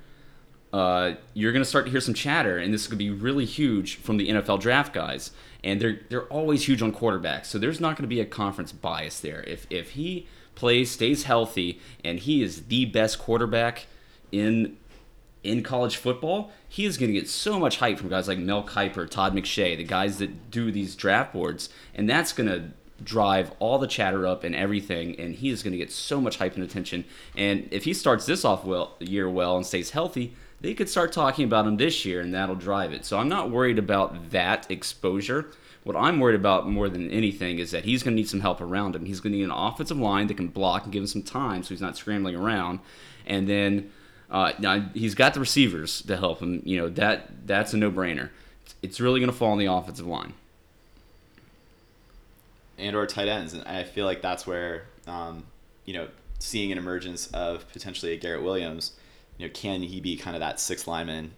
uh, 0.73 1.15
you're 1.35 1.53
gonna 1.53 1.65
start 1.65 1.85
to 1.87 1.91
hear 1.91 2.01
some 2.01 2.15
chatter, 2.15 2.59
and 2.59 2.73
this 2.73 2.83
is 2.83 2.87
gonna 2.87 2.99
be 2.99 3.11
really 3.11 3.45
huge 3.45 3.97
from 3.97 4.17
the 4.17 4.29
NFL 4.29 4.61
draft 4.61 4.93
guys, 4.93 5.33
and 5.65 5.81
they're 5.81 6.01
they're 6.09 6.27
always 6.27 6.67
huge 6.67 6.83
on 6.83 6.93
quarterbacks. 6.93 7.47
So 7.47 7.59
there's 7.59 7.81
not 7.81 7.97
gonna 7.97 8.09
be 8.09 8.21
a 8.21 8.27
conference 8.27 8.73
bias 8.73 9.21
there. 9.21 9.43
If 9.45 9.67
if 9.71 9.91
he 9.91 10.27
plays, 10.55 10.91
stays 10.91 11.25
healthy, 11.25 11.81
and 12.05 12.19
he 12.19 12.43
is 12.43 12.67
the 12.67 12.85
best 12.85 13.19
quarterback 13.19 13.87
in 14.31 14.77
in 15.43 15.63
college 15.63 15.97
football, 15.97 16.53
he 16.69 16.85
is 16.85 16.99
going 16.99 17.13
to 17.13 17.19
get 17.19 17.29
so 17.29 17.59
much 17.59 17.79
hype 17.79 17.99
from 17.99 18.09
guys 18.09 18.29
like 18.29 18.39
Mel 18.39 18.63
Kiper, 18.63 19.09
Todd 19.09 19.35
McShay, 19.35 19.77
the 19.77 19.85
guys 19.85 20.19
that 20.19 20.51
do 20.51 20.71
these 20.71 20.95
draft 20.95 21.33
boards, 21.33 21.71
and 21.95 22.09
that's 22.09 22.33
going 22.33 22.49
to 22.49 22.71
drive 23.03 23.53
all 23.59 23.79
the 23.79 23.87
chatter 23.87 24.27
up 24.27 24.45
and 24.45 24.55
everything, 24.55 25.19
and 25.19 25.35
he 25.35 25.51
is 25.51 25.63
going 25.63 25.73
to 25.73 25.79
get 25.79 25.93
so 25.93 26.21
much 26.21 26.39
hype 26.39 26.55
and 26.55 26.65
attention. 26.65 27.05
And 27.37 27.69
if 27.71 27.85
he 27.85 27.95
starts 27.95 28.27
this 28.27 28.45
off 28.45 28.65
well 28.65 28.97
year 29.01 29.29
well 29.29 29.57
and 29.57 29.67
stays 29.67 29.91
healthy, 29.91 30.35
they 30.61 30.75
could 30.75 30.89
start 30.89 31.13
talking 31.13 31.45
about 31.45 31.67
him 31.67 31.77
this 31.77 32.05
year, 32.05 32.21
and 32.21 32.35
that'll 32.35 32.55
drive 32.55 32.93
it. 32.93 33.05
So 33.05 33.19
I'm 33.19 33.29
not 33.29 33.51
worried 33.51 33.79
about 33.79 34.31
that 34.31 34.71
exposure. 34.71 35.51
What 35.85 35.97
I'm 35.97 36.21
worried 36.21 36.35
about 36.39 36.69
more 36.69 36.91
than 36.91 37.11
anything 37.11 37.59
is 37.59 37.71
that 37.71 37.87
he's 37.87 38.03
going 38.03 38.15
to 38.15 38.21
need 38.21 38.29
some 38.29 38.41
help 38.41 38.61
around 38.61 38.95
him. 38.95 39.07
He's 39.07 39.21
going 39.21 39.33
to 39.33 39.39
need 39.39 39.45
an 39.45 39.51
offensive 39.51 39.99
line 39.99 40.27
that 40.27 40.37
can 40.37 40.49
block 40.49 40.85
and 40.85 40.93
give 40.93 41.03
him 41.03 41.07
some 41.07 41.23
time 41.23 41.63
so 41.63 41.71
he's 41.71 41.81
not 41.81 41.97
scrambling 41.97 42.37
around. 42.37 42.81
And 43.27 43.49
then 43.49 43.91
uh, 44.31 44.53
now 44.59 44.91
he's 44.93 45.15
got 45.15 45.33
the 45.33 45.41
receivers 45.41 46.03
to 46.03 46.17
help 46.19 46.41
him. 46.41 46.61
You 46.65 46.79
know 46.79 46.89
that 46.91 47.47
that's 47.47 47.73
a 47.73 47.79
no-brainer. 47.79 48.29
It's 48.83 49.01
really 49.01 49.21
going 49.21 49.33
to 49.33 49.37
fall 49.37 49.53
on 49.53 49.59
the 49.59 49.67
offensive 49.67 50.07
line. 50.07 50.35
And 52.81 52.97
or 52.97 53.07
tight 53.07 53.29
ends, 53.29 53.53
and 53.53 53.63
I 53.65 53.85
feel 53.85 54.07
like 54.07 54.23
that's 54.23 54.47
where 54.47 54.87
um, 55.07 55.45
you 55.85 55.95
know 55.95 56.09
seeing 56.39 56.73
an 56.73 56.79
emergence 56.79 57.29
of 57.29 57.71
potentially 57.73 58.13
a 58.13 58.17
Garrett 58.17 58.43
Williams. 58.43 58.93
You 59.39 59.47
know, 59.47 59.53
can 59.55 59.83
he 59.83 60.01
be 60.01 60.17
kind 60.17 60.37
of 60.37 60.41
that 60.41 60.61
sixth 60.61 60.87
lineman, 60.87 61.33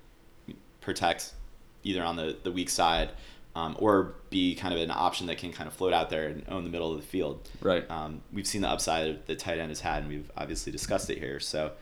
protect 0.81 1.35
either 1.83 2.02
on 2.02 2.16
the 2.16 2.37
the 2.42 2.52
weak 2.52 2.70
side, 2.70 3.11
um, 3.55 3.76
or 3.78 4.14
be 4.31 4.55
kind 4.55 4.72
of 4.74 4.81
an 4.81 4.90
option 4.90 5.26
that 5.26 5.38
can 5.38 5.52
kind 5.52 5.68
of 5.68 5.74
float 5.74 5.92
out 5.92 6.11
there 6.11 6.28
and 6.28 6.44
own 6.48 6.64
the 6.64 6.70
middle 6.70 6.90
of 6.90 7.00
the 7.00 7.07
field. 7.07 7.48
Right. 7.61 7.88
Um, 7.90 8.22
we've 8.33 8.46
seen 8.46 8.62
the 8.62 8.68
upside 8.68 9.26
that 9.26 9.38
tight 9.38 9.59
end 9.59 9.70
has 9.70 9.81
had, 9.81 10.02
and 10.02 10.09
we've 10.09 10.31
obviously 10.37 10.72
discussed 10.72 11.11
it 11.11 11.18
here. 11.18 11.40
So, 11.40 11.72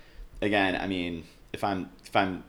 again, 0.43 0.77
I 0.77 0.87
mean, 0.87 1.25
if 1.53 1.63
I'm 1.63 1.91
if 2.05 2.15
I'm 2.17 2.45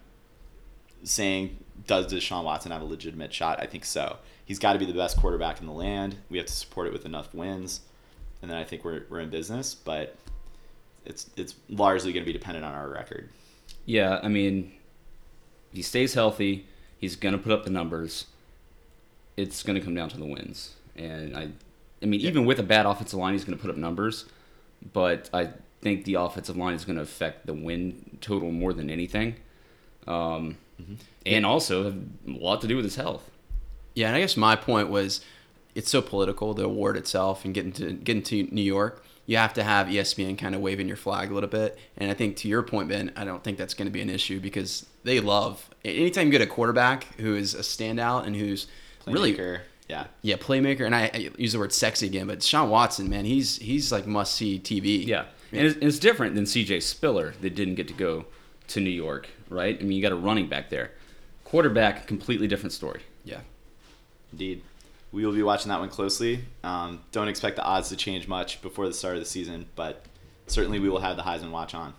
saying 1.04 1.58
does 1.88 2.12
Deshaun 2.12 2.44
Watson 2.44 2.72
have 2.72 2.82
a 2.82 2.86
legitimate 2.86 3.34
shot, 3.34 3.60
I 3.62 3.66
think 3.66 3.86
so. 3.86 4.18
He's 4.52 4.60
got 4.60 4.74
to 4.74 4.80
be 4.80 4.86
the 4.86 4.94
best 4.94 5.16
quarterback 5.16 5.62
in 5.62 5.66
the 5.66 5.72
land. 5.72 6.18
We 6.30 6.38
have 6.38 6.48
to 6.48 6.52
support 6.52 6.86
it 6.86 6.92
with 6.92 7.06
enough 7.06 7.34
wins, 7.34 7.80
and 8.42 8.52
then 8.52 8.58
I 8.58 8.66
think 8.66 8.84
we're 8.84 9.04
we're 9.10 9.22
in 9.22 9.30
business. 9.30 9.74
But 9.74 10.18
it's 11.06 11.30
it's 11.38 11.56
largely 11.70 12.12
going 12.12 12.26
to 12.26 12.30
be 12.30 12.38
dependent 12.38 12.66
on 12.66 12.74
our 12.74 12.90
record. 12.90 13.30
Yeah, 13.86 14.20
I 14.22 14.28
mean, 14.28 14.74
he 15.72 15.82
stays 15.82 16.16
healthy. 16.16 16.68
He's 16.98 17.16
going 17.16 17.32
to 17.32 17.38
put 17.38 17.54
up 17.54 17.64
the 17.64 17.70
numbers. 17.70 18.26
It's 19.38 19.64
going 19.64 19.80
to 19.80 19.82
come 19.82 19.96
down 19.96 20.10
to 20.10 20.18
the 20.18 20.26
wins, 20.26 20.76
and 20.98 21.38
I, 21.38 21.48
I 22.04 22.06
mean, 22.06 22.20
even 22.20 22.44
with 22.44 22.60
a 22.60 22.64
bad 22.64 22.86
offensive 22.86 23.20
line, 23.20 23.32
he's 23.32 23.46
going 23.46 23.58
to 23.58 23.62
put 23.62 23.72
up 23.72 23.78
numbers. 23.78 24.26
But 24.92 25.30
I 25.34 25.52
think 25.82 26.04
the 26.04 26.16
offensive 26.16 26.58
line 26.58 26.74
is 26.74 26.84
going 26.84 26.98
to 26.98 27.04
affect 27.04 27.46
the 27.46 27.54
win 27.54 28.18
total 28.20 28.52
more 28.52 28.74
than 28.74 28.90
anything, 28.90 29.38
um, 30.08 30.58
and 31.26 31.46
also 31.46 31.86
have 31.86 31.96
a 32.28 32.32
lot 32.32 32.60
to 32.60 32.68
do 32.68 32.76
with 32.76 32.84
his 32.84 32.98
health. 32.98 33.30
Yeah, 33.94 34.08
and 34.08 34.16
I 34.16 34.20
guess 34.20 34.38
my 34.38 34.56
point 34.56 34.90
was, 34.90 35.22
it's 35.76 35.90
so 35.90 36.02
political 36.02 36.54
the 36.54 36.66
award 36.66 36.98
itself 36.98 37.46
and 37.46 37.54
getting 37.54 37.72
to 37.74 37.94
getting 37.94 38.24
to 38.24 38.44
New 38.52 38.62
York. 38.62 39.04
You 39.26 39.38
have 39.38 39.54
to 39.54 39.64
have 39.64 39.88
ESPN 39.88 40.38
kind 40.38 40.56
of 40.56 40.62
waving 40.62 40.88
your 40.88 40.98
flag 40.98 41.32
a 41.32 41.34
little 41.34 41.50
bit, 41.50 41.78
and 41.98 42.12
I 42.12 42.14
think 42.14 42.36
to 42.38 42.48
your 42.48 42.64
point, 42.64 42.90
Ben, 42.90 43.12
I 43.16 43.24
don't 43.24 43.44
think 43.44 43.58
that's 43.58 43.74
going 43.74 43.86
to 43.86 43.92
be 43.92 44.02
an 44.02 44.10
issue 44.10 44.40
because 44.40 44.86
they 45.04 45.20
love 45.20 45.70
anytime 45.86 46.28
you 46.28 46.32
get 46.32 46.42
a 46.42 46.48
quarterback 46.48 47.06
who 47.20 47.36
is 47.36 47.54
a 47.54 47.60
standout 47.60 48.26
and 48.26 48.36
who's 48.36 48.68
really 49.08 49.34
Playmaker, 49.34 49.62
yeah. 49.88 50.06
yeah 50.22 50.36
playmaker. 50.38 50.86
And 50.86 50.96
I, 50.96 51.12
I 51.14 51.32
use 51.38 51.54
the 51.54 51.60
word 51.60 51.74
sexy 51.74 52.08
again, 52.08 52.28
but 52.28 52.42
Sean 52.44 52.70
Watson, 52.70 53.10
man, 53.10 53.26
he's 53.26 53.58
he's 53.58 53.92
like 53.92 54.08
must 54.08 54.36
see 54.36 54.60
TV. 54.60 55.06
Yeah, 55.06 55.26
and 55.52 55.68
it's, 55.68 55.78
it's 55.82 56.00
different 56.00 56.36
than 56.36 56.46
C.J. 56.46 56.80
Spiller 56.82 57.34
that 57.42 57.56
didn't 57.56 57.76
get 57.76 57.88
to 57.90 57.94
go 57.94 58.26
to 58.70 58.80
New 58.80 58.90
York, 58.90 59.30
right? 59.50 59.78
I 59.80 59.84
mean, 59.84 59.94
you 59.94 60.02
got 60.02 60.12
a 60.12 60.16
running 60.16 60.48
back 60.48 60.70
there, 60.70 60.92
quarterback, 61.44 62.08
completely 62.08 62.48
different 62.48 62.74
story. 62.74 63.02
Indeed. 64.32 64.62
We 65.12 65.26
will 65.26 65.34
be 65.34 65.44
watching 65.44 65.70
that 65.70 65.80
one 65.80 65.90
closely. 65.90 66.46
Um, 66.64 67.02
don't 67.12 67.28
expect 67.28 67.58
the 67.58 67.64
odds 67.64 67.90
to 67.90 67.98
change 67.98 68.28
much 68.28 68.62
before 68.62 68.88
the 68.88 68.94
start 68.94 69.16
of 69.16 69.22
the 69.22 69.26
season, 69.26 69.66
but 69.76 70.06
certainly 70.48 70.80
we 70.80 70.90
will 70.90 71.00
have 71.00 71.18
the 71.18 71.24
Heisman 71.24 71.52
watch 71.52 71.74
on. 71.74 71.94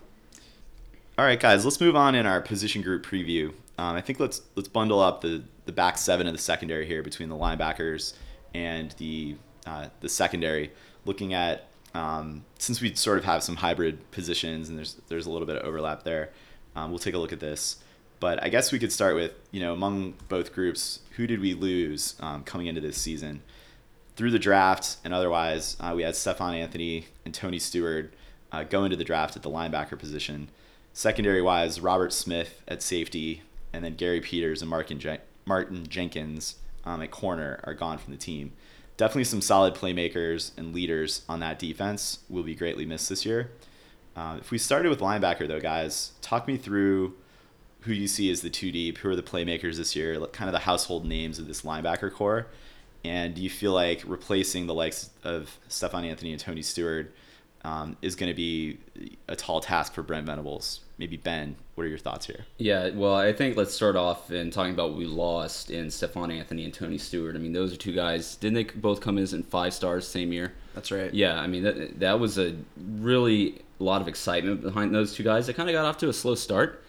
All 1.19 1.27
right, 1.27 1.39
guys, 1.39 1.65
let's 1.65 1.81
move 1.81 1.95
on 1.95 2.15
in 2.15 2.25
our 2.25 2.41
position 2.41 2.81
group 2.81 3.05
preview. 3.05 3.49
Um, 3.79 3.97
I 3.97 4.01
think 4.01 4.19
let's 4.19 4.43
let's 4.55 4.69
bundle 4.69 5.01
up 5.01 5.21
the, 5.21 5.43
the 5.67 5.73
back 5.73 5.99
seven 5.99 6.27
of 6.27 6.33
the 6.33 6.39
secondary 6.39 6.87
here 6.87 7.03
between 7.03 7.29
the 7.29 7.37
linebackers 7.37 8.15
and 8.55 8.93
the 8.93 9.37
uh, 9.67 9.89
the 10.01 10.09
secondary. 10.09 10.73
Looking 11.05 11.35
at 11.35 11.69
um, 11.95 12.45
since 12.59 12.81
we 12.81 12.95
sort 12.95 13.19
of 13.19 13.25
have 13.25 13.43
some 13.43 13.57
hybrid 13.57 14.11
positions 14.11 14.69
and 14.69 14.79
there's 14.79 14.95
there's 15.09 15.27
a 15.27 15.31
little 15.31 15.47
bit 15.47 15.57
of 15.57 15.65
overlap 15.65 16.03
there, 16.03 16.31
um, 16.77 16.91
we'll 16.91 16.99
take 16.99 17.15
a 17.15 17.19
look 17.19 17.33
at 17.33 17.41
this. 17.41 17.77
But 18.23 18.41
I 18.41 18.51
guess 18.51 18.71
we 18.71 18.79
could 18.79 18.93
start 18.93 19.17
with, 19.17 19.33
you 19.51 19.59
know, 19.59 19.73
among 19.73 20.15
both 20.29 20.55
groups, 20.55 21.01
who 21.17 21.27
did 21.27 21.41
we 21.41 21.55
lose 21.55 22.15
um, 22.21 22.45
coming 22.45 22.69
into 22.69 22.81
this 22.81 22.97
season? 22.97 23.43
Through 24.15 24.31
the 24.31 24.39
draft 24.39 24.99
and 25.03 25.13
otherwise, 25.13 25.77
uh, 25.81 25.93
we 25.97 26.05
had 26.05 26.15
Stephone 26.15 26.55
Anthony 26.55 27.07
and 27.25 27.35
Tony 27.35 27.59
Stewart 27.59 28.15
uh, 28.53 28.63
go 28.63 28.85
into 28.85 28.97
the 28.97 29.03
draft 29.03 29.35
at 29.35 29.43
the 29.43 29.51
linebacker 29.51 29.99
position. 29.99 30.51
Secondary 30.93 31.43
wise, 31.43 31.81
Robert 31.81 32.13
Smith 32.13 32.63
at 32.69 32.81
safety, 32.81 33.43
and 33.73 33.85
then 33.85 33.97
Gary 33.97 34.21
Peters 34.21 34.63
and 34.63 34.71
Martin, 34.71 35.01
Jen- 35.01 35.19
Martin 35.45 35.89
Jenkins 35.89 36.59
um, 36.85 37.03
at 37.03 37.11
corner 37.11 37.59
are 37.65 37.75
gone 37.75 37.99
from 37.99 38.13
the 38.13 38.19
team. 38.21 38.53
Definitely 38.97 39.25
some 39.25 39.41
solid 39.41 39.75
playmakers 39.75 40.57
and 40.57 40.73
leaders 40.73 41.23
on 41.29 41.41
that 41.41 41.59
defense 41.59 42.21
will 42.31 42.45
be 42.45 42.55
greatly 42.55 42.87
missed 42.87 43.09
this 43.09 43.27
year. 43.27 43.51
Uh, 44.15 44.37
if 44.39 44.53
we 44.53 44.59
started 44.59 44.91
with 44.91 45.01
linebacker, 45.01 45.49
though, 45.49 45.59
guys, 45.59 46.13
talk 46.21 46.47
me 46.47 46.57
through 46.57 47.15
who 47.83 47.93
you 47.93 48.09
see 48.09 48.31
as 48.31 48.41
the 48.43 48.51
two 48.51 48.73
deep, 48.73 48.99
who 48.99 49.11
are 49.11 49.17
the 49.17 49.23
playmakers 49.23 49.77
this 49.77 49.95
year, 49.95 50.19
like, 50.19 50.33
kind 50.33 50.49
of 50.49 50.53
the 50.53 50.61
household 50.61 51.05
names 51.05 51.39
of 51.39 51.47
this 51.47 51.63
linebacker 51.63 52.13
corps, 52.13 52.47
and 53.05 53.35
do 53.35 53.43
you 53.43 53.51
feel 53.51 53.73
like 53.73 54.03
replacing 54.07 54.67
the 54.67 54.75
likes 54.75 55.11
of 55.25 55.59
Stephone 55.69 56.05
Anthony 56.05 56.33
and 56.33 56.41
Tony 56.41 56.63
Stewart 56.63 57.13
um, 57.65 57.97
is 58.03 58.15
going 58.15 58.31
to 58.31 58.37
be 58.37 58.79
a 59.29 59.37
tall 59.37 59.61
task 59.61 59.95
for 59.95 60.03
Brent 60.03 60.27
Venables? 60.27 60.81
Maybe 60.99 61.17
Ben, 61.17 61.57
what 61.75 61.85
are 61.85 61.89
your 61.89 61.99
thoughts 61.99 62.27
here? 62.27 62.45
Yeah, 62.59 62.91
well, 62.91 63.17
I 63.17 63.33
think 63.33 63.57
let's 63.57 63.75
start 63.75 63.97
off 63.97 64.31
in 64.31 64.51
talking 64.51 64.73
about 64.73 64.91
what 64.91 64.99
we 64.99 65.07
lost 65.07 65.71
in 65.71 65.91
Stephone 65.91 66.31
Anthony 66.31 66.65
and 66.65 66.73
Tony 66.73 66.99
Stewart. 66.99 67.35
I 67.35 67.39
mean, 67.39 67.53
those 67.53 67.73
are 67.73 67.77
two 67.77 67.93
guys. 67.93 68.37
Didn't 68.37 68.55
they 68.55 68.65
both 68.65 69.01
come 69.01 69.19
in 69.19 69.25
as 69.25 69.33
in 69.33 69.43
five 69.43 69.75
stars 69.75 70.07
same 70.07 70.33
year? 70.33 70.53
That's 70.75 70.93
right. 70.93 71.13
Yeah, 71.13 71.39
I 71.39 71.47
mean 71.49 71.65
that 71.65 72.01
that 72.01 72.21
was 72.21 72.39
a 72.39 72.55
really 72.77 73.63
lot 73.79 74.01
of 74.01 74.09
excitement 74.09 74.63
behind 74.63 74.95
those 74.95 75.15
two 75.15 75.23
guys. 75.23 75.47
They 75.47 75.53
kind 75.53 75.69
of 75.69 75.73
got 75.73 75.85
off 75.85 75.99
to 75.99 76.09
a 76.09 76.13
slow 76.13 76.35
start, 76.35 76.82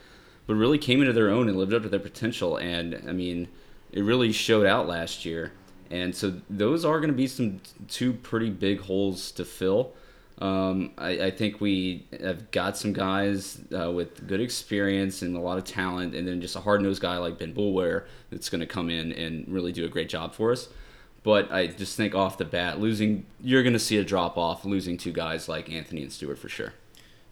but 0.46 0.56
really 0.56 0.78
came 0.78 1.02
into 1.02 1.14
their 1.14 1.30
own 1.30 1.48
and 1.48 1.58
lived 1.58 1.74
up 1.74 1.84
to 1.84 1.90
their 1.90 2.00
potential. 2.00 2.58
And 2.58 3.02
I 3.08 3.14
mean, 3.14 3.48
it 3.92 4.04
really 4.04 4.32
showed 4.32 4.66
out 4.66 4.88
last 4.88 5.26
year. 5.26 5.54
And 5.90 6.16
so 6.16 6.42
those 6.50 6.86
are 6.86 7.00
going 7.00 7.12
to 7.12 7.16
be 7.16 7.28
some 7.28 7.62
two 7.88 8.14
pretty 8.14 8.50
big 8.50 8.82
holes 8.82 9.32
to 9.34 9.46
fill. 9.46 9.94
Um, 10.40 10.92
I, 10.98 11.26
I 11.26 11.32
think 11.32 11.62
we 11.62 12.08
have 12.20 12.50
got 12.50 12.76
some 12.76 12.92
guys 12.92 13.62
uh, 13.78 13.92
with 13.92 14.28
good 14.28 14.42
experience 14.42 15.22
and 15.22 15.38
a 15.38 15.40
lot 15.40 15.60
of 15.60 15.64
talent, 15.64 16.16
and 16.16 16.28
then 16.28 16.42
just 16.42 16.56
a 16.56 16.60
hard 16.60 16.82
nosed 16.82 17.02
guy 17.02 17.18
like 17.18 17.38
Ben 17.38 17.54
Boulware 17.54 18.06
that's 18.32 18.50
going 18.50 18.62
to 18.62 18.68
come 18.68 18.90
in 18.90 19.12
and 19.12 19.48
really 19.48 19.72
do 19.72 19.86
a 19.86 19.90
great 19.90 20.10
job 20.10 20.34
for 20.34 20.52
us. 20.52 20.70
But 21.22 21.52
I 21.52 21.68
just 21.68 21.96
think 21.96 22.16
off 22.16 22.38
the 22.38 22.46
bat, 22.46 22.80
losing 22.80 23.26
you're 23.42 23.64
going 23.64 23.74
to 23.74 23.80
see 23.80 23.98
a 23.98 24.04
drop 24.04 24.38
off 24.38 24.66
losing 24.66 24.98
two 24.98 25.14
guys 25.14 25.48
like 25.48 25.72
Anthony 25.72 26.02
and 26.02 26.12
Stewart 26.12 26.38
for 26.40 26.50
sure. 26.50 26.74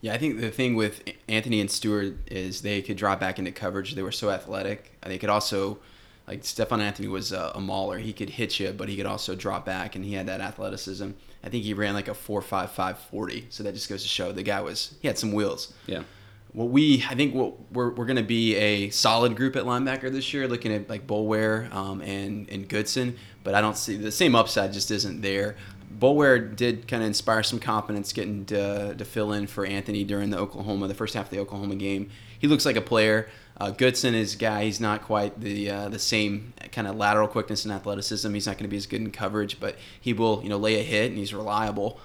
Yeah, 0.02 0.14
I 0.14 0.18
think 0.18 0.40
the 0.40 0.50
thing 0.50 0.76
with 0.76 1.04
Anthony 1.28 1.62
and 1.62 1.70
Stewart 1.70 2.16
is 2.30 2.62
they 2.62 2.82
could 2.82 2.98
drop 2.98 3.20
back 3.20 3.38
into 3.38 3.52
coverage. 3.52 3.94
They 3.94 4.02
were 4.02 4.12
so 4.12 4.32
athletic. 4.32 4.98
They 5.06 5.20
could 5.20 5.30
also, 5.30 5.78
like 6.28 6.44
Stephone 6.44 6.82
Anthony 6.82 7.08
was 7.08 7.32
a, 7.32 7.52
a 7.54 7.62
mauler. 7.62 8.00
He 8.00 8.12
could 8.12 8.32
hit 8.32 8.60
you, 8.60 8.72
but 8.72 8.90
he 8.90 8.98
could 8.98 9.06
also 9.06 9.36
drop 9.36 9.64
back, 9.64 9.96
and 9.96 10.04
he 10.04 10.14
had 10.14 10.26
that 10.26 10.42
athleticism. 10.42 11.12
I 11.44 11.50
think 11.50 11.64
he 11.64 11.76
ran 11.76 11.94
like 11.94 12.08
a 12.08 12.16
four 12.16 12.42
five 12.42 12.72
five 12.72 12.98
forty. 12.98 13.46
So 13.50 13.64
that 13.64 13.74
just 13.74 13.90
goes 13.90 14.02
to 14.02 14.08
show 14.08 14.32
the 14.32 14.44
guy 14.44 14.62
was 14.62 14.96
he 15.02 15.08
had 15.08 15.20
some 15.20 15.34
wheels. 15.34 15.74
Yeah. 15.86 16.04
What 16.54 16.70
we, 16.70 17.06
I 17.10 17.16
think, 17.16 17.34
what 17.34 17.72
we're, 17.72 17.92
we're 17.92 18.06
going 18.06 18.18
to 18.18 18.24
be 18.24 18.56
a 18.56 18.90
solid 18.90 19.38
group 19.38 19.56
at 19.56 19.64
linebacker 19.64 20.12
this 20.12 20.34
year, 20.34 20.50
looking 20.50 20.74
at 20.74 20.90
like 20.90 21.08
Boulware 21.08 21.74
um, 21.74 22.02
and 22.02 22.50
and 22.50 22.68
Goodson, 22.68 23.18
but 23.44 23.54
I 23.54 23.62
don't 23.62 23.78
see 23.78 23.96
the 23.96 24.12
same 24.12 24.36
upside 24.36 24.74
just 24.74 24.92
isn't 24.92 25.22
there. 25.22 25.56
Boulware 26.00 26.56
did 26.56 26.88
kind 26.88 27.04
of 27.04 27.08
inspire 27.08 27.44
some 27.44 27.60
confidence 27.60 28.14
getting 28.14 28.46
to, 28.46 28.96
to 28.96 29.06
fill 29.06 29.34
in 29.34 29.48
for 29.48 29.66
Anthony 29.66 30.04
during 30.04 30.30
the 30.30 30.38
Oklahoma, 30.38 30.88
the 30.88 30.94
first 30.94 31.14
half 31.14 31.26
of 31.26 31.32
the 31.32 31.40
Oklahoma 31.40 31.76
game. 31.76 32.10
He 32.40 32.48
looks 32.48 32.66
like 32.66 32.76
a 32.76 32.82
player. 32.82 33.30
Uh, 33.58 33.70
Goodson 33.70 34.16
is 34.16 34.36
guy. 34.36 34.66
He's 34.66 34.80
not 34.80 35.04
quite 35.04 35.40
the 35.40 35.70
uh, 35.70 35.90
the 35.90 36.00
same 36.00 36.54
kind 36.72 36.88
of 36.88 36.96
lateral 36.96 37.28
quickness 37.28 37.64
and 37.66 37.74
athleticism. 37.74 38.34
He's 38.34 38.48
not 38.48 38.58
going 38.58 38.64
to 38.64 38.70
be 38.70 38.78
as 38.78 38.88
good 38.88 39.02
in 39.02 39.12
coverage, 39.12 39.60
but 39.60 39.76
he 40.00 40.14
will 40.14 40.42
you 40.42 40.50
know 40.50 40.58
lay 40.58 40.80
a 40.80 40.84
hit 40.84 41.10
and 41.10 41.18
he's 41.18 41.34
reliable. 41.34 42.00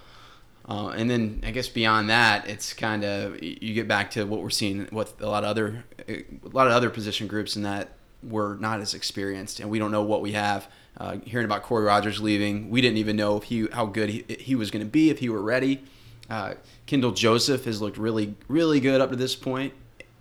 Uh, 0.69 0.89
and 0.89 1.09
then 1.09 1.41
I 1.47 1.53
guess 1.53 1.69
beyond 1.69 2.11
that, 2.11 2.49
it's 2.49 2.73
kind 2.73 3.05
of 3.05 3.43
you 3.43 3.73
get 3.73 3.89
back 3.89 4.11
to 4.13 4.25
what 4.25 4.43
we're 4.43 4.51
seeing 4.51 4.89
with 4.93 5.19
a 5.23 5.29
lot 5.29 5.45
of 5.45 5.51
other 5.51 5.85
a 6.09 6.25
lot 6.43 6.67
of 6.67 6.73
other 6.73 6.91
position 6.91 7.27
groups 7.27 7.57
in 7.57 7.63
that 7.63 7.93
we're 8.23 8.57
not 8.57 8.81
as 8.81 8.93
experienced 8.93 9.61
and 9.61 9.71
we 9.71 9.79
don't 9.79 9.93
know 9.93 10.03
what 10.03 10.21
we 10.21 10.33
have. 10.33 10.69
Uh, 10.99 11.19
hearing 11.25 11.45
about 11.45 11.63
Korie 11.63 11.87
Rogers 11.87 12.21
leaving, 12.23 12.71
we 12.71 12.81
didn't 12.81 12.97
even 12.97 13.17
know 13.17 13.37
if 13.37 13.45
he 13.45 13.69
how 13.73 13.87
good 13.87 14.09
he, 14.09 14.25
he 14.39 14.55
was 14.55 14.71
going 14.71 14.85
to 14.85 14.91
be 14.91 15.11
if 15.11 15.19
he 15.19 15.29
were 15.29 15.43
ready. 15.43 15.83
Uh, 16.31 16.55
Kendall 16.87 17.13
Joseph 17.13 17.65
has 17.67 17.81
looked 17.83 17.99
really 17.99 18.35
really 18.49 18.81
good 18.81 19.01
up 19.01 19.11
to 19.11 19.17
this 19.17 19.37
point. 19.37 19.75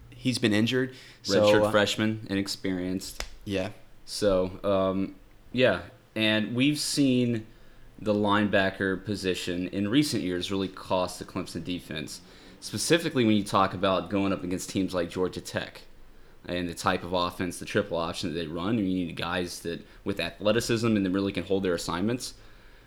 He's 0.09 0.37
been 0.37 0.53
injured, 0.53 0.93
so 1.21 1.41
Redshirt 1.41 1.65
uh, 1.67 1.71
freshman, 1.71 2.27
inexperienced. 2.29 3.23
yeah, 3.45 3.69
So, 4.05 4.59
um, 4.63 5.15
yeah, 5.51 5.81
and 6.15 6.55
we've 6.55 6.79
seen 6.79 7.45
the 7.99 8.13
linebacker 8.13 9.03
position 9.05 9.67
in 9.67 9.87
recent 9.87 10.23
years 10.23 10.51
really 10.51 10.67
cost 10.67 11.19
the 11.19 11.25
Clemson 11.25 11.63
defense. 11.63 12.21
Specifically, 12.59 13.23
when 13.23 13.35
you 13.35 13.43
talk 13.43 13.73
about 13.73 14.09
going 14.09 14.33
up 14.33 14.43
against 14.43 14.69
teams 14.69 14.93
like 14.93 15.09
Georgia 15.09 15.41
Tech 15.41 15.83
and 16.47 16.69
the 16.69 16.73
type 16.73 17.03
of 17.03 17.13
offense, 17.13 17.59
the 17.59 17.65
triple 17.65 17.97
option 17.97 18.33
that 18.33 18.39
they 18.39 18.47
run, 18.47 18.77
you 18.77 18.83
need 18.83 19.15
guys 19.15 19.59
that 19.59 19.85
with 20.03 20.19
athleticism 20.19 20.95
and 20.95 21.05
that 21.05 21.09
really 21.09 21.31
can 21.31 21.43
hold 21.43 21.63
their 21.63 21.73
assignments. 21.73 22.33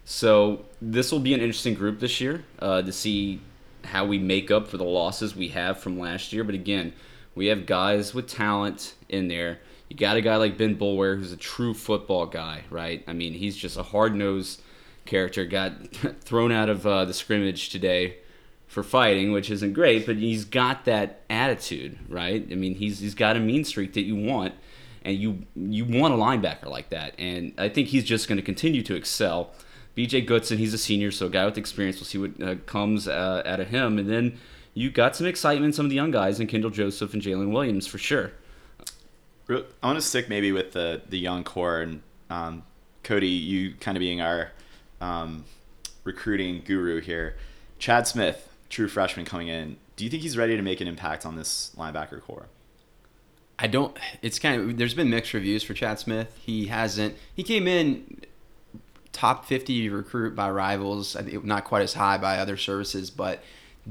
So 0.04 0.64
this 0.80 1.12
will 1.12 1.20
be 1.20 1.34
an 1.34 1.40
interesting 1.40 1.74
group 1.74 2.00
this 2.00 2.20
year 2.20 2.44
uh, 2.60 2.82
to 2.82 2.92
see 2.92 3.40
how 3.84 4.06
we 4.06 4.18
make 4.18 4.50
up 4.50 4.68
for 4.68 4.76
the 4.76 4.84
losses 4.84 5.36
we 5.36 5.48
have 5.48 5.78
from 5.78 5.98
last 5.98 6.32
year. 6.32 6.44
But 6.44 6.54
again, 6.54 6.92
we 7.34 7.46
have 7.46 7.66
guys 7.66 8.14
with 8.14 8.26
talent 8.26 8.94
in 9.08 9.28
there. 9.28 9.60
You 9.88 9.96
got 9.96 10.16
a 10.16 10.20
guy 10.20 10.36
like 10.36 10.58
Ben 10.58 10.76
Boulware 10.76 11.18
who's 11.18 11.32
a 11.32 11.36
true 11.36 11.74
football 11.74 12.26
guy, 12.26 12.64
right? 12.70 13.02
I 13.06 13.12
mean, 13.12 13.34
he's 13.34 13.56
just 13.56 13.76
a 13.76 13.82
hard 13.82 14.14
nosed 14.14 14.60
character, 15.04 15.44
got 15.44 15.72
thrown 16.20 16.52
out 16.52 16.68
of 16.68 16.86
uh, 16.86 17.04
the 17.04 17.14
scrimmage 17.14 17.70
today 17.70 18.18
for 18.68 18.82
fighting, 18.82 19.32
which 19.32 19.50
isn't 19.50 19.72
great, 19.72 20.06
but 20.06 20.16
he's 20.16 20.44
got 20.44 20.84
that 20.84 21.22
attitude, 21.28 21.98
right? 22.08 22.46
I 22.50 22.54
mean, 22.54 22.74
he's 22.76 23.00
he's 23.00 23.14
got 23.14 23.36
a 23.36 23.40
mean 23.40 23.64
streak 23.64 23.94
that 23.94 24.02
you 24.02 24.14
want, 24.14 24.54
and 25.02 25.16
you 25.16 25.46
you 25.56 25.84
want 25.84 26.14
a 26.14 26.16
linebacker 26.16 26.66
like 26.66 26.90
that, 26.90 27.14
and 27.18 27.52
I 27.58 27.68
think 27.68 27.88
he's 27.88 28.04
just 28.04 28.28
going 28.28 28.36
to 28.36 28.44
continue 28.44 28.82
to 28.82 28.94
excel. 28.94 29.50
B.J. 29.94 30.20
Goodson, 30.20 30.58
he's 30.58 30.72
a 30.72 30.78
senior, 30.78 31.10
so 31.10 31.26
a 31.26 31.30
guy 31.30 31.44
with 31.44 31.58
experience. 31.58 31.96
We'll 31.96 32.04
see 32.04 32.18
what 32.18 32.40
uh, 32.40 32.54
comes 32.66 33.08
uh, 33.08 33.42
out 33.44 33.58
of 33.58 33.68
him, 33.68 33.98
and 33.98 34.08
then 34.08 34.38
you 34.72 34.90
got 34.90 35.16
some 35.16 35.26
excitement, 35.26 35.74
some 35.74 35.86
of 35.86 35.90
the 35.90 35.96
young 35.96 36.12
guys, 36.12 36.38
and 36.38 36.48
Kendall 36.48 36.70
Joseph 36.70 37.12
and 37.14 37.20
Jalen 37.20 37.50
Williams 37.50 37.88
for 37.88 37.98
sure. 37.98 38.30
I 39.50 39.64
want 39.82 39.98
to 39.98 40.02
stick 40.02 40.28
maybe 40.28 40.52
with 40.52 40.72
the 40.72 41.00
the 41.08 41.18
young 41.18 41.42
core 41.42 41.80
and 41.80 42.02
um, 42.30 42.62
Cody, 43.02 43.28
you 43.28 43.74
kind 43.80 43.96
of 43.96 44.00
being 44.00 44.20
our 44.20 44.52
um, 45.00 45.44
recruiting 46.04 46.62
guru 46.64 47.00
here. 47.00 47.36
Chad 47.78 48.06
Smith, 48.06 48.47
true 48.68 48.88
freshman 48.88 49.24
coming 49.24 49.48
in. 49.48 49.76
Do 49.96 50.04
you 50.04 50.10
think 50.10 50.22
he's 50.22 50.36
ready 50.36 50.56
to 50.56 50.62
make 50.62 50.80
an 50.80 50.88
impact 50.88 51.26
on 51.26 51.36
this 51.36 51.72
linebacker 51.76 52.20
corps? 52.22 52.46
I 53.58 53.66
don't. 53.66 53.96
It's 54.22 54.38
kind 54.38 54.60
of. 54.60 54.76
There's 54.76 54.94
been 54.94 55.10
mixed 55.10 55.34
reviews 55.34 55.64
for 55.64 55.74
Chad 55.74 55.98
Smith. 55.98 56.36
He 56.40 56.66
hasn't. 56.66 57.16
He 57.34 57.42
came 57.42 57.66
in 57.66 58.20
top 59.12 59.46
50 59.46 59.88
recruit 59.88 60.36
by 60.36 60.48
rivals. 60.50 61.16
Not 61.42 61.64
quite 61.64 61.82
as 61.82 61.94
high 61.94 62.18
by 62.18 62.38
other 62.38 62.56
services, 62.56 63.10
but 63.10 63.42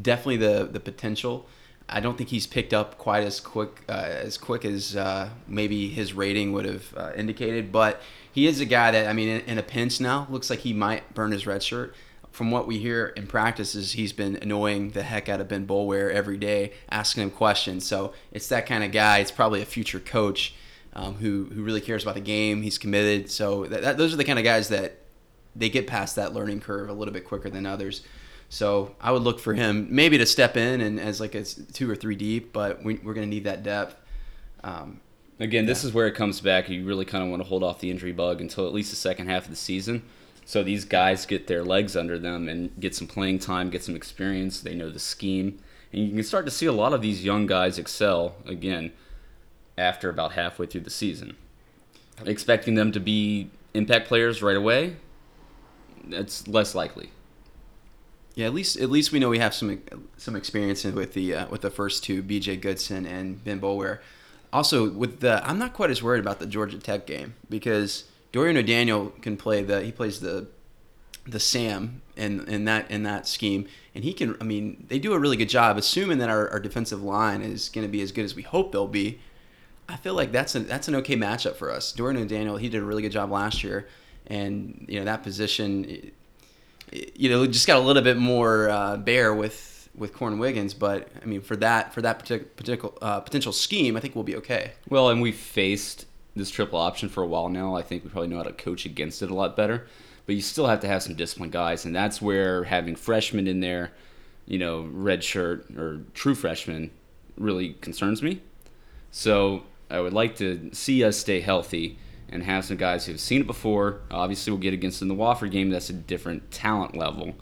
definitely 0.02 0.38
the 0.38 0.66
the 0.72 0.80
potential. 0.80 1.48
I 1.90 2.02
don't 2.02 2.18
think 2.18 2.30
he's 2.30 2.48
picked 2.48 2.74
up 2.74 2.98
quite 2.98 3.24
as 3.24 3.40
quick 3.40 3.84
uh, 3.90 3.92
as 3.92 4.38
quick 4.38 4.64
as 4.64 4.96
uh, 4.96 5.30
maybe 5.48 5.90
his 5.90 6.14
rating 6.14 6.54
would 6.54 6.66
have 6.66 6.94
uh, 6.96 7.12
indicated. 7.16 7.72
But 7.72 8.02
he 8.32 8.48
is 8.48 8.60
a 8.60 8.66
guy 8.66 8.92
that 8.92 9.08
I 9.08 9.14
mean, 9.14 9.30
in, 9.30 9.42
in, 9.42 9.58
a 9.58 9.64
pinch 9.64 10.00
now, 10.00 10.28
looks 10.30 10.50
like 10.50 10.60
he 10.60 10.74
might 10.74 11.14
burn 11.14 11.32
his 11.32 11.48
red 11.48 11.64
shirt. 11.64 11.96
From 12.38 12.52
what 12.52 12.68
we 12.68 12.78
hear 12.78 13.08
in 13.08 13.26
practices, 13.26 13.94
he's 13.94 14.14
been 14.14 14.36
annoying 14.36 14.92
the 14.92 15.02
heck 15.02 15.28
out 15.28 15.42
of 15.42 15.48
Ben 15.48 15.66
Boulware 15.66 16.12
every 16.12 16.38
day, 16.38 16.72
asking 16.88 17.24
him 17.24 17.32
questions. 17.32 17.84
So 17.84 18.14
it's 18.32 18.48
that 18.50 18.68
kind 18.68 18.84
of 18.84 18.92
guy. 18.92 19.18
It's 19.18 19.32
probably 19.32 19.64
a 19.64 19.66
future 19.66 20.00
coach 20.00 20.54
um, 20.94 21.16
who 21.16 21.46
who 21.46 21.64
really 21.64 21.82
cares 21.82 22.04
about 22.04 22.14
the 22.14 22.22
game. 22.22 22.62
He's 22.62 22.78
committed. 22.78 23.32
So 23.32 23.66
that, 23.66 23.82
that, 23.82 23.98
those 23.98 24.14
are 24.14 24.18
the 24.18 24.24
kind 24.24 24.38
of 24.38 24.46
guys 24.46 24.70
that 24.70 25.00
they 25.56 25.68
get 25.68 25.88
past 25.88 26.16
that 26.18 26.32
learning 26.32 26.62
curve 26.62 26.90
a 26.90 26.94
little 26.94 27.12
bit 27.12 27.26
quicker 27.26 27.50
than 27.50 27.66
others. 27.66 28.04
So 28.50 28.96
I 29.02 29.12
would 29.12 29.24
look 29.24 29.40
for 29.40 29.56
him 29.56 29.88
maybe 29.90 30.20
to 30.20 30.26
step 30.28 30.58
in 30.58 30.80
and 30.80 31.00
as 31.00 31.20
like 31.20 31.34
a 31.34 31.44
two 31.44 31.90
or 31.90 31.96
three 31.96 32.16
deep, 32.16 32.54
but 32.54 32.84
we, 32.84 32.98
are 32.98 33.16
going 33.16 33.22
to 33.22 33.26
need 33.26 33.46
that 33.46 33.64
depth. 33.64 33.96
Um, 34.64 35.00
Again, 35.40 35.64
yeah. 35.64 35.70
this 35.70 35.84
is 35.84 35.92
where 35.92 36.06
it 36.06 36.14
comes 36.14 36.40
back. 36.40 36.70
You 36.70 36.86
really 36.86 37.06
kind 37.06 37.24
of 37.24 37.32
want 37.32 37.42
to 37.42 37.48
hold 37.48 37.64
off 37.64 37.80
the 37.80 37.90
injury 37.90 38.12
bug 38.12 38.42
until 38.42 38.68
at 38.68 38.74
least 38.74 38.92
the 38.92 38.96
second 38.96 39.28
half 39.28 39.46
of 39.46 39.50
the 39.50 39.56
season. 39.56 40.04
So 40.48 40.64
these 40.64 40.86
guys 40.86 41.26
get 41.26 41.48
their 41.48 41.62
legs 41.62 41.98
under 41.98 42.18
them 42.18 42.48
and 42.48 42.72
get 42.80 42.96
some 42.96 43.06
playing 43.06 43.40
time, 43.40 43.70
get 43.70 43.84
some 43.84 43.98
experience. 43.98 44.62
They 44.62 44.76
know 44.76 44.90
the 44.90 44.98
scheme. 44.98 45.60
And 45.92 46.08
you 46.08 46.14
can 46.14 46.24
start 46.24 46.46
to 46.46 46.52
see 46.52 46.66
a 46.66 46.72
lot 46.72 46.94
of 46.94 47.02
these 47.02 47.26
young 47.26 47.48
guys 47.48 47.78
excel 47.78 48.38
again 48.46 48.94
after 49.78 50.10
about 50.10 50.32
halfway 50.32 50.66
through 50.66 50.82
the 50.82 50.90
season. 50.90 51.36
Expecting 52.26 52.76
them 52.76 52.94
to 52.94 53.00
be 53.02 53.50
impact 53.74 54.08
players 54.08 54.42
right 54.42 54.56
away, 54.56 54.96
that's 56.06 56.48
less 56.48 56.74
likely. 56.74 57.10
Yeah, 58.36 58.46
at 58.46 58.54
least 58.54 58.78
at 58.78 58.90
least 58.90 59.12
we 59.12 59.20
know 59.20 59.28
we 59.28 59.40
have 59.40 59.54
some 59.54 59.82
some 60.16 60.38
experience 60.38 60.86
with 60.86 61.14
the 61.14 61.36
uh, 61.36 61.48
with 61.50 61.60
the 61.60 61.70
first 61.70 62.06
two, 62.06 62.22
B.J. 62.22 62.56
Goodson 62.58 63.06
and 63.06 63.44
Ben 63.44 63.60
Boulware. 63.60 64.00
Also, 64.54 64.90
with 64.90 65.20
the 65.20 65.46
I'm 65.46 65.60
not 65.60 65.74
quite 65.74 65.90
as 65.90 66.02
worried 66.02 66.22
about 66.22 66.40
the 66.40 66.48
Georgia 66.48 66.80
Tech 66.80 67.06
game 67.06 67.34
because 67.50 68.06
Dorian 68.38 68.58
O'Daniel 68.58 69.14
can 69.22 69.36
play 69.36 69.64
the 69.64 69.82
he 69.82 69.92
plays 69.92 70.20
the 70.20 70.48
the 71.26 71.40
Sam 71.40 72.04
in 72.16 72.48
in 72.48 72.66
that 72.66 72.92
in 72.92 73.02
that 73.02 73.28
scheme, 73.28 73.68
and 73.96 74.04
he 74.04 74.14
can. 74.14 74.38
I 74.40 74.44
mean, 74.44 74.86
they 74.90 75.00
do 75.00 75.14
a 75.14 75.20
really 75.20 75.38
good 75.38 75.50
job. 75.50 75.76
Assuming 75.76 76.20
that 76.20 76.30
our, 76.30 76.48
our 76.52 76.60
defensive 76.60 77.02
line 77.02 77.42
is 77.42 77.70
going 77.70 77.86
to 77.86 77.92
be 77.92 78.02
as 78.02 78.12
good 78.12 78.26
as 78.26 78.36
we 78.36 78.44
hope 78.44 78.72
they'll 78.72 78.88
be, 78.88 79.20
I 79.90 79.96
feel 79.96 80.14
like 80.14 80.32
that's 80.32 80.54
a 80.54 80.60
that's 80.60 80.88
an 80.88 80.94
okay 80.98 81.16
matchup 81.16 81.56
for 81.56 81.72
us. 81.72 81.92
Dorian 81.92 82.22
O'Daniel 82.22 82.58
he 82.58 82.70
did 82.70 82.84
a 82.84 82.86
really 82.86 83.02
good 83.02 83.12
job 83.12 83.32
last 83.32 83.64
year, 83.64 83.88
and 84.28 84.86
you 84.88 85.00
know 85.00 85.06
that 85.06 85.24
position 85.24 86.12
you 86.92 87.30
know, 87.30 87.46
just 87.48 87.68
got 87.68 87.78
a 87.78 87.82
little 87.82 88.04
bit 88.04 88.18
more 88.18 88.70
uh, 88.70 88.98
bare 88.98 89.34
with 89.34 89.90
with 89.96 90.14
Korrin 90.14 90.38
Wiggins, 90.38 90.76
but 90.76 91.10
I 91.24 91.26
mean, 91.26 91.42
for 91.42 91.56
that 91.56 91.92
for 91.92 92.04
that 92.04 92.20
particular 92.20 92.52
particular 92.56 92.94
uh, 93.02 93.20
potential 93.20 93.52
scheme, 93.52 93.98
I 93.98 94.00
think 94.00 94.14
we'll 94.14 94.24
be 94.24 94.36
okay. 94.36 94.74
Well, 94.90 95.10
and 95.10 95.22
we 95.22 95.32
faced 95.32 96.06
this 96.38 96.50
triple 96.50 96.80
option 96.80 97.10
for 97.10 97.24
a 97.24 97.28
while 97.28 97.50
now. 97.50 97.76
I 97.76 97.82
think 97.82 98.04
we 98.04 98.10
probably 98.10 98.30
know 98.30 98.38
how 98.38 98.44
to 98.44 98.54
coach 98.54 98.86
against 98.86 99.22
it 99.22 99.30
a 99.30 99.36
lot 99.36 99.56
better. 99.56 99.88
But 100.26 100.36
you 100.36 100.42
still 100.42 100.68
have 100.68 100.82
to 100.82 100.88
have 100.88 101.04
some 101.04 101.16
disciplined 101.16 101.54
guys, 101.54 101.86
and 101.86 101.96
that's 101.96 102.22
where 102.22 102.66
having 102.66 102.96
freshmen 102.96 103.48
in 103.48 103.62
there, 103.62 103.94
you 104.46 104.58
know, 104.58 104.82
red 104.92 105.24
shirt 105.24 105.70
or 105.78 106.02
true 106.14 106.36
freshmen, 106.36 106.92
really 107.38 107.74
concerns 107.76 108.22
me. 108.22 108.42
So 109.10 109.64
I 109.90 110.02
would 110.02 110.14
like 110.14 110.36
to 110.38 110.70
see 110.74 111.04
us 111.04 111.18
stay 111.18 111.40
healthy 111.40 111.98
and 112.30 112.44
have 112.44 112.66
some 112.66 112.76
guys 112.76 113.06
who've 113.06 113.20
seen 113.20 113.42
it 113.42 113.48
before. 113.48 114.02
Obviously, 114.12 114.52
we'll 114.52 114.60
get 114.60 114.74
against 114.74 115.02
in 115.02 115.08
the 115.08 115.16
Wofford 115.16 115.52
game. 115.52 115.70
That's 115.70 115.90
a 115.90 115.94
different 115.94 116.52
talent 116.52 116.96
level. 116.96 117.36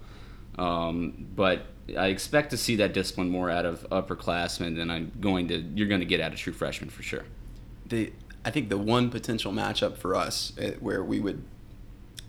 Um, 0.59 1.27
but 1.35 1.65
I 1.97 2.07
expect 2.07 2.51
to 2.51 2.57
see 2.57 2.75
that 2.77 2.93
discipline 2.93 3.29
more 3.29 3.49
out 3.49 3.65
of 3.65 3.87
upperclassmen 3.89 4.75
than 4.75 4.89
I'm 4.89 5.11
going 5.19 5.47
to. 5.47 5.57
You're 5.57 5.87
going 5.87 6.01
to 6.01 6.05
get 6.05 6.21
out 6.21 6.33
of 6.33 6.39
true 6.39 6.53
freshmen 6.53 6.89
for 6.89 7.03
sure. 7.03 7.23
The 7.87 8.11
I 8.45 8.51
think 8.51 8.69
the 8.69 8.77
one 8.77 9.09
potential 9.09 9.51
matchup 9.51 9.97
for 9.97 10.15
us 10.15 10.53
uh, 10.57 10.71
where 10.79 11.03
we 11.03 11.19
would 11.19 11.43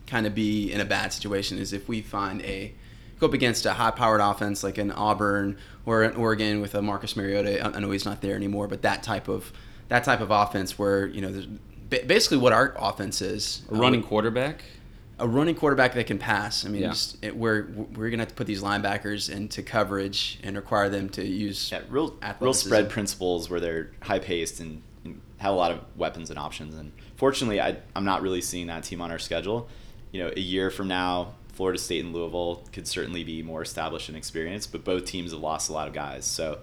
kind 0.07 0.27
of 0.27 0.35
be 0.35 0.73
in 0.73 0.81
a 0.81 0.85
bad 0.85 1.13
situation 1.13 1.59
is 1.59 1.73
if 1.73 1.89
we 1.89 2.01
find 2.01 2.43
a 2.43 2.73
go 3.19 3.27
up 3.27 3.33
against 3.33 3.67
a 3.67 3.73
high-powered 3.73 4.21
offense 4.21 4.63
like 4.63 4.79
an 4.79 4.91
Auburn 4.93 5.57
or 5.85 6.03
an 6.03 6.17
Oregon 6.17 6.61
with 6.61 6.75
a 6.75 6.83
Marcus 6.83 7.17
Mariota. 7.17 7.65
I 7.65 7.81
know 7.81 7.91
he's 7.91 8.05
not 8.05 8.21
there 8.21 8.35
anymore, 8.35 8.69
but 8.69 8.83
that 8.83 9.03
type 9.03 9.29
of 9.29 9.53
that 9.89 10.05
type 10.05 10.21
of 10.21 10.31
offense 10.31 10.79
where 10.79 11.07
you 11.07 11.21
know 11.21 11.43
basically 11.89 12.39
what 12.39 12.53
our 12.53 12.75
offense 12.79 13.23
is. 13.23 13.63
A 13.71 13.75
running 13.75 14.03
uh, 14.03 14.07
quarterback. 14.07 14.65
A 15.19 15.27
running 15.27 15.55
quarterback 15.55 15.95
that 15.95 16.07
can 16.07 16.19
pass. 16.19 16.67
I 16.67 16.69
mean, 16.69 16.83
yeah. 16.83 16.89
just, 16.89 17.17
it, 17.25 17.35
we're 17.35 17.67
we're 17.95 18.11
gonna 18.11 18.23
have 18.23 18.29
to 18.29 18.35
put 18.35 18.47
these 18.47 18.63
linebackers 18.63 19.31
into 19.31 19.63
coverage 19.63 20.39
and 20.43 20.57
require 20.57 20.91
them 20.91 21.09
to 21.11 21.25
use 21.25 21.73
yeah, 21.73 21.81
real 21.89 22.17
real 22.41 22.53
spread 22.53 22.91
principles 22.91 23.49
where 23.49 23.61
they're 23.61 23.93
high 24.03 24.19
paced 24.19 24.61
and, 24.61 24.71
and, 24.73 24.83
have 25.39 25.53
a 25.53 25.57
lot 25.57 25.71
of 25.71 25.81
weapons 25.97 26.31
and 26.31 26.39
options. 26.39 26.75
And 26.75 26.93
fortunately, 27.17 27.61
I 27.61 27.77
I'm 27.95 28.05
not 28.05 28.23
really 28.23 28.41
seeing 28.41 28.67
that 28.69 28.85
team 28.85 29.01
on 29.01 29.11
our 29.11 29.19
schedule. 29.19 29.69
You 30.13 30.25
know, 30.25 30.33
a 30.37 30.41
year 30.41 30.71
from 30.71 30.89
now, 30.89 31.35
Florida 31.53 31.79
State 31.79 32.05
and 32.05 32.15
Louisville 32.15 32.63
could 32.73 32.87
certainly 32.87 33.25
be 33.25 33.43
more 33.43 33.63
established 33.63 34.09
and 34.09 34.17
experienced, 34.17 34.73
but 34.73 34.85
both 34.85 35.05
teams 35.05 35.33
have 35.33 35.41
lost 35.41 35.69
a 35.69 35.73
lot 35.73 35.89
of 35.89 35.95
guys. 35.95 36.25
So, 36.25 36.59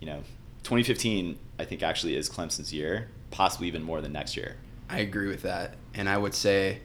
you 0.00 0.06
know, 0.06 0.18
2015 0.64 1.38
I 1.58 1.64
think 1.64 1.82
actually 1.82 2.16
is 2.16 2.28
Clemson's 2.28 2.72
year, 2.72 3.08
possibly 3.30 3.68
even 3.68 3.82
more 3.82 4.00
than 4.00 4.12
next 4.12 4.36
year. 4.36 4.56
I 4.88 4.98
agree 4.98 5.28
with 5.28 5.42
that, 5.42 5.74
and 5.94 6.08
I 6.08 6.18
would 6.18 6.34
say 6.34 6.80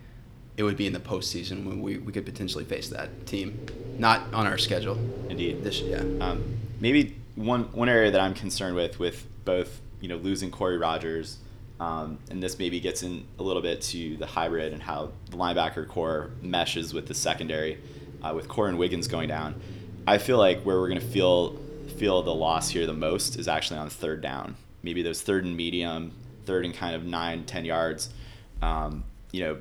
it 0.58 0.64
would 0.64 0.78
be 0.78 0.88
in 0.88 0.94
the 0.94 1.00
postseason 1.00 1.66
when 1.66 1.82
we, 1.82 1.98
we 1.98 2.12
could 2.12 2.26
potentially 2.26 2.66
face 2.66 2.90
that 2.90 3.28
team, 3.28 3.66
not 3.98 4.34
on 4.34 4.48
our 4.48 4.58
schedule. 4.58 4.98
Indeed. 5.30 5.64
This 5.64 5.82
yeah. 5.82 6.04
Um, 6.20 6.58
maybe 6.80 7.16
one 7.36 7.72
one 7.74 7.90
area 7.90 8.12
that 8.12 8.20
I'm 8.20 8.34
concerned 8.34 8.76
with 8.76 9.00
with 9.00 9.26
both 9.46 9.80
you 10.02 10.08
know 10.08 10.18
losing 10.18 10.52
Korie 10.52 10.80
Rogers, 10.80 11.38
um, 11.80 12.20
and 12.30 12.42
this 12.42 12.58
maybe 12.58 12.80
gets 12.80 13.04
in 13.04 13.26
a 13.40 13.44
little 13.44 13.62
bit 13.62 13.82
to 13.84 14.18
the 14.18 14.26
hybrid 14.26 14.74
and 14.74 14.82
how 14.82 15.12
the 15.30 15.38
linebacker 15.38 15.88
corps 15.88 16.32
meshes 16.42 16.94
with 16.94 17.08
the 17.08 17.14
secondary, 17.14 17.80
uh, 18.24 18.34
with 18.34 18.48
Korrin 18.48 18.78
Wiggins 18.78 19.08
going 19.08 19.28
down. 19.28 19.60
I 20.08 20.18
feel 20.18 20.38
like 20.38 20.62
where 20.62 20.80
we're 20.80 20.90
going 20.90 21.02
to 21.02 21.06
feel 21.06 21.58
feel 21.98 22.22
the 22.22 22.34
loss 22.34 22.70
here 22.70 22.86
the 22.86 22.94
most 22.94 23.38
is 23.38 23.48
actually 23.48 23.80
on 23.80 23.90
third 23.90 24.22
down. 24.22 24.56
Maybe 24.84 25.02
those 25.02 25.22
third 25.22 25.46
and 25.46 25.56
medium, 25.58 26.14
third 26.46 26.66
and 26.66 26.74
kind 26.74 26.96
of 26.96 27.04
nine, 27.04 27.46
ten 27.46 27.66
yards. 27.66 28.10
Um, 28.62 29.04
you 29.32 29.42
know, 29.42 29.58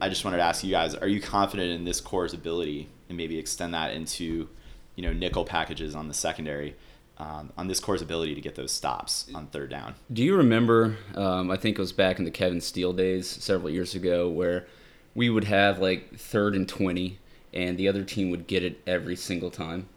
I 0.00 0.08
just 0.08 0.24
wanted 0.24 0.38
to 0.38 0.42
ask 0.42 0.62
you 0.62 0.70
guys: 0.70 0.94
Are 0.94 1.08
you 1.08 1.20
confident 1.20 1.70
in 1.70 1.84
this 1.84 2.00
corps's 2.00 2.34
ability, 2.34 2.88
and 3.08 3.16
maybe 3.16 3.38
extend 3.38 3.74
that 3.74 3.92
into, 3.92 4.48
you 4.96 5.02
know, 5.02 5.12
nickel 5.12 5.44
packages 5.44 5.94
on 5.94 6.08
the 6.08 6.14
secondary, 6.14 6.76
um, 7.24 7.52
on 7.56 7.68
this 7.68 7.80
corps's 7.80 8.02
ability 8.02 8.34
to 8.34 8.40
get 8.40 8.54
those 8.54 8.70
stops 8.70 9.26
on 9.34 9.46
third 9.46 9.70
down? 9.70 9.94
Do 10.12 10.22
you 10.22 10.36
remember? 10.36 10.96
Um, 11.14 11.50
I 11.50 11.56
think 11.56 11.78
it 11.78 11.80
was 11.80 11.92
back 11.92 12.18
in 12.18 12.24
the 12.24 12.30
Kevin 12.30 12.60
Steele 12.60 12.92
days, 12.92 13.26
several 13.26 13.70
years 13.70 13.94
ago, 13.94 14.28
where 14.28 14.66
we 15.14 15.30
would 15.30 15.44
have 15.44 15.78
like 15.78 16.16
third 16.16 16.54
and 16.54 16.68
twenty, 16.68 17.18
and 17.52 17.78
the 17.78 17.88
other 17.88 18.04
team 18.04 18.30
would 18.30 18.46
get 18.46 18.62
it 18.62 18.80
every 18.86 19.16
single 19.16 19.50
time. 19.50 19.88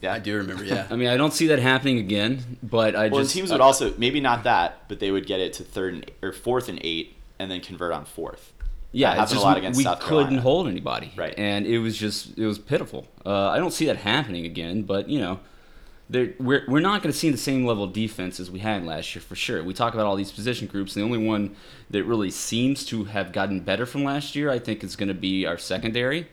Yeah, 0.00 0.14
I 0.14 0.18
do 0.18 0.36
remember. 0.36 0.64
Yeah, 0.64 0.86
I 0.90 0.96
mean, 0.96 1.08
I 1.08 1.16
don't 1.16 1.32
see 1.32 1.48
that 1.48 1.58
happening 1.58 1.98
again, 1.98 2.58
but 2.62 2.94
I 2.94 3.08
well, 3.08 3.22
just 3.22 3.34
teams 3.34 3.50
would 3.50 3.60
uh, 3.60 3.64
also 3.64 3.94
maybe 3.98 4.20
not 4.20 4.44
that, 4.44 4.88
but 4.88 5.00
they 5.00 5.10
would 5.10 5.26
get 5.26 5.40
it 5.40 5.54
to 5.54 5.64
third 5.64 5.94
and, 5.94 6.10
or 6.22 6.32
fourth 6.32 6.68
and 6.68 6.78
eight, 6.82 7.16
and 7.38 7.50
then 7.50 7.60
convert 7.60 7.92
on 7.92 8.04
fourth. 8.04 8.52
Yeah, 8.92 9.20
it's 9.20 9.32
just, 9.32 9.42
a 9.42 9.44
lot 9.44 9.56
against 9.56 9.76
we, 9.76 9.84
we 9.84 9.96
couldn't 9.96 10.38
hold 10.38 10.68
anybody, 10.68 11.12
right? 11.16 11.34
And 11.36 11.66
it 11.66 11.80
was 11.80 11.96
just 11.96 12.38
it 12.38 12.46
was 12.46 12.60
pitiful. 12.60 13.08
Uh, 13.26 13.48
I 13.48 13.58
don't 13.58 13.72
see 13.72 13.86
that 13.86 13.96
happening 13.96 14.46
again, 14.46 14.82
but 14.82 15.08
you 15.08 15.18
know, 15.18 15.40
we're, 16.10 16.64
we're 16.68 16.80
not 16.80 17.02
going 17.02 17.12
to 17.12 17.18
see 17.18 17.30
the 17.30 17.38
same 17.38 17.64
level 17.64 17.84
of 17.84 17.92
defense 17.92 18.38
as 18.38 18.50
we 18.50 18.58
had 18.58 18.84
last 18.84 19.14
year 19.14 19.22
for 19.22 19.34
sure. 19.34 19.62
We 19.64 19.72
talk 19.72 19.94
about 19.94 20.06
all 20.06 20.16
these 20.16 20.32
position 20.32 20.66
groups, 20.66 20.94
and 20.94 21.02
the 21.02 21.06
only 21.06 21.26
one 21.26 21.56
that 21.90 22.04
really 22.04 22.30
seems 22.30 22.84
to 22.86 23.04
have 23.04 23.32
gotten 23.32 23.60
better 23.60 23.86
from 23.86 24.04
last 24.04 24.36
year, 24.36 24.50
I 24.50 24.58
think, 24.58 24.84
is 24.84 24.96
going 24.96 25.08
to 25.08 25.14
be 25.14 25.46
our 25.46 25.56
secondary. 25.58 26.28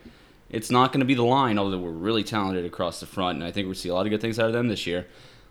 It's 0.50 0.70
not 0.70 0.92
going 0.92 1.00
to 1.00 1.06
be 1.06 1.14
the 1.14 1.24
line, 1.24 1.58
although 1.58 1.78
we're 1.78 1.90
really 1.90 2.22
talented 2.22 2.66
across 2.66 3.00
the 3.00 3.06
front, 3.06 3.38
and 3.38 3.46
I 3.46 3.50
think 3.50 3.66
we're 3.66 3.74
see 3.74 3.88
a 3.88 3.94
lot 3.94 4.06
of 4.06 4.10
good 4.10 4.20
things 4.20 4.38
out 4.38 4.46
of 4.46 4.52
them 4.52 4.68
this 4.68 4.86
year. 4.86 5.06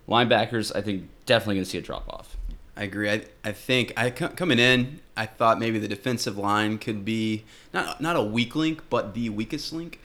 Linebackers, 0.07 0.75
I 0.75 0.81
think, 0.81 1.09
definitely 1.25 1.55
going 1.55 1.65
to 1.65 1.71
see 1.71 1.77
a 1.79 1.81
drop 1.81 2.07
off. 2.07 2.37
I 2.77 2.83
agree. 2.83 3.09
I, 3.09 3.25
I 3.43 3.51
think 3.51 3.93
I 3.97 4.11
coming 4.11 4.59
in, 4.59 5.01
I 5.17 5.25
thought 5.25 5.59
maybe 5.59 5.79
the 5.79 5.87
defensive 5.87 6.37
line 6.37 6.77
could 6.77 7.03
be 7.03 7.43
not 7.73 7.99
not 7.99 8.15
a 8.15 8.21
weak 8.21 8.55
link, 8.55 8.83
but 8.89 9.13
the 9.13 9.29
weakest 9.29 9.73
link. 9.73 9.99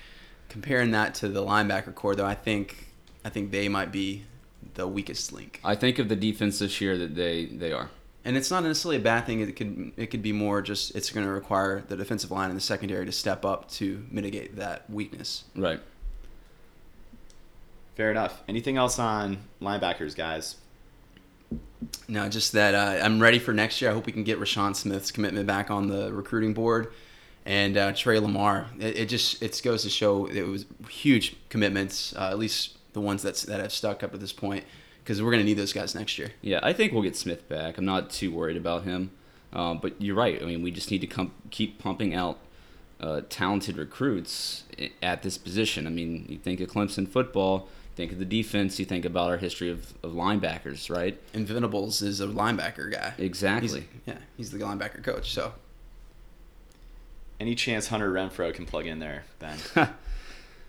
Comparing 0.49 0.91
that 0.93 1.15
to 1.17 1.29
the 1.29 1.45
linebacker 1.45 1.95
corps, 1.95 2.17
though, 2.17 2.27
I 2.27 2.35
think 2.35 2.89
I 3.27 3.29
think 3.29 3.51
they 3.51 3.69
might 3.69 3.91
be 3.91 4.23
the 4.75 4.87
weakest 4.87 5.33
link. 5.33 5.59
I 5.65 5.75
think 5.75 5.99
of 5.99 6.09
the 6.09 6.15
defense 6.15 6.61
this 6.61 6.81
year 6.81 6.97
that 6.97 7.17
they 7.17 7.47
they 7.47 7.73
are. 7.73 7.91
And 8.25 8.37
it's 8.37 8.53
not 8.53 8.63
necessarily 8.63 8.99
a 8.99 9.01
bad 9.01 9.27
thing. 9.27 9.41
It 9.41 9.57
could 9.57 9.93
it 9.97 10.07
could 10.13 10.23
be 10.23 10.31
more 10.31 10.63
just 10.63 10.95
it's 10.95 11.11
going 11.11 11.27
to 11.27 11.33
require 11.33 11.83
the 11.89 11.97
defensive 11.97 12.31
line 12.31 12.51
and 12.51 12.57
the 12.57 12.63
secondary 12.63 13.05
to 13.05 13.11
step 13.11 13.45
up 13.45 13.69
to 13.73 14.07
mitigate 14.13 14.55
that 14.57 14.89
weakness. 14.89 15.43
Right. 15.57 15.81
Fair 17.97 18.13
enough. 18.13 18.43
Anything 18.47 18.77
else 18.77 18.97
on 19.01 19.39
linebackers, 19.61 20.15
guys? 20.15 20.57
No, 22.07 22.29
just 22.29 22.53
that 22.53 22.77
uh, 22.77 23.05
I'm 23.05 23.21
ready 23.21 23.41
for 23.41 23.53
next 23.53 23.83
year. 23.83 23.91
I 23.91 23.95
hope 23.95 24.07
we 24.07 24.13
can 24.13 24.23
get 24.23 24.39
Rahshaun 24.39 24.77
Smith's 24.77 25.11
commitment 25.11 25.49
back 25.49 25.69
on 25.69 25.89
the 25.89 26.13
recruiting 26.13 26.55
board, 26.55 26.93
and 27.45 27.77
uh, 27.77 27.93
Tre 27.93 28.21
Lamar. 28.21 28.69
It, 28.79 28.97
it, 28.99 29.09
just 29.09 29.43
it 29.43 29.61
goes 29.65 29.83
to 29.83 29.91
show 29.91 30.27
it 30.27 30.47
was 30.47 30.65
huge 30.89 31.35
commitments. 31.49 32.15
Uh, 32.15 32.29
at 32.31 32.39
least 32.39 32.77
the 32.97 33.01
ones 33.01 33.23
that's 33.23 33.43
that 33.43 33.61
have 33.61 33.73
stuck 33.73 34.03
up 34.03 34.13
at 34.13 34.21
this 34.21 34.33
point, 34.33 34.65
because 35.05 35.23
we're 35.23 35.31
going 35.31 35.43
to 35.43 35.47
need 35.47 35.59
those 35.59 35.73
guys 35.73 35.95
next 35.95 36.19
year. 36.19 36.33
Yeah, 36.41 36.59
I 36.63 36.73
think 36.73 36.93
we'll 36.93 37.03
get 37.03 37.15
Smith 37.15 37.49
back. 37.49 37.79
I'm 37.79 37.85
not 37.85 38.11
too 38.11 38.33
worried 38.33 38.57
about 38.57 38.83
him, 38.83 39.13
uh, 39.53 39.75
but 39.75 40.01
you're 40.03 40.17
right. 40.17 40.43
I 40.43 40.47
mean, 40.47 40.63
we 40.63 40.73
just 40.73 40.91
need 40.91 41.03
to 41.03 41.07
com- 41.07 41.35
keep 41.51 41.79
pumping 41.79 42.15
out 42.15 42.39
uh, 43.01 43.21
talented 43.29 43.77
recruits 43.77 44.65
at 45.03 45.23
this 45.23 45.39
position. 45.39 45.87
I 45.87 45.91
mean, 45.91 46.27
you 46.29 46.39
think 46.39 46.61
of 46.61 46.71
Clemson 46.71 47.07
football 47.07 47.69
think 47.97 48.13
of 48.13 48.19
the 48.19 48.27
defense, 48.27 48.79
you 48.79 48.85
think 48.85 49.07
about 49.07 49.31
our 49.31 49.39
history 49.39 49.71
of, 49.71 49.95
of 50.03 50.13
linebackers, 50.13 50.95
right? 50.95 51.19
And 51.33 51.49
Venables 51.49 52.03
is 52.03 52.21
a 52.21 52.27
linebacker 52.27 52.93
guy. 52.93 53.15
Exactly. 53.17 53.81
He's, 53.81 53.89
yeah, 54.05 54.19
he's 54.37 54.51
the 54.51 54.59
linebacker 54.59 55.03
coach. 55.03 55.33
So, 55.33 55.55
any 57.41 57.55
chance 57.55 57.89
Hunter 57.89 58.13
Renfrow 58.13 58.53
can 58.53 58.67
plug 58.67 58.87
in 58.87 58.99
there, 58.99 59.25
Ben? 59.39 59.59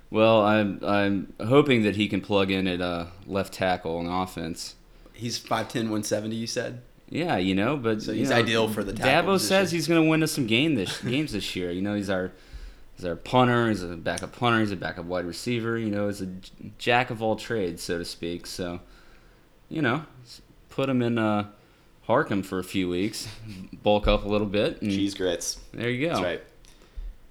well, 0.10 0.42
I'm 0.42 0.80
I'm 0.84 1.34
hoping 1.46 1.84
that 1.84 1.96
he 1.96 2.08
can 2.08 2.22
plug 2.22 2.52
in 2.52 2.68
at 2.68 2.82
uh, 2.82 3.08
left 3.26 3.54
tackle 3.54 3.98
on 3.98 4.06
offense. 4.06 4.76
He's 5.14 5.40
5'10", 5.40 5.76
170, 5.76 6.36
You 6.36 6.48
said. 6.48 6.82
Yeah, 7.10 7.38
you 7.38 7.56
know, 7.56 7.78
but 7.78 8.02
so 8.02 8.14
he's 8.14 8.30
know, 8.30 8.36
ideal 8.36 8.68
for 8.68 8.84
the 8.84 8.94
tackle. 8.94 9.32
Dabo 9.32 9.34
position. 9.34 9.48
says 9.48 9.72
he's 9.72 9.88
going 9.88 10.04
to 10.04 10.10
win 10.10 10.22
us 10.22 10.34
some 10.34 10.46
game 10.46 10.76
this 10.76 11.02
games 11.02 11.32
this 11.32 11.56
year. 11.56 11.72
You 11.72 11.82
know, 11.82 11.96
he's 11.96 12.10
our 12.10 12.32
He's 12.98 13.06
our 13.06 13.16
punter. 13.16 13.70
He's 13.70 13.84
a 13.84 13.96
backup 13.96 14.36
punter. 14.36 14.60
He's 14.60 14.72
a 14.72 14.76
backup 14.76 15.06
wide 15.06 15.26
receiver. 15.26 15.78
You 15.78 15.92
know, 15.92 16.08
he's 16.08 16.22
a 16.22 16.30
jack 16.80 17.12
of 17.12 17.22
all 17.22 17.36
trades, 17.36 17.84
so 17.84 18.00
to 18.00 18.06
speak. 18.06 18.48
So, 18.48 18.80
you 19.70 19.84
know, 19.84 20.04
put 20.70 20.90
him 20.90 21.04
in 21.04 21.20
uh, 21.20 21.50
Harcombe 22.08 22.44
for 22.44 22.58
a 22.58 22.64
few 22.64 22.90
weeks, 22.90 23.28
bulk 23.84 24.08
up 24.08 24.26
a 24.26 24.28
little 24.28 24.48
bit. 24.48 24.82
And 24.82 24.90
Cheese 24.90 25.14
grits. 25.14 25.60
There 25.74 25.92
you 25.92 26.08
go. 26.08 26.14
That's 26.16 26.24
right. 26.26 26.44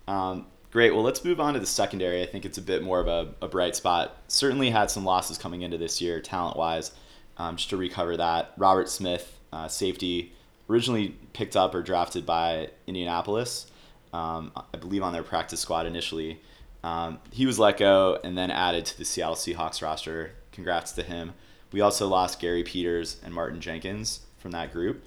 Um, 0.07 0.47
great. 0.77 0.95
Well, 0.95 1.03
let's 1.03 1.25
move 1.25 1.41
on 1.41 1.55
to 1.55 1.61
the 1.61 1.65
secondary. 1.65 2.23
I 2.23 2.27
think 2.27 2.45
it's 2.45 2.59
a 2.59 2.63
bit 2.63 2.83
more 2.83 3.01
of 3.01 3.09
a, 3.09 3.33
a 3.41 3.49
bright 3.49 3.75
spot. 3.75 4.15
Certainly 4.29 4.69
had 4.69 4.91
some 4.91 5.07
losses 5.07 5.39
coming 5.39 5.63
into 5.63 5.79
this 5.79 6.03
year, 6.03 6.21
talent 6.21 6.59
wise. 6.59 6.93
Um, 7.39 7.57
just 7.57 7.71
to 7.71 7.79
recover 7.79 8.15
that, 8.19 8.53
Robert 8.59 8.91
Smith, 8.91 9.41
uh, 9.55 9.69
safety, 9.69 10.35
originally 10.69 11.17
picked 11.33 11.57
up 11.57 11.75
or 11.75 11.81
drafted 11.81 12.27
by 12.27 12.69
Indianapolis 12.87 13.71
um, 14.13 14.53
I 14.55 14.77
believe 14.77 15.03
on 15.03 15.15
their 15.15 15.23
practice 15.23 15.61
squad 15.61 15.87
initially. 15.87 16.43
Um, 16.85 17.21
he 17.31 17.47
was 17.47 17.59
let 17.59 17.79
go 17.79 18.19
and 18.23 18.37
then 18.37 18.51
added 18.51 18.85
to 18.85 18.99
the 18.99 19.07
Seattle 19.07 19.35
Seahawks 19.35 19.81
roster. 19.81 20.33
Congrats 20.53 20.93
to 20.93 21.03
him. 21.03 21.33
We 21.73 21.81
also 21.81 22.07
lost 22.07 22.39
Gary 22.39 22.65
Peters 22.65 23.19
and 23.25 23.33
Martin 23.33 23.63
Jenkins 23.63 24.27
from 24.37 24.51
that 24.51 24.75
group. 24.75 25.03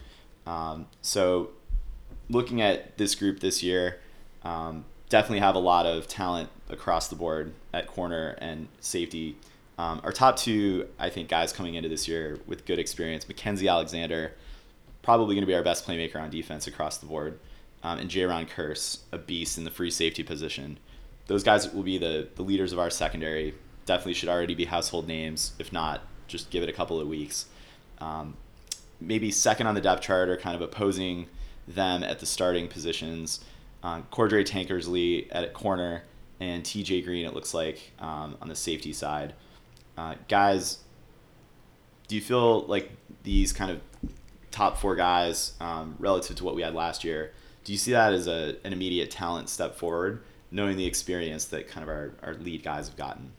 Um, 0.48 0.88
so, 1.04 1.52
looking 2.28 2.60
at 2.60 2.98
this 2.98 3.14
group 3.14 3.40
this 3.40 3.62
year, 3.62 4.00
um, 4.44 4.86
definitely 5.10 5.40
have 5.40 5.56
a 5.56 5.60
lot 5.60 5.86
of 5.86 6.08
talent 6.08 6.50
across 6.70 7.08
the 7.08 7.16
board 7.16 7.54
at 7.74 7.88
corner 7.88 8.38
and 8.40 8.68
safety. 8.80 9.36
Um, 9.78 10.02
our 10.04 10.12
top 10.12 10.38
two, 10.38 10.88
I 11.00 11.10
think, 11.10 11.30
guys 11.30 11.52
coming 11.52 11.76
into 11.76 11.90
this 11.90 12.08
year 12.08 12.40
with 12.46 12.66
good 12.66 12.80
experience 12.80 13.26
Mackensie 13.26 13.70
Alexander, 13.70 14.34
probably 15.02 15.36
going 15.36 15.44
to 15.44 15.48
be 15.48 15.56
our 15.56 15.64
best 15.64 15.88
playmaker 15.88 16.18
on 16.18 16.30
defense 16.30 16.68
across 16.68 16.98
the 16.98 17.06
board 17.06 17.40
um, 17.84 17.98
and 18.00 18.10
Jayron 18.10 18.48
Kearse, 18.48 19.00
a 19.12 19.18
beast 19.18 19.58
in 19.58 19.64
the 19.64 19.72
free 19.72 19.92
safety 19.92 20.24
position. 20.24 20.78
Those 21.28 21.44
guys 21.44 21.72
will 21.72 21.84
be 21.84 21.98
the, 21.98 22.28
the 22.36 22.44
leaders 22.44 22.74
of 22.74 22.80
our 22.80 22.90
secondary. 22.90 23.54
Definitely 23.86 24.16
should 24.16 24.30
already 24.30 24.56
be 24.56 24.66
household 24.66 25.08
names. 25.08 25.54
If 25.60 25.72
not, 25.72 26.02
just 26.28 26.50
give 26.50 26.64
it 26.64 26.70
a 26.70 26.74
couple 26.74 27.00
of 27.00 27.08
weeks. 27.08 27.46
Um, 28.00 28.36
maybe 29.00 29.32
second 29.32 29.68
on 29.68 29.76
the 29.76 29.82
depth 29.82 30.02
chart 30.02 30.30
or 30.30 30.38
kind 30.38 30.56
of 30.56 30.62
opposing 30.62 31.28
them 31.68 32.04
at 32.04 32.20
the 32.20 32.26
starting 32.26 32.68
positions. 32.68 33.40
Uh, 33.84 34.02
Cordrea 34.12 34.46
Tankersley 34.46 35.28
at 35.32 35.44
a 35.44 35.50
corner 35.50 36.04
and 36.40 36.64
TJ 36.64 37.04
Green, 37.04 37.26
it 37.26 37.34
looks 37.34 37.54
like, 37.54 37.92
um, 38.00 38.38
on 38.42 38.48
the 38.48 38.56
safety 38.56 38.94
side. 38.94 39.34
Uh, 39.98 40.16
guys, 40.28 40.80
do 42.08 42.16
you 42.16 42.22
feel 42.22 42.62
like 42.62 42.92
these 43.24 43.52
kind 43.54 43.72
of 43.72 43.82
top 44.52 44.78
four 44.78 44.96
guys 44.96 45.54
um, 45.60 45.96
relative 46.00 46.36
to 46.38 46.44
what 46.44 46.56
we 46.56 46.62
had 46.62 46.74
last 46.74 47.04
year 47.04 47.32
do 47.70 47.74
you 47.74 47.78
see 47.78 47.92
that 47.92 48.14
as 48.14 48.28
a, 48.28 48.56
an 48.64 48.74
immediate 48.74 49.12
talent 49.12 49.48
step 49.48 49.76
forward, 49.76 50.24
knowing 50.50 50.76
the 50.76 50.88
experience 50.88 51.46
that 51.46 51.68
kind 51.68 51.84
of 51.84 51.90
our, 51.90 52.14
our 52.24 52.34
lead 52.34 52.64
guys 52.64 52.88
have 52.88 52.98
gotten? 52.98 53.32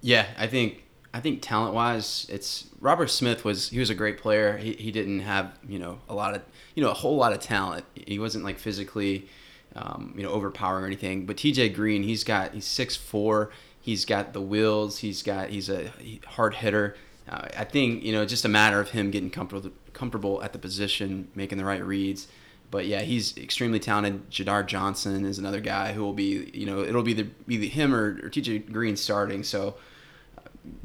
Yeah, 0.00 0.26
I 0.38 0.46
think 0.46 0.84
I 1.12 1.20
think 1.20 1.42
talent 1.42 1.74
wise, 1.74 2.26
it's 2.30 2.66
Robert 2.80 3.10
Smith 3.10 3.44
was 3.44 3.68
he 3.68 3.78
was 3.78 3.90
a 3.90 3.94
great 3.94 4.16
player. 4.16 4.56
He, 4.56 4.72
he 4.72 4.90
didn't 4.90 5.20
have 5.20 5.58
you 5.68 5.78
know 5.78 5.98
a 6.08 6.14
lot 6.14 6.34
of 6.34 6.42
you 6.74 6.82
know 6.82 6.90
a 6.90 6.94
whole 6.94 7.16
lot 7.16 7.34
of 7.34 7.40
talent. 7.40 7.84
He 7.94 8.18
wasn't 8.18 8.44
like 8.44 8.58
physically 8.58 9.28
um, 9.76 10.14
you 10.16 10.22
know 10.22 10.30
overpowering 10.30 10.84
or 10.84 10.86
anything. 10.86 11.26
But 11.26 11.36
TJ 11.36 11.74
Green, 11.74 12.02
he's 12.02 12.24
got 12.24 12.54
he's 12.54 12.66
six 12.66 12.96
four. 12.96 13.50
He's 13.80 14.04
got 14.04 14.32
the 14.32 14.40
wheels. 14.40 14.98
He's 14.98 15.22
got 15.22 15.50
he's 15.50 15.68
a 15.68 15.92
hard 16.26 16.54
hitter. 16.54 16.96
Uh, 17.28 17.48
I 17.56 17.64
think 17.64 18.02
you 18.02 18.12
know 18.12 18.22
it's 18.22 18.30
just 18.30 18.44
a 18.44 18.48
matter 18.48 18.80
of 18.80 18.90
him 18.90 19.10
getting 19.10 19.30
comfortable 19.30 19.70
comfortable 19.92 20.42
at 20.42 20.52
the 20.52 20.58
position, 20.58 21.28
making 21.34 21.58
the 21.58 21.64
right 21.64 21.84
reads. 21.84 22.28
But 22.70 22.86
yeah, 22.86 23.02
he's 23.02 23.36
extremely 23.36 23.78
talented. 23.78 24.30
Jadar 24.30 24.66
Johnson 24.66 25.24
is 25.24 25.38
another 25.38 25.60
guy 25.60 25.92
who 25.92 26.02
will 26.02 26.12
be, 26.12 26.50
you 26.52 26.66
know, 26.66 26.80
it'll 26.80 27.02
be 27.02 27.12
the 27.12 27.28
be 27.46 27.68
him 27.68 27.94
or, 27.94 28.18
or 28.22 28.28
TJ 28.28 28.72
Green 28.72 28.96
starting. 28.96 29.44
So 29.44 29.76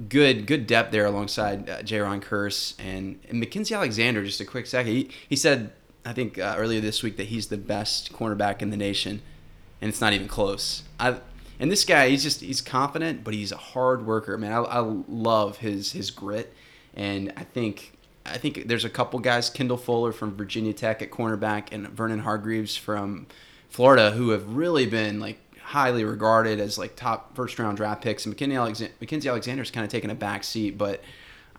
good 0.07 0.45
good 0.45 0.67
depth 0.67 0.91
there 0.91 1.05
alongside 1.05 1.69
uh, 1.69 1.79
Jayron 1.79 2.21
Kearse 2.21 2.75
and, 2.79 3.19
and 3.29 3.41
Mackensie 3.43 3.75
Alexander. 3.75 4.23
Just 4.23 4.39
a 4.39 4.45
quick 4.45 4.67
second, 4.67 4.91
he 4.91 5.09
he 5.27 5.35
said 5.35 5.71
I 6.05 6.13
think 6.13 6.37
uh, 6.37 6.55
earlier 6.57 6.81
this 6.81 7.03
week 7.03 7.17
that 7.17 7.27
he's 7.27 7.47
the 7.47 7.57
best 7.57 8.13
cornerback 8.13 8.61
in 8.61 8.69
the 8.69 8.77
nation, 8.77 9.21
and 9.81 9.89
it's 9.89 10.01
not 10.01 10.13
even 10.13 10.27
close. 10.27 10.83
I 10.99 11.17
and 11.59 11.69
this 11.69 11.83
guy, 11.83 12.09
he's 12.09 12.23
just 12.23 12.41
he's 12.41 12.61
confident, 12.61 13.23
but 13.23 13.33
he's 13.33 13.51
a 13.51 13.57
hard 13.57 14.05
worker. 14.05 14.37
Man, 14.37 14.51
I, 14.51 14.59
I 14.59 14.79
love 14.79 15.57
his 15.57 15.91
his 15.91 16.09
grit, 16.09 16.53
and 16.93 17.33
I 17.35 17.43
think 17.43 17.97
I 18.25 18.37
think 18.37 18.67
there's 18.67 18.85
a 18.85 18.89
couple 18.89 19.19
guys, 19.19 19.49
Kendall 19.49 19.77
Fuller 19.77 20.11
from 20.11 20.35
Virginia 20.35 20.73
Tech 20.73 21.01
at 21.01 21.11
cornerback 21.11 21.67
and 21.71 21.87
Vernon 21.89 22.19
Hargreaves 22.19 22.77
from 22.77 23.27
Florida, 23.69 24.11
who 24.11 24.29
have 24.29 24.55
really 24.55 24.85
been 24.85 25.19
like 25.19 25.39
highly 25.61 26.03
regarded 26.03 26.59
as 26.59 26.77
like 26.77 26.95
top 26.95 27.35
first 27.35 27.59
round 27.59 27.77
draft 27.77 28.01
picks. 28.01 28.25
And 28.25 28.35
Mackensie, 28.35 28.57
Alexander, 28.57 28.93
Mackensie 29.01 29.29
Alexander's 29.29 29.71
kind 29.71 29.83
of 29.83 29.91
taken 29.91 30.09
a 30.09 30.15
back 30.15 30.43
seat, 30.43 30.77
but 30.77 31.01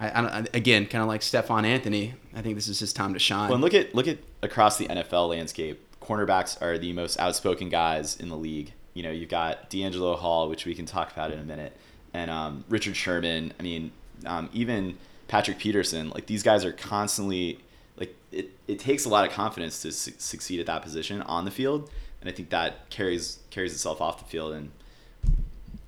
I, 0.01 0.09
I 0.09 0.45
again, 0.55 0.87
kind 0.87 1.03
of 1.03 1.09
like 1.09 1.23
Stephone 1.23 1.65
Anthony, 1.65 2.15
I 2.35 2.41
think 2.41 2.55
this 2.57 2.69
is 2.69 2.81
his 2.81 2.93
time 2.93 3.13
to 3.13 3.19
shine. 3.19 3.49
Well, 3.49 3.55
and 3.55 3.63
look 3.63 3.75
at 3.75 3.95
look 3.95 4.09
at 4.09 4.19
across 4.43 4.79
the 4.79 4.87
NFL 4.87 5.29
landscape. 5.29 5.87
Cornerbacks 6.01 6.61
are 6.63 6.79
the 6.79 6.93
most 6.95 7.21
outspoken 7.21 7.69
guys 7.69 8.17
in 8.17 8.31
the 8.31 8.37
league. 8.37 8.73
You 8.95 9.03
know, 9.03 9.11
you've 9.11 9.29
got 9.29 9.71
DeAngelo 9.71 10.17
Hall, 10.17 10.49
which 10.49 10.65
we 10.65 10.75
can 10.75 10.87
talk 10.87 11.13
about 11.13 11.31
in 11.31 11.39
a 11.39 11.45
minute, 11.45 11.77
and 12.15 12.31
um, 12.31 12.65
Richard 12.69 12.97
Sherman. 12.97 13.53
I 13.61 13.63
mean, 13.63 13.93
um, 14.25 14.49
even 14.53 14.97
Patrick 15.29 15.59
Peterson, 15.59 16.11
like 16.11 16.27
these 16.27 16.43
guys 16.43 16.65
are 16.65 16.73
constantly 16.73 17.59
like 17.97 18.17
it, 18.33 18.51
it 18.67 18.79
takes 18.79 19.05
a 19.05 19.11
lot 19.11 19.27
of 19.27 19.33
confidence 19.33 19.83
to 19.83 19.93
su- 19.93 20.13
succeed 20.17 20.61
at 20.61 20.67
that 20.67 20.83
position 20.83 21.21
on 21.23 21.45
the 21.45 21.51
field, 21.51 21.91
and 22.21 22.31
I 22.31 22.33
think 22.33 22.49
that 22.51 22.89
carries 22.89 23.39
carries 23.51 23.73
itself 23.75 24.01
off 24.01 24.19
the 24.19 24.25
field. 24.25 24.55
And 24.55 24.71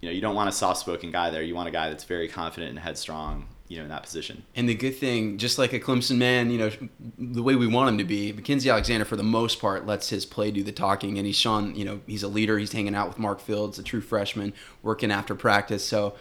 you 0.03 0.09
know, 0.09 0.13
you 0.13 0.21
don't 0.21 0.35
want 0.35 0.51
a 0.51 0.53
soft 0.53 0.81
spoken 0.81 1.11
guy 1.11 1.31
there. 1.31 1.43
You 1.43 1.55
want 1.55 1.69
a 1.69 1.73
guy 1.73 1.89
that's 1.89 2.05
very 2.05 2.29
confident 2.29 2.71
and 2.71 2.79
headstrong. 2.79 3.47
You 3.73 3.79
know, 3.79 3.85
in 3.85 3.89
that 3.89 4.03
position. 4.03 4.45
And 4.55 4.69
the 4.69 4.75
good 4.75 4.97
thing, 4.97 5.39
just 5.39 5.59
like 5.59 5.73
a 5.73 5.81
Clemson 5.81 6.19
man, 6.19 6.51
you 6.51 6.59
know, 6.59 6.71
the 7.19 7.43
way 7.43 7.55
we 7.55 7.67
want 7.67 7.89
him 7.89 7.97
to 7.97 8.05
be, 8.05 8.31
Mackensie 8.31 8.71
Alexander, 8.71 9.07
for 9.07 9.17
the 9.17 9.23
most 9.23 9.61
part, 9.61 9.87
lets 9.87 10.11
his 10.11 10.27
play 10.27 10.51
do 10.51 10.63
the 10.63 10.73
talking. 10.73 11.17
And 11.17 11.27
he's 11.27 11.39
shown, 11.39 11.75
you 11.75 11.87
know, 11.87 12.01
he's 12.07 12.23
a 12.23 12.29
leader. 12.29 12.59
He's 12.59 12.73
hanging 12.73 12.95
out 12.95 13.09
with 13.09 13.19
Mark 13.19 13.41
Fields, 13.41 13.79
a 13.79 13.83
true 13.83 14.03
freshman, 14.03 14.53
working 14.83 15.11
after 15.11 15.35
practice. 15.35 15.83
So 15.87 16.15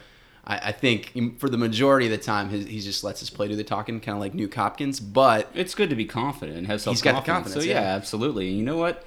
I, 0.46 0.68
I 0.68 0.72
think 0.72 1.38
for 1.38 1.50
the 1.50 1.58
majority 1.58 2.06
of 2.06 2.12
the 2.12 2.24
time, 2.24 2.48
his, 2.48 2.66
he 2.66 2.80
just 2.80 3.04
lets 3.04 3.20
his 3.20 3.28
play 3.28 3.48
do 3.48 3.56
the 3.56 3.64
talking, 3.64 4.00
kind 4.00 4.16
of 4.16 4.20
like 4.20 4.32
Nuke 4.32 4.54
Hopkins. 4.54 4.98
But 4.98 5.50
It's 5.54 5.74
good 5.74 5.90
to 5.90 5.96
be 5.96 6.06
confident 6.06 6.56
and 6.56 6.66
have 6.68 6.80
self 6.80 6.94
He's 6.96 7.02
got 7.02 7.22
the 7.22 7.30
confidence. 7.30 7.62
So 7.62 7.68
yeah, 7.68 7.82
yeah. 7.82 7.94
absolutely. 7.96 8.48
And 8.48 8.56
you 8.56 8.64
know 8.64 8.78
what? 8.78 9.04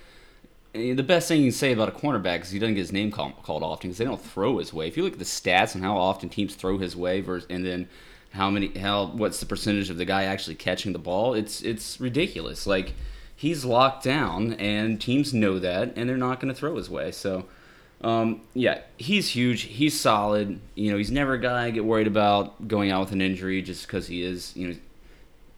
Eh, 0.75 0.93
The 0.93 1.01
best 1.01 1.27
thing 1.27 1.39
you 1.41 1.47
can 1.47 1.51
say 1.57 1.71
about 1.71 1.89
a 1.89 1.93
cornerback 1.93 2.43
is 2.43 2.51
he 2.51 2.59
doesn't 2.59 2.75
get 2.75 2.81
his 2.81 2.91
name 2.91 3.09
call, 3.09 3.31
called 3.31 3.63
often 3.63 3.89
because 3.89 3.97
they 3.97 4.05
don't 4.05 4.21
throw 4.21 4.59
his 4.59 4.71
way. 4.71 4.87
If 4.87 4.97
you 4.97 5.03
look 5.03 5.13
at 5.13 5.19
the 5.19 5.25
stats 5.25 5.73
and 5.73 5.83
how 5.83 5.97
often 5.97 6.29
teams 6.29 6.53
throw 6.53 6.77
his 6.77 6.95
way, 6.95 7.21
versus, 7.21 7.47
and 7.49 7.65
then 7.65 7.89
how 8.35 8.49
many, 8.49 8.77
how 8.77 9.07
what's 9.07 9.39
the 9.39 9.45
percentage 9.45 9.89
of 9.89 9.97
the 9.97 10.05
guy 10.05 10.25
actually 10.25 10.55
catching 10.55 10.93
the 10.93 10.99
ball? 10.99 11.33
It's 11.33 11.61
it's 11.61 11.99
ridiculous. 11.99 12.67
Like 12.67 12.93
he's 13.35 13.65
locked 13.65 14.03
down, 14.03 14.53
and 14.53 14.99
teams 14.99 15.33
know 15.33 15.59
that, 15.59 15.93
and 15.95 16.09
they're 16.09 16.17
not 16.17 16.39
going 16.39 16.53
to 16.53 16.59
throw 16.59 16.75
his 16.75 16.89
way. 16.89 17.11
So. 17.11 17.45
Um, 18.01 18.41
yeah, 18.53 18.81
he's 18.97 19.29
huge. 19.29 19.61
He's 19.61 19.99
solid. 19.99 20.59
You 20.75 20.91
know, 20.91 20.97
he's 20.97 21.09
never 21.09 21.33
a 21.33 21.39
guy 21.39 21.63
I 21.63 21.71
get 21.71 21.85
worried 21.85 22.05
about 22.07 22.67
going 22.67 22.91
out 22.91 22.99
with 22.99 23.13
an 23.13 23.21
injury 23.21 23.63
just 23.63 23.87
because 23.87 24.05
he 24.05 24.21
is, 24.21 24.55
you 24.55 24.67
know, 24.67 24.75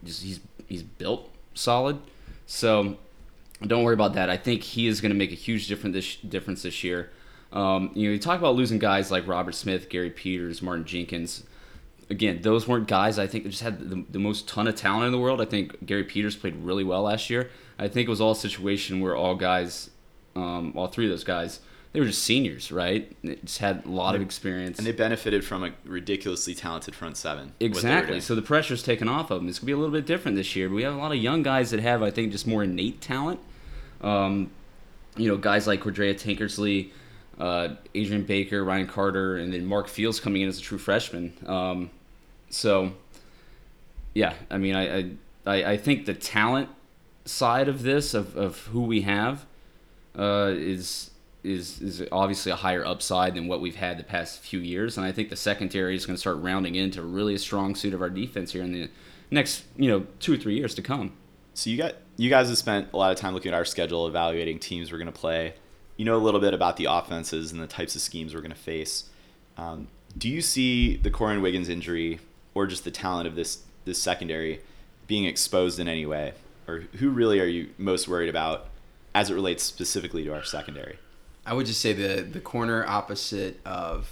just 0.05 0.23
he's 0.23 0.39
he's 0.67 0.83
built 0.83 1.29
solid. 1.55 1.99
So 2.45 2.95
don't 3.65 3.83
worry 3.83 3.95
about 3.95 4.13
that. 4.13 4.29
I 4.29 4.37
think 4.37 4.63
he 4.63 4.87
is 4.87 5.01
going 5.01 5.11
to 5.11 5.17
make 5.17 5.31
a 5.31 5.35
huge 5.35 5.67
difference 5.67 5.93
this 5.93 6.15
difference 6.17 6.61
this 6.63 6.83
year. 6.83 7.09
Um, 7.51 7.91
you 7.95 8.07
know, 8.07 8.13
you 8.13 8.19
talk 8.19 8.39
about 8.39 8.55
losing 8.55 8.79
guys 8.79 9.09
like 9.09 9.27
Robert 9.27 9.55
Smith, 9.55 9.89
Gary 9.89 10.11
Peters, 10.11 10.61
Martin 10.61 10.85
Jenkins. 10.85 11.43
Again, 12.09 12.41
those 12.41 12.67
weren't 12.67 12.87
guys 12.87 13.19
I 13.19 13.27
think 13.27 13.43
that 13.43 13.49
just 13.49 13.63
had 13.63 13.89
the, 13.89 14.05
the 14.09 14.19
most 14.19 14.47
ton 14.47 14.67
of 14.67 14.75
talent 14.75 15.05
in 15.07 15.11
the 15.11 15.17
world. 15.17 15.41
I 15.41 15.45
think 15.45 15.85
Gary 15.85 16.03
Peters 16.03 16.35
played 16.35 16.55
really 16.55 16.83
well 16.83 17.03
last 17.03 17.29
year. 17.29 17.49
I 17.77 17.87
think 17.87 18.07
it 18.07 18.09
was 18.09 18.21
all 18.21 18.31
a 18.31 18.35
situation 18.35 19.01
where 19.01 19.15
all 19.15 19.35
guys, 19.35 19.89
um, 20.35 20.73
all 20.75 20.87
three 20.87 21.05
of 21.05 21.11
those 21.11 21.23
guys, 21.25 21.59
they 21.93 21.99
were 21.99 22.05
just 22.05 22.23
seniors, 22.23 22.71
right? 22.71 23.15
They 23.23 23.35
just 23.35 23.59
had 23.59 23.85
a 23.85 23.89
lot 23.89 24.15
of 24.15 24.21
experience. 24.21 24.77
And 24.77 24.85
they 24.85 24.91
benefited 24.91 25.43
from 25.43 25.63
a 25.63 25.71
ridiculously 25.83 26.53
talented 26.53 26.95
front 26.95 27.17
seven. 27.17 27.53
with 27.59 27.73
what 27.73 27.81
they 27.81 27.89
were 27.89 27.97
Exactly. 27.97 28.21
So 28.21 28.35
the 28.35 28.41
pressure's 28.41 28.83
taken 28.83 29.07
off 29.07 29.31
of 29.31 29.39
them. 29.39 29.49
It's 29.49 29.59
gonna 29.59 29.67
be 29.67 29.71
a 29.71 29.77
little 29.77 29.93
bit 29.93 30.05
different 30.05 30.37
this 30.37 30.55
year. 30.55 30.69
But 30.69 30.75
we 30.75 30.83
have 30.83 30.93
a 30.93 30.97
lot 30.97 31.11
of 31.11 31.17
young 31.17 31.43
guys 31.43 31.71
that 31.71 31.79
have, 31.79 32.03
I 32.03 32.11
think, 32.11 32.31
just 32.31 32.45
more 32.47 32.63
innate 32.63 33.01
talent. 33.01 33.39
Um, 34.01 34.51
you 35.15 35.27
know, 35.27 35.37
guys 35.37 35.65
like 35.65 35.81
Cordrea 35.81 36.13
Tankersley, 36.13 36.91
uh, 37.39 37.69
Adrian 37.95 38.23
Baker, 38.23 38.63
Ryan 38.63 38.87
Carter, 38.87 39.37
and 39.37 39.53
then 39.53 39.65
Mark 39.65 39.87
Fields 39.87 40.19
coming 40.19 40.41
in 40.41 40.49
as 40.49 40.59
a 40.59 40.61
true 40.61 40.77
freshman. 40.77 41.33
Um, 41.45 41.89
so, 42.49 42.93
yeah, 44.13 44.33
I 44.49 44.57
mean, 44.57 44.75
I, 44.75 45.11
I 45.45 45.71
I 45.73 45.77
think 45.77 46.05
the 46.05 46.13
talent 46.13 46.69
side 47.25 47.67
of 47.67 47.83
this 47.83 48.13
of, 48.13 48.35
of 48.35 48.59
who 48.67 48.81
we 48.81 49.01
have 49.01 49.45
uh, 50.17 50.53
is 50.55 51.11
is 51.43 51.81
is 51.81 52.03
obviously 52.11 52.51
a 52.51 52.55
higher 52.55 52.85
upside 52.85 53.35
than 53.35 53.47
what 53.47 53.61
we've 53.61 53.75
had 53.75 53.97
the 53.97 54.03
past 54.03 54.39
few 54.39 54.59
years, 54.59 54.97
and 54.97 55.05
I 55.05 55.11
think 55.11 55.29
the 55.29 55.35
secondary 55.35 55.95
is 55.95 56.05
going 56.05 56.15
to 56.15 56.19
start 56.19 56.37
rounding 56.37 56.75
into 56.75 57.01
really 57.01 57.35
a 57.35 57.39
strong 57.39 57.75
suit 57.75 57.93
of 57.93 58.01
our 58.01 58.09
defense 58.09 58.51
here 58.51 58.63
in 58.63 58.73
the 58.73 58.89
next 59.31 59.65
you 59.75 59.89
know 59.89 60.05
two 60.19 60.33
or 60.33 60.37
three 60.37 60.55
years 60.55 60.73
to 60.75 60.81
come. 60.81 61.13
So 61.53 61.69
you 61.69 61.77
got 61.77 61.95
you 62.17 62.29
guys 62.29 62.49
have 62.49 62.57
spent 62.57 62.89
a 62.93 62.97
lot 62.97 63.11
of 63.11 63.17
time 63.17 63.33
looking 63.33 63.53
at 63.53 63.55
our 63.55 63.65
schedule, 63.65 64.07
evaluating 64.07 64.59
teams 64.59 64.91
we're 64.91 64.97
going 64.97 65.11
to 65.11 65.19
play. 65.19 65.53
You 65.95 66.05
know 66.05 66.15
a 66.15 66.19
little 66.19 66.39
bit 66.39 66.53
about 66.53 66.77
the 66.77 66.85
offenses 66.85 67.51
and 67.51 67.61
the 67.61 67.67
types 67.67 67.95
of 67.95 68.01
schemes 68.01 68.33
we're 68.33 68.41
going 68.41 68.51
to 68.51 68.57
face. 68.57 69.09
Um, 69.57 69.87
do 70.17 70.29
you 70.29 70.41
see 70.41 70.97
the 70.97 71.09
Korrin 71.09 71.41
Wiggins 71.41 71.69
injury 71.69 72.19
or 72.57 72.65
just 72.65 72.83
the 72.83 72.91
talent 72.91 73.27
of 73.27 73.35
this 73.35 73.59
this 73.85 74.01
secondary 74.01 74.61
being 75.05 75.25
exposed 75.25 75.79
in 75.79 75.87
any 75.87 76.07
way, 76.07 76.33
or 76.67 76.79
who 76.95 77.11
really 77.11 77.39
are 77.39 77.45
you 77.45 77.69
most 77.77 78.07
worried 78.07 78.29
about 78.29 78.65
as 79.13 79.29
it 79.29 79.35
relates 79.35 79.63
specifically 79.63 80.23
to 80.23 80.33
our 80.33 80.43
secondary? 80.43 80.97
I 81.45 81.53
would 81.53 81.67
just 81.67 81.79
say 81.79 81.93
the 81.93 82.23
the 82.23 82.39
corner 82.39 82.83
opposite 82.87 83.59
of 83.63 84.11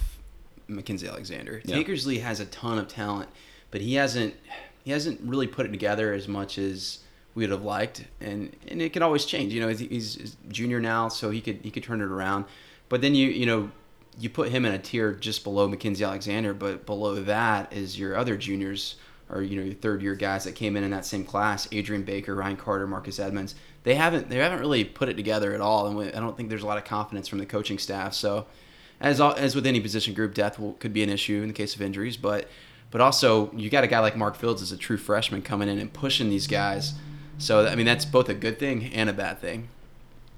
Mackensie 0.70 1.08
Alexander. 1.08 1.60
Yeah. 1.64 1.76
Tankersley 1.76 2.22
has 2.22 2.38
a 2.38 2.46
ton 2.46 2.78
of 2.78 2.86
talent, 2.86 3.28
but 3.72 3.80
he 3.80 3.94
hasn't 3.94 4.34
he 4.84 4.92
hasn't 4.92 5.20
really 5.22 5.48
put 5.48 5.66
it 5.66 5.70
together 5.70 6.12
as 6.12 6.28
much 6.28 6.56
as 6.56 7.00
we 7.34 7.42
would 7.42 7.50
have 7.50 7.64
liked, 7.64 8.04
and 8.20 8.54
and 8.68 8.80
it 8.80 8.92
can 8.92 9.02
always 9.02 9.24
change. 9.24 9.52
You 9.52 9.60
know, 9.60 9.68
he's, 9.68 9.80
he's 9.80 10.36
junior 10.48 10.80
now, 10.80 11.08
so 11.08 11.30
he 11.30 11.40
could 11.40 11.58
he 11.62 11.72
could 11.72 11.82
turn 11.82 12.00
it 12.00 12.06
around. 12.06 12.44
But 12.88 13.00
then 13.00 13.16
you 13.16 13.26
you 13.26 13.44
know 13.44 13.72
you 14.18 14.30
put 14.30 14.48
him 14.48 14.64
in 14.64 14.72
a 14.72 14.78
tier 14.78 15.12
just 15.12 15.44
below 15.44 15.68
Mackensie 15.68 16.06
Alexander, 16.06 16.54
but 16.54 16.86
below 16.86 17.16
that 17.22 17.72
is 17.72 17.98
your 17.98 18.16
other 18.16 18.36
juniors 18.36 18.96
or 19.28 19.42
you 19.42 19.56
know 19.56 19.64
your 19.64 19.74
third 19.74 20.02
year 20.02 20.14
guys 20.14 20.44
that 20.44 20.54
came 20.54 20.76
in 20.76 20.84
in 20.84 20.90
that 20.90 21.04
same 21.04 21.24
class: 21.24 21.68
Adrian 21.72 22.02
Baker, 22.02 22.34
Ryan 22.34 22.56
Carter, 22.56 22.86
Marcus 22.86 23.18
Edmonds. 23.18 23.54
They 23.82 23.94
haven't 23.94 24.28
they 24.28 24.36
haven't 24.36 24.60
really 24.60 24.84
put 24.84 25.08
it 25.08 25.16
together 25.16 25.54
at 25.54 25.60
all, 25.60 25.86
and 25.86 26.14
I 26.14 26.20
don't 26.20 26.36
think 26.36 26.48
there's 26.48 26.62
a 26.62 26.66
lot 26.66 26.78
of 26.78 26.84
confidence 26.84 27.28
from 27.28 27.38
the 27.38 27.46
coaching 27.46 27.78
staff. 27.78 28.14
So, 28.14 28.46
as 29.00 29.20
as 29.20 29.54
with 29.54 29.66
any 29.66 29.80
position 29.80 30.14
group, 30.14 30.34
depth 30.34 30.58
will, 30.58 30.74
could 30.74 30.92
be 30.92 31.02
an 31.02 31.10
issue 31.10 31.42
in 31.42 31.48
the 31.48 31.54
case 31.54 31.74
of 31.74 31.82
injuries, 31.82 32.16
but 32.16 32.48
but 32.90 33.00
also 33.00 33.52
you 33.52 33.68
got 33.68 33.84
a 33.84 33.88
guy 33.88 34.00
like 34.00 34.16
Mark 34.16 34.36
Fields 34.36 34.62
as 34.62 34.72
a 34.72 34.76
true 34.76 34.96
freshman 34.96 35.42
coming 35.42 35.68
in 35.68 35.78
and 35.78 35.92
pushing 35.92 36.30
these 36.30 36.46
guys. 36.46 36.94
So 37.38 37.66
I 37.66 37.74
mean 37.74 37.86
that's 37.86 38.04
both 38.04 38.28
a 38.28 38.34
good 38.34 38.58
thing 38.58 38.92
and 38.94 39.10
a 39.10 39.12
bad 39.12 39.40
thing. 39.40 39.68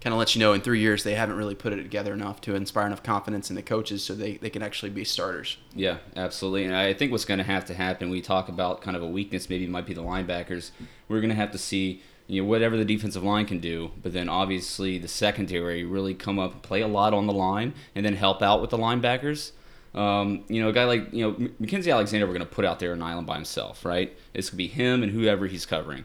Kind 0.01 0.13
of 0.13 0.19
lets 0.19 0.37
you 0.37 0.41
know 0.41 0.53
in 0.53 0.61
three 0.61 0.79
years 0.79 1.03
they 1.03 1.15
haven't 1.15 1.37
really 1.37 1.57
put 1.57 1.73
it 1.73 1.83
together 1.83 2.13
enough 2.13 2.41
to 2.43 2.55
inspire 2.55 2.87
enough 2.87 3.03
confidence 3.03 3.51
in 3.51 3.57
the 3.57 3.63
coaches 3.63 4.05
so 4.05 4.15
they, 4.15 4.37
they 4.37 4.51
can 4.51 4.63
actually 4.63 4.91
be 4.91 5.03
starters. 5.03 5.57
Yeah, 5.75 5.99
absolutely. 6.15 6.65
And 6.67 6.77
I 6.77 6.95
think 6.95 7.11
what's 7.11 7.25
going 7.25 7.39
to 7.39 7.45
have 7.45 7.65
to 7.67 7.75
happen, 7.75 8.09
we 8.09 8.21
talk 8.21 8.49
about 8.49 8.81
kind 8.81 8.97
of 8.97 9.03
a 9.03 9.09
weakness, 9.09 9.51
maybe 9.51 9.65
it 9.65 9.71
might 9.71 9.87
be 9.87 9.95
the 9.95 10.03
linebackers. 10.03 10.71
We're 11.09 11.21
going 11.21 11.31
to 11.31 11.37
have 11.37 11.51
to 11.51 11.59
see, 11.59 12.03
you 12.29 12.43
know, 12.43 12.49
whatever 12.49 12.77
the 12.77 12.85
defensive 12.85 13.25
line 13.25 13.47
can 13.47 13.59
do, 13.59 13.91
but 14.01 14.13
then 14.13 14.29
obviously 14.29 14.99
the 14.99 15.09
secondary 15.09 15.85
really 15.85 16.15
come 16.15 16.39
up, 16.39 16.63
play 16.63 16.81
a 16.81 16.89
lot 16.89 17.13
on 17.13 17.27
the 17.27 17.33
line, 17.33 17.75
and 17.97 18.07
then 18.07 18.15
help 18.15 18.41
out 18.41 18.61
with 18.61 18.71
the 18.71 18.79
linebackers. 18.79 19.51
Um, 19.95 20.45
you 20.49 20.63
know, 20.63 20.69
a 20.69 20.73
guy 20.73 20.85
like, 20.85 21.13
you 21.13 21.25
know, 21.25 21.33
Mackensie 21.61 21.93
Alexander, 21.93 22.25
we're 22.27 22.35
going 22.35 22.47
to 22.47 22.55
put 22.55 22.65
out 22.65 22.79
there 22.79 22.93
an 22.93 23.03
island 23.03 23.27
by 23.27 23.35
himself, 23.35 23.85
right? 23.85 24.17
It's 24.33 24.51
going 24.51 24.55
to 24.55 24.57
be 24.59 24.69
him 24.69 25.03
and 25.03 25.11
whoever 25.11 25.49
he's 25.49 25.67
covering. 25.67 26.05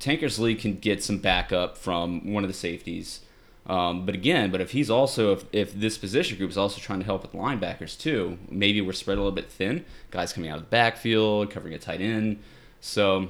Tankersley 0.00 0.58
can 0.58 0.78
get 0.78 1.04
some 1.04 1.18
backup 1.18 1.76
from 1.76 2.32
one 2.32 2.42
of 2.42 2.48
the 2.48 2.54
safeties. 2.54 3.20
Um, 3.68 4.06
but 4.06 4.14
again, 4.14 4.50
but 4.50 4.62
if 4.62 4.70
he's 4.70 4.88
also 4.88 5.32
if, 5.32 5.44
if 5.52 5.74
this 5.74 5.98
position 5.98 6.38
group 6.38 6.50
is 6.50 6.56
also 6.56 6.80
trying 6.80 7.00
to 7.00 7.04
help 7.04 7.22
with 7.22 7.32
linebackers 7.32 7.98
too, 7.98 8.38
maybe 8.48 8.80
we're 8.80 8.94
spread 8.94 9.18
a 9.18 9.20
little 9.20 9.34
bit 9.34 9.50
thin. 9.50 9.84
Guys 10.10 10.32
coming 10.32 10.48
out 10.48 10.56
of 10.56 10.64
the 10.64 10.70
backfield, 10.70 11.50
covering 11.50 11.74
a 11.74 11.78
tight 11.78 12.00
end. 12.00 12.38
So, 12.80 13.28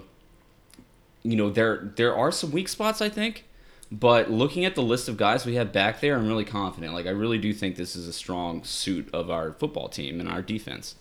you 1.24 1.34
know, 1.36 1.50
there 1.50 1.92
there 1.96 2.14
are 2.14 2.30
some 2.30 2.52
weak 2.52 2.68
spots 2.68 3.02
I 3.02 3.08
think, 3.08 3.46
but 3.90 4.30
looking 4.30 4.64
at 4.64 4.76
the 4.76 4.82
list 4.82 5.08
of 5.08 5.16
guys 5.16 5.44
we 5.44 5.56
have 5.56 5.72
back 5.72 6.00
there, 6.00 6.16
I'm 6.16 6.28
really 6.28 6.44
confident. 6.44 6.94
Like 6.94 7.06
I 7.06 7.10
really 7.10 7.38
do 7.38 7.52
think 7.52 7.74
this 7.74 7.96
is 7.96 8.06
a 8.06 8.12
strong 8.12 8.62
suit 8.62 9.12
of 9.12 9.30
our 9.30 9.52
football 9.54 9.88
team 9.88 10.20
and 10.20 10.28
our 10.28 10.42
defense. 10.42 10.94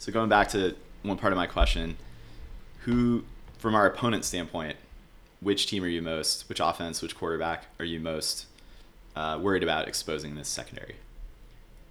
So 0.00 0.10
going 0.10 0.28
back 0.28 0.48
to 0.48 0.74
one 1.02 1.16
part 1.16 1.32
of 1.32 1.36
my 1.36 1.46
question, 1.46 1.96
who, 2.80 3.24
from 3.58 3.74
our 3.74 3.86
opponent 3.86 4.24
standpoint, 4.24 4.76
which 5.40 5.66
team 5.66 5.84
are 5.84 5.88
you 5.88 6.02
most, 6.02 6.48
which 6.48 6.60
offense, 6.60 7.02
which 7.02 7.16
quarterback 7.16 7.66
are 7.78 7.84
you 7.84 8.00
most 8.00 8.46
uh, 9.16 9.38
worried 9.40 9.62
about 9.62 9.88
exposing 9.88 10.34
this 10.34 10.48
secondary? 10.48 10.96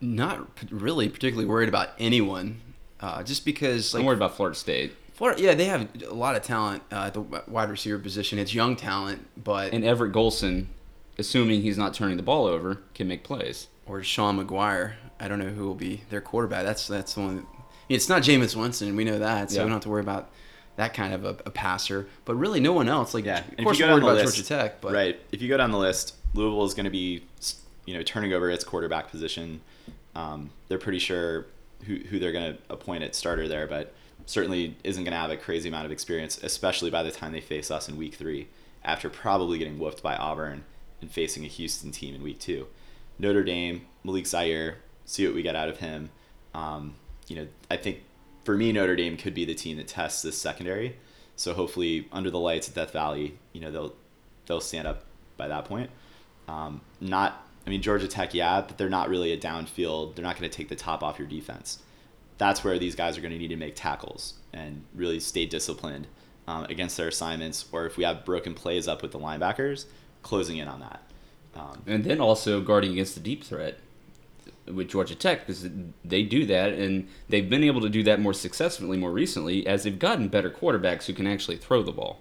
Not 0.01 0.55
p- 0.55 0.67
really 0.72 1.09
particularly 1.09 1.45
worried 1.47 1.70
about 1.70 1.89
anyone, 1.99 2.61
uh, 3.01 3.22
just 3.24 3.43
because 3.43 3.93
like 3.93 4.01
I'm 4.01 4.05
worried 4.05 4.17
about 4.17 4.36
Florida 4.38 4.57
State 4.57 4.93
Florida, 5.13 5.41
yeah, 5.41 5.53
they 5.53 5.65
have 5.65 5.89
a 6.09 6.13
lot 6.13 6.38
of 6.38 6.43
talent 6.43 6.82
uh, 6.93 7.07
at 7.07 7.13
the 7.13 7.20
wide 7.22 7.70
receiver 7.70 7.99
position. 7.99 8.39
It's 8.39 8.53
young 8.53 8.78
talent, 8.78 9.28
but 9.41 9.74
and 9.74 9.84
Everett 9.84 10.13
Golson, 10.13 10.67
assuming 11.17 11.61
he's 11.61 11.78
not 11.78 11.93
turning 11.93 12.15
the 12.15 12.24
ball 12.24 12.45
over, 12.45 12.82
can 12.93 13.09
make 13.09 13.24
plays. 13.26 13.67
or 13.86 14.01
Sean 14.01 14.38
Maguire. 14.38 14.95
I 15.20 15.28
don't 15.28 15.39
know 15.39 15.49
who 15.49 15.65
will 15.67 15.76
be 15.76 16.03
their 16.09 16.22
quarterback. 16.22 16.63
That's 16.63 16.88
that's 16.88 17.15
the 17.15 17.20
one. 17.20 17.36
That, 17.38 17.45
it's 17.89 18.07
not 18.07 18.22
Jameis 18.22 18.55
Winston. 18.55 18.95
We 18.95 19.03
know 19.03 19.20
that, 19.20 19.51
so 19.51 19.57
Yeah. 19.57 19.63
we 19.63 19.70
don't 19.70 19.74
have 19.74 19.82
to 19.84 19.89
worry 19.89 19.99
about 20.01 20.30
that 20.78 20.93
kind 20.93 21.13
of 21.13 21.26
a, 21.26 21.30
a 21.45 21.51
passer. 21.51 22.07
But 22.24 22.36
really, 22.36 22.61
no 22.61 22.72
one 22.72 22.88
else. 22.88 23.13
Like, 23.13 23.26
Yeah, 23.26 23.39
of 23.57 23.63
course, 23.65 23.78
you 23.80 23.86
we're 23.86 23.91
worried 23.95 23.99
down 24.01 24.09
about 24.11 24.24
list, 24.24 24.36
Georgia 24.38 24.47
Tech, 24.47 24.80
but 24.80 24.93
right, 24.93 25.20
if 25.34 25.41
you 25.41 25.49
go 25.49 25.57
down 25.57 25.72
the 25.72 25.78
list, 25.78 26.15
Louisville 26.34 26.65
is 26.65 26.73
going 26.73 26.86
to 26.86 26.91
be, 26.91 27.23
you 27.86 27.93
know, 27.93 28.03
turning 28.03 28.34
over 28.34 28.49
its 28.49 28.63
quarterback 28.63 29.09
position. 29.09 29.61
Um, 30.15 30.51
they're 30.67 30.77
pretty 30.77 30.99
sure 30.99 31.47
who, 31.86 31.95
who 31.95 32.19
they're 32.19 32.32
going 32.32 32.53
to 32.55 32.59
appoint 32.69 33.03
at 33.03 33.15
starter 33.15 33.47
there, 33.47 33.67
but 33.67 33.93
certainly 34.25 34.75
isn't 34.84 35.03
going 35.03 35.13
to 35.13 35.17
have 35.17 35.32
a 35.32 35.38
crazy 35.38 35.69
amount 35.69 35.86
of 35.86 35.91
experience, 35.91 36.39
especially 36.43 36.89
by 36.89 37.03
the 37.03 37.11
time 37.11 37.32
they 37.32 37.41
face 37.41 37.71
us 37.71 37.89
in 37.89 37.97
week 37.97 38.15
three, 38.15 38.47
after 38.84 39.09
probably 39.09 39.57
getting 39.57 39.80
whooped 39.80 40.03
by 40.03 40.15
Auburn 40.15 40.63
and 41.01 41.11
facing 41.11 41.45
a 41.45 41.47
Houston 41.47 41.91
team 41.91 42.13
in 42.13 42.21
week 42.21 42.39
two. 42.39 42.67
Notre 43.17 43.43
Dame, 43.43 43.86
Malik 44.03 44.27
Zaire, 44.27 44.77
see 45.05 45.25
what 45.25 45.36
we 45.36 45.41
get 45.41 45.55
out 45.55 45.69
of 45.69 45.80
him. 45.80 46.09
Um, 46.53 46.95
you 47.27 47.36
know, 47.36 47.47
I 47.69 47.77
think 47.77 48.03
for 48.43 48.55
me, 48.55 48.71
Notre 48.71 48.95
Dame 48.95 49.17
could 49.17 49.34
be 49.34 49.45
the 49.45 49.55
team 49.55 49.77
that 49.77 49.88
tests 49.88 50.21
this 50.21 50.38
secondary. 50.38 50.97
So 51.36 51.53
hopefully, 51.53 52.07
under 52.11 52.30
the 52.30 52.39
lights 52.39 52.67
at 52.67 52.75
Death 52.75 52.91
Valley, 52.91 53.38
you 53.53 53.61
know 53.61 53.71
they'll 53.71 53.95
they'll 54.45 54.61
stand 54.61 54.88
up 54.88 55.05
by 55.38 55.47
that 55.47 55.65
point. 55.65 55.89
Um, 56.49 56.81
not, 56.99 57.45
I 57.65 57.69
mean 57.69 57.81
Georgia 57.81 58.07
Tech, 58.07 58.33
yeah, 58.33 58.61
but 58.61 58.77
they're 58.77 58.89
not 58.89 59.09
really 59.09 59.31
a 59.31 59.37
downfield. 59.37 60.15
They're 60.15 60.23
not 60.29 60.37
going 60.37 60.49
to 60.49 60.57
take 60.57 60.69
the 60.69 60.75
top 60.75 61.03
off 61.03 61.19
your 61.19 61.27
defense. 61.27 61.79
That's 62.37 62.63
where 62.63 62.79
these 62.79 62.95
guys 62.95 63.17
are 63.17 63.21
going 63.21 63.33
to 63.33 63.37
need 63.37 63.49
to 63.49 63.55
make 63.57 63.75
tackles 63.75 64.33
and 64.53 64.83
really 64.95 65.19
stay 65.19 65.45
disciplined 65.45 66.07
um, 66.47 66.63
against 66.65 66.97
their 66.97 67.07
assignments. 67.09 67.65
Or 67.71 67.85
if 67.85 67.97
we 67.97 68.03
have 68.03 68.25
broken 68.25 68.53
plays 68.53 68.87
up 68.87 69.01
with 69.01 69.11
the 69.11 69.19
linebackers, 69.19 69.85
closing 70.23 70.57
in 70.57 70.67
on 70.67 70.79
that. 70.79 71.01
Um, 71.55 71.81
And 71.85 72.03
then 72.03 72.19
also 72.21 72.61
guarding 72.61 72.91
against 72.93 73.15
the 73.15 73.21
deep 73.21 73.43
threat. 73.43 73.79
with 74.65 74.87
Georgia 74.89 75.15
Tech 75.15 75.45
because 75.45 75.67
they 76.05 76.23
do 76.23 76.45
that, 76.45 76.73
and 76.73 77.07
they've 77.27 77.49
been 77.49 77.63
able 77.63 77.81
to 77.81 77.89
do 77.89 78.03
that 78.03 78.19
more 78.19 78.33
successfully 78.33 78.97
more 78.97 79.11
recently 79.11 79.65
as 79.67 79.83
they've 79.83 79.99
gotten 79.99 80.27
better 80.27 80.49
quarterbacks 80.49 81.05
who 81.05 81.13
can 81.13 81.27
actually 81.27 81.57
throw 81.57 81.81
the 81.83 81.91
ball. 81.91 82.19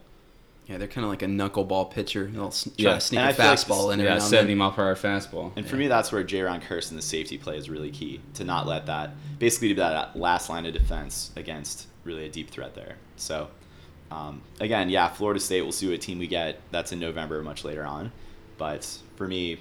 Yeah, 0.69 0.77
they're 0.77 0.87
kind 0.87 1.05
of 1.05 1.09
like 1.11 1.23
a 1.23 1.27
knuckleball 1.27 1.91
pitcher. 1.91 2.27
They'll 2.27 2.49
s- 2.49 2.65
try 2.65 2.73
Yeah, 2.77 2.95
to 2.95 3.01
sneak 3.01 3.21
and 3.21 3.29
a 3.29 3.31
I 3.31 3.33
feel 3.33 3.47
like 3.47 3.59
fastball 3.59 3.93
in 3.95 4.01
every 4.01 4.13
Yeah, 4.13 4.19
seventy 4.19 4.51
then. 4.53 4.59
mile 4.59 4.73
per 4.73 4.83
hour 4.85 4.95
fastball. 4.97 5.53
And 5.57 5.67
for 5.67 5.77
me, 5.77 5.89
that's 5.89 6.13
where 6.13 6.23
Jayron 6.23 6.63
Kearse 6.63 6.91
and 6.91 6.99
the 6.99 7.03
safety 7.03 7.39
play 7.39 7.57
is 7.57 7.71
really 7.71 7.91
key 7.91 8.21
to 8.35 8.45
not 8.45 8.67
let 8.67 8.85
that 8.87 9.13
basically 9.39 9.69
to 9.69 9.75
be 9.75 9.79
that 9.81 10.17
last 10.19 10.51
line 10.51 10.67
of 10.67 10.75
defense 10.75 11.31
against 11.37 11.87
really 12.05 12.27
a 12.27 12.29
deep 12.29 12.51
threat 12.51 12.75
there. 12.75 12.97
So 13.17 13.49
um, 14.11 14.43
again, 14.61 14.91
yeah, 14.91 15.09
Florida 15.09 15.41
State. 15.41 15.63
We'll 15.63 15.73
see 15.73 15.91
what 15.91 16.01
team 16.03 16.19
we 16.19 16.27
get. 16.27 16.61
That's 16.71 16.93
in 16.93 16.99
November, 17.01 17.43
much 17.43 17.65
later 17.65 17.85
on. 17.87 18.13
But 18.59 18.85
for 19.17 19.27
me, 19.27 19.61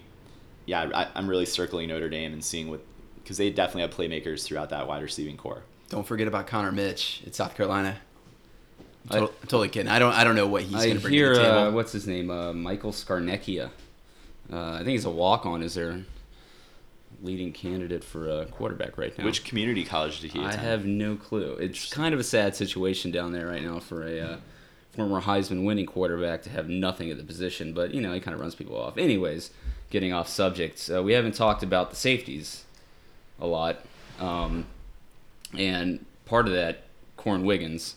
yeah, 0.65 0.89
I, 0.93 1.07
I'm 1.15 1.29
really 1.29 1.45
circling 1.45 1.87
Notre 1.87 2.09
Dame 2.09 2.33
and 2.33 2.43
seeing 2.43 2.69
what 2.69 2.81
because 3.23 3.37
they 3.37 3.49
definitely 3.49 3.83
have 3.83 3.91
playmakers 3.91 4.43
throughout 4.43 4.71
that 4.71 4.87
wide 4.89 5.03
receiving 5.03 5.37
corps. 5.37 5.63
Don't 5.89 6.05
forget 6.05 6.27
about 6.27 6.47
Connor 6.47 6.73
Mitch 6.73 7.21
at 7.25 7.33
South 7.33 7.55
Carolina. 7.55 7.97
I- 9.09 9.19
I'm 9.19 9.27
totally 9.43 9.69
kidding. 9.69 9.89
I 9.91 9.99
don't. 9.99 10.13
I 10.13 10.23
don't 10.23 10.35
know 10.35 10.47
what 10.47 10.63
he's 10.63 10.83
going 10.83 10.95
to 10.95 11.01
bring 11.01 11.13
hear 11.13 11.33
to 11.33 11.39
the 11.39 11.45
table. 11.45 11.57
uh, 11.59 11.71
what's 11.71 11.91
his 11.91 12.07
name, 12.07 12.29
uh, 12.29 12.53
Michael 12.53 12.91
Scarnecchia. 12.91 13.69
Uh, 14.51 14.71
I 14.73 14.77
think 14.77 14.89
he's 14.89 15.05
a 15.05 15.09
walk 15.09 15.45
on. 15.45 15.61
Is 15.63 15.73
their 15.75 16.01
leading 17.21 17.51
candidate 17.51 18.03
for 18.03 18.29
a 18.29 18.45
quarterback 18.45 18.97
right 18.97 19.17
now? 19.17 19.25
Which 19.25 19.43
community 19.43 19.83
college 19.83 20.19
did 20.19 20.31
he 20.31 20.39
attend? 20.39 20.59
I 20.59 20.63
have 20.63 20.85
no 20.85 21.15
clue. 21.15 21.53
It's 21.59 21.91
kind 21.91 22.13
of 22.13 22.19
a 22.19 22.23
sad 22.23 22.55
situation 22.55 23.11
down 23.11 23.31
there 23.31 23.47
right 23.47 23.63
now 23.63 23.79
for 23.79 24.05
a 24.07 24.19
uh, 24.19 24.37
former 24.91 25.21
Heisman 25.21 25.65
winning 25.65 25.85
quarterback 25.85 26.43
to 26.43 26.49
have 26.49 26.69
nothing 26.69 27.09
at 27.09 27.17
the 27.17 27.23
position, 27.23 27.73
but 27.73 27.93
you 27.93 28.01
know 28.01 28.13
he 28.13 28.19
kind 28.19 28.35
of 28.35 28.39
runs 28.41 28.55
people 28.55 28.77
off. 28.77 28.97
Anyways, 28.97 29.51
getting 29.89 30.13
off 30.13 30.27
subject, 30.27 30.89
uh, 30.93 31.01
we 31.01 31.13
haven't 31.13 31.33
talked 31.35 31.63
about 31.63 31.89
the 31.89 31.95
safeties 31.95 32.65
a 33.39 33.47
lot, 33.47 33.79
um, 34.19 34.65
and 35.57 36.05
part 36.25 36.47
of 36.47 36.53
that, 36.53 36.83
Korrin 37.17 37.43
Wiggins, 37.43 37.95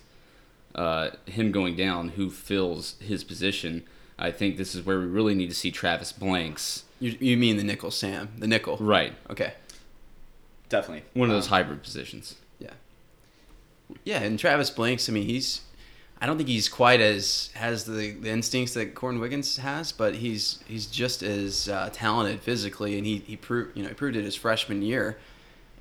uh, 0.74 1.10
him 1.26 1.50
going 1.52 1.76
down, 1.76 2.10
who 2.10 2.30
fills 2.30 2.94
his 3.00 3.24
position. 3.24 3.84
I 4.18 4.30
think 4.30 4.56
this 4.56 4.74
is 4.74 4.84
where 4.84 4.98
we 4.98 5.06
really 5.06 5.34
need 5.34 5.48
to 5.48 5.54
see 5.56 5.70
Travis 5.70 6.12
Blanks. 6.12 6.84
You, 7.00 7.16
you 7.20 7.36
mean 7.36 7.56
the 7.56 7.64
nickel, 7.64 7.90
Sam? 7.90 8.28
The 8.38 8.46
nickel. 8.46 8.76
Right, 8.78 9.14
Okay. 9.30 9.54
definitely 10.68 11.04
one 11.14 11.30
of 11.30 11.34
those 11.36 11.46
Um, 11.46 11.50
hybrid 11.50 11.82
positions. 11.82 12.36
Yeah. 12.58 12.72
Yeah, 14.04 14.22
and 14.22 14.38
Travis 14.38 14.70
Blanks. 14.70 15.08
I 15.08 15.12
mean, 15.12 15.26
he's. 15.26 15.62
I 16.22 16.26
don't 16.26 16.36
think 16.36 16.50
he's 16.50 16.68
quite 16.68 17.00
as 17.00 17.48
has 17.54 17.84
the, 17.86 18.10
the 18.12 18.28
instincts 18.28 18.74
that 18.74 18.94
Korrin 18.94 19.20
Wiggins 19.20 19.56
has, 19.56 19.90
but 19.90 20.16
he's 20.16 20.58
he's 20.68 20.84
just 20.86 21.22
as 21.22 21.66
uh, 21.68 21.88
talented 21.92 22.40
physically, 22.40 22.98
and 22.98 23.06
he 23.06 23.18
he 23.26 23.36
proved 23.36 23.74
you 23.74 23.82
know 23.82 23.88
he 23.88 23.94
proved 23.94 24.16
it 24.16 24.24
his 24.24 24.36
freshman 24.36 24.82
year, 24.82 25.16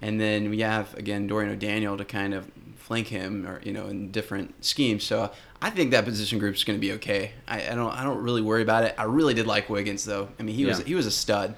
and 0.01 0.19
then 0.19 0.49
we 0.49 0.61
have 0.61 0.93
again 0.95 1.27
Dorian 1.27 1.51
O'Daniel 1.51 1.97
to 1.97 2.05
kind 2.05 2.33
of 2.33 2.47
flank 2.89 3.07
him 3.07 3.45
or 3.45 3.61
you 3.63 3.71
know 3.71 3.85
in 3.85 4.09
different 4.09 4.65
schemes. 4.65 5.03
So 5.03 5.31
I 5.61 5.69
think 5.69 5.91
that 5.91 6.05
position 6.05 6.39
group 6.39 6.55
is 6.55 6.63
going 6.63 6.77
to 6.77 6.81
be 6.81 6.91
okay. 6.93 7.33
I, 7.47 7.69
I 7.69 7.75
don't 7.75 7.91
I 7.91 8.03
don't 8.03 8.17
really 8.17 8.41
worry 8.41 8.63
about 8.63 8.83
it. 8.83 8.95
I 8.97 9.03
really 9.03 9.35
did 9.35 9.45
like 9.45 9.69
Wiggins 9.69 10.03
though. 10.03 10.29
I 10.39 10.43
mean 10.43 10.55
he 10.55 10.65
was 10.65 10.79
he 10.79 10.95
was 10.95 11.05
a 11.05 11.11
stud. 11.11 11.55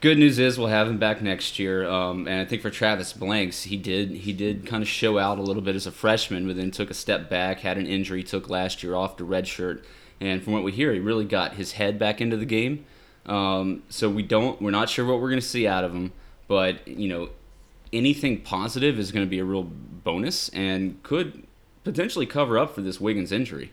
Good 0.00 0.18
news 0.18 0.38
is 0.38 0.58
we'll 0.58 0.68
have 0.68 0.88
him 0.88 0.98
back 0.98 1.20
next 1.20 1.58
year, 1.58 1.86
um, 1.86 2.26
and 2.26 2.40
I 2.40 2.46
think 2.46 2.62
for 2.62 2.70
Travis 2.70 3.12
Blanks, 3.12 3.64
he 3.64 3.76
did 3.76 4.10
he 4.10 4.32
did 4.32 4.66
kind 4.66 4.82
of 4.82 4.88
show 4.88 5.18
out 5.18 5.38
a 5.38 5.42
little 5.42 5.62
bit 5.62 5.76
as 5.76 5.86
a 5.86 5.92
freshman, 5.92 6.46
but 6.46 6.56
then 6.56 6.70
took 6.70 6.90
a 6.90 6.94
step 6.94 7.30
back, 7.30 7.60
had 7.60 7.78
an 7.78 7.86
injury, 7.86 8.24
took 8.24 8.48
last 8.48 8.82
year 8.82 8.94
off 8.96 9.18
to 9.18 9.24
redshirt, 9.24 9.84
and 10.18 10.42
from 10.42 10.54
what 10.54 10.64
we 10.64 10.72
hear, 10.72 10.92
he 10.92 10.98
really 10.98 11.26
got 11.26 11.52
his 11.52 11.72
head 11.72 11.98
back 11.98 12.20
into 12.20 12.36
the 12.36 12.46
game. 12.46 12.86
Um, 13.26 13.82
so 13.88 14.08
we 14.08 14.22
don't 14.22 14.60
we're 14.60 14.70
not 14.70 14.88
sure 14.88 15.04
what 15.04 15.20
we're 15.20 15.28
going 15.28 15.40
to 15.40 15.46
see 15.46 15.66
out 15.66 15.84
of 15.84 15.92
him, 15.92 16.12
but 16.48 16.88
you 16.88 17.08
know 17.08 17.28
anything 17.92 18.40
positive 18.40 18.98
is 18.98 19.12
going 19.12 19.24
to 19.24 19.30
be 19.30 19.38
a 19.38 19.44
real 19.44 19.64
bonus 19.64 20.48
and 20.50 21.02
could 21.02 21.46
potentially 21.84 22.26
cover 22.26 22.58
up 22.58 22.74
for 22.74 22.82
this 22.82 23.00
Wiggins 23.00 23.32
injury. 23.32 23.72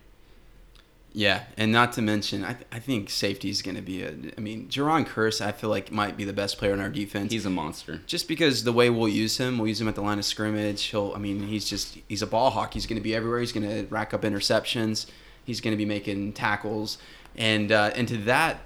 Yeah, 1.12 1.44
and 1.56 1.72
not 1.72 1.94
to 1.94 2.02
mention, 2.02 2.44
I, 2.44 2.56
I 2.70 2.78
think 2.78 3.08
safety 3.08 3.48
is 3.48 3.62
going 3.62 3.76
to 3.76 3.82
be 3.82 4.02
a. 4.02 4.12
I 4.36 4.40
mean, 4.40 4.68
Jayron 4.68 5.06
Kearse, 5.06 5.44
I 5.44 5.52
feel 5.52 5.70
like 5.70 5.90
might 5.90 6.16
be 6.16 6.24
the 6.24 6.34
best 6.34 6.58
player 6.58 6.74
in 6.74 6.80
our 6.80 6.90
defense. 6.90 7.32
He's 7.32 7.46
a 7.46 7.50
monster. 7.50 8.02
just 8.06 8.28
because 8.28 8.64
the 8.64 8.72
way 8.72 8.90
we'll 8.90 9.08
use 9.08 9.38
him, 9.38 9.58
we'll 9.58 9.68
use 9.68 9.80
him 9.80 9.88
at 9.88 9.94
the 9.94 10.02
line 10.02 10.18
of 10.18 10.26
scrimmage. 10.26 10.82
He'll, 10.84 11.12
I 11.16 11.18
mean, 11.18 11.48
he's 11.48 11.68
just 11.68 11.98
he's 12.08 12.20
a 12.20 12.26
ball 12.26 12.50
hawk. 12.50 12.74
He's 12.74 12.86
going 12.86 12.98
to 12.98 13.02
be 13.02 13.14
everywhere. 13.14 13.40
He's 13.40 13.52
going 13.52 13.68
to 13.68 13.86
rack 13.92 14.12
up 14.12 14.22
interceptions. 14.22 15.06
He's 15.44 15.62
going 15.62 15.72
to 15.72 15.78
be 15.78 15.86
making 15.86 16.34
tackles, 16.34 16.98
and 17.34 17.72
uh, 17.72 17.90
and 17.96 18.06
to 18.08 18.18
that, 18.18 18.60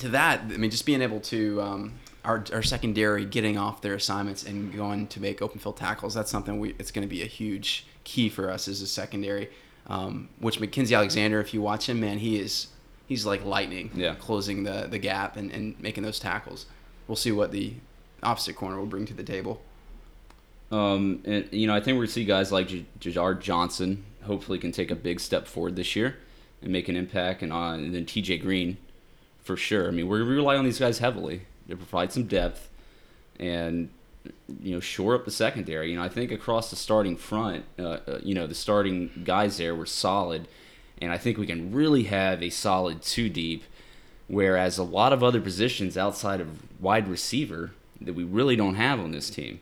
to 0.00 0.08
that, 0.08 0.40
I 0.40 0.56
mean, 0.56 0.72
just 0.72 0.84
being 0.84 1.02
able 1.02 1.20
to 1.20 1.62
um, 1.62 1.92
our 2.28 2.44
our 2.52 2.62
secondary 2.62 3.24
getting 3.24 3.56
off 3.56 3.80
their 3.80 3.94
assignments 3.94 4.44
and 4.44 4.72
going 4.76 5.06
to 5.08 5.20
make 5.20 5.40
open 5.40 5.58
field 5.58 5.78
tackles. 5.78 6.14
That's 6.14 6.30
something 6.30 6.60
we. 6.60 6.76
It's 6.78 6.90
going 6.90 7.06
to 7.06 7.08
be 7.08 7.22
a 7.22 7.26
huge 7.26 7.86
key 8.04 8.28
for 8.28 8.50
us 8.50 8.68
as 8.68 8.82
a 8.82 8.86
secondary. 8.86 9.50
Um, 9.86 10.28
which 10.38 10.60
Mackensie 10.60 10.94
Alexander, 10.94 11.40
if 11.40 11.54
you 11.54 11.62
watch 11.62 11.88
him, 11.88 12.00
man, 12.00 12.18
he 12.18 12.38
is 12.38 12.68
he's 13.06 13.24
like 13.24 13.44
lightning. 13.44 13.90
Yeah. 13.94 14.14
closing 14.14 14.62
the 14.62 14.86
the 14.88 14.98
gap 14.98 15.36
and, 15.36 15.50
and 15.50 15.80
making 15.80 16.04
those 16.04 16.20
tackles. 16.20 16.66
We'll 17.08 17.16
see 17.16 17.32
what 17.32 17.50
the 17.50 17.72
opposite 18.22 18.54
corner 18.54 18.78
will 18.78 18.86
bring 18.86 19.06
to 19.06 19.14
the 19.14 19.22
table. 19.22 19.62
Um, 20.70 21.22
and 21.24 21.48
you 21.50 21.66
know, 21.66 21.74
I 21.74 21.80
think 21.80 21.96
we're 21.96 22.04
gonna 22.04 22.12
see 22.12 22.26
guys 22.26 22.52
like 22.52 22.68
J- 22.68 22.84
Jadar 23.00 23.40
Johnson 23.40 24.04
hopefully 24.24 24.58
can 24.58 24.70
take 24.70 24.90
a 24.90 24.94
big 24.94 25.18
step 25.18 25.46
forward 25.48 25.76
this 25.76 25.96
year 25.96 26.18
and 26.60 26.70
make 26.70 26.90
an 26.90 26.96
impact, 26.96 27.42
and 27.42 27.54
on 27.54 27.80
and 27.84 27.94
then 27.94 28.04
T.J. 28.04 28.38
Green 28.38 28.76
for 29.42 29.56
sure. 29.56 29.88
I 29.88 29.92
mean, 29.92 30.08
we 30.08 30.20
rely 30.20 30.56
on 30.56 30.66
these 30.66 30.78
guys 30.78 30.98
heavily 30.98 31.46
to 31.68 31.76
provide 31.76 32.12
some 32.12 32.24
depth 32.24 32.70
and 33.38 33.90
you 34.60 34.74
know 34.74 34.80
shore 34.80 35.14
up 35.14 35.24
the 35.24 35.30
secondary. 35.30 35.90
You 35.90 35.96
know, 35.96 36.02
I 36.02 36.08
think 36.08 36.32
across 36.32 36.70
the 36.70 36.76
starting 36.76 37.16
front, 37.16 37.64
uh, 37.78 37.98
uh, 38.06 38.18
you 38.22 38.34
know, 38.34 38.46
the 38.46 38.54
starting 38.54 39.10
guys 39.24 39.58
there 39.58 39.74
were 39.74 39.86
solid, 39.86 40.48
and 41.00 41.12
I 41.12 41.18
think 41.18 41.38
we 41.38 41.46
can 41.46 41.72
really 41.72 42.04
have 42.04 42.42
a 42.42 42.50
solid 42.50 43.02
two 43.02 43.28
deep. 43.28 43.64
Whereas 44.30 44.76
a 44.76 44.82
lot 44.82 45.14
of 45.14 45.24
other 45.24 45.40
positions 45.40 45.96
outside 45.96 46.42
of 46.42 46.48
wide 46.82 47.08
receiver 47.08 47.70
that 47.98 48.12
we 48.12 48.24
really 48.24 48.56
don't 48.56 48.74
have 48.74 49.00
on 49.00 49.10
this 49.10 49.30
team 49.30 49.60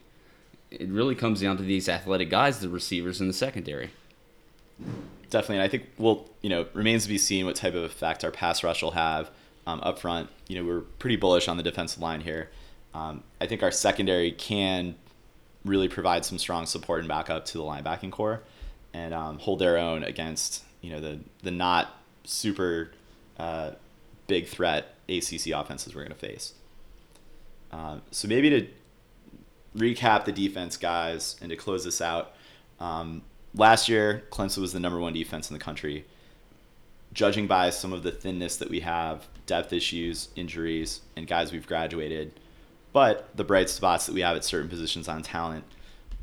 it 0.70 0.88
really 0.88 1.14
comes 1.14 1.40
down 1.40 1.56
to 1.56 1.62
these 1.62 1.88
athletic 1.88 2.30
guys, 2.30 2.60
the 2.60 2.68
receivers 2.68 3.20
in 3.20 3.28
the 3.28 3.32
secondary. 3.32 3.90
Definitely, 5.30 5.56
and 5.56 5.64
I 5.64 5.68
think 5.68 5.84
well, 5.98 6.28
you 6.42 6.50
know, 6.50 6.66
remains 6.72 7.04
to 7.04 7.08
be 7.08 7.18
seen 7.18 7.46
what 7.46 7.56
type 7.56 7.74
of 7.74 7.82
effect 7.82 8.24
our 8.24 8.30
pass 8.30 8.62
rush 8.62 8.82
will 8.82 8.92
have 8.92 9.30
um, 9.66 9.80
up 9.82 9.98
front. 9.98 10.30
You 10.48 10.58
know, 10.58 10.64
we're 10.66 10.80
pretty 10.80 11.16
bullish 11.16 11.48
on 11.48 11.56
the 11.56 11.62
defensive 11.62 12.00
line 12.00 12.20
here. 12.20 12.50
Um, 12.94 13.22
I 13.40 13.46
think 13.46 13.62
our 13.62 13.70
secondary 13.70 14.32
can 14.32 14.94
really 15.64 15.88
provide 15.88 16.24
some 16.24 16.38
strong 16.38 16.66
support 16.66 17.00
and 17.00 17.08
backup 17.08 17.44
to 17.46 17.58
the 17.58 17.64
linebacking 17.64 18.12
corps, 18.12 18.42
and 18.94 19.12
um, 19.12 19.38
hold 19.38 19.58
their 19.58 19.76
own 19.76 20.04
against 20.04 20.62
you 20.80 20.90
know 20.90 21.00
the 21.00 21.18
the 21.42 21.50
not 21.50 21.94
super 22.24 22.90
uh, 23.38 23.72
big 24.26 24.46
threat 24.46 24.94
ACC 25.08 25.48
offenses 25.48 25.94
we're 25.94 26.02
going 26.02 26.12
to 26.12 26.14
face. 26.14 26.54
Um, 27.72 28.02
so 28.10 28.28
maybe 28.28 28.50
to 28.50 28.66
recap 29.76 30.24
the 30.24 30.32
defense, 30.32 30.76
guys, 30.76 31.36
and 31.40 31.50
to 31.50 31.56
close 31.56 31.84
this 31.84 32.00
out. 32.00 32.32
Um, 32.80 33.22
last 33.54 33.88
year, 33.88 34.24
Clemson 34.30 34.58
was 34.58 34.72
the 34.72 34.80
number 34.80 34.98
one 34.98 35.12
defense 35.12 35.50
in 35.50 35.54
the 35.54 35.62
country. 35.62 36.06
Judging 37.12 37.46
by 37.46 37.70
some 37.70 37.92
of 37.92 38.02
the 38.02 38.10
thinness 38.10 38.56
that 38.56 38.70
we 38.70 38.80
have, 38.80 39.26
depth 39.46 39.72
issues, 39.72 40.28
injuries, 40.36 41.00
and 41.16 41.26
guys 41.26 41.52
we've 41.52 41.66
graduated, 41.66 42.38
but 42.92 43.28
the 43.36 43.44
bright 43.44 43.70
spots 43.70 44.06
that 44.06 44.14
we 44.14 44.22
have 44.22 44.36
at 44.36 44.44
certain 44.44 44.68
positions 44.68 45.08
on 45.08 45.22
talent, 45.22 45.64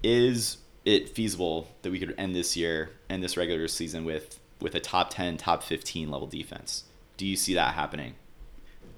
is 0.02 0.58
it 0.86 1.10
feasible 1.10 1.68
that 1.82 1.92
we 1.92 2.00
could 2.00 2.14
end 2.18 2.36
this 2.36 2.58
year 2.58 2.92
and 3.10 3.24
this 3.24 3.38
regular 3.38 3.68
season 3.68 4.06
with 4.06 4.40
with 4.60 4.76
a 4.76 4.80
top 4.80 5.10
10, 5.10 5.38
top 5.38 5.62
15 5.62 6.10
level 6.10 6.28
defense? 6.28 6.86
Do 7.18 7.26
you 7.26 7.36
see 7.36 7.54
that 7.54 7.74
happening? 7.74 8.16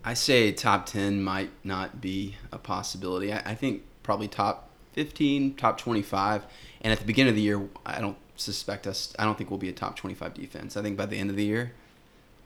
I 0.03 0.13
say 0.13 0.51
top 0.51 0.85
10 0.85 1.23
might 1.23 1.49
not 1.63 1.99
be 1.99 2.35
a 2.51 2.59
possibility. 2.59 3.33
I, 3.33 3.39
I 3.39 3.55
think 3.55 3.83
probably 4.03 4.27
top 4.27 4.69
15, 4.93 5.55
top 5.55 5.79
25. 5.79 6.45
And 6.81 6.93
at 6.93 6.99
the 6.99 7.05
beginning 7.05 7.31
of 7.31 7.35
the 7.35 7.41
year, 7.41 7.67
I 7.85 7.99
don't 7.99 8.17
suspect 8.35 8.85
us, 8.85 9.13
I 9.17 9.25
don't 9.25 9.37
think 9.37 9.49
we'll 9.49 9.59
be 9.59 9.69
a 9.69 9.73
top 9.73 9.95
25 9.95 10.33
defense. 10.35 10.77
I 10.77 10.81
think 10.81 10.95
by 10.95 11.07
the 11.07 11.17
end 11.17 11.29
of 11.29 11.35
the 11.35 11.45
year, 11.45 11.73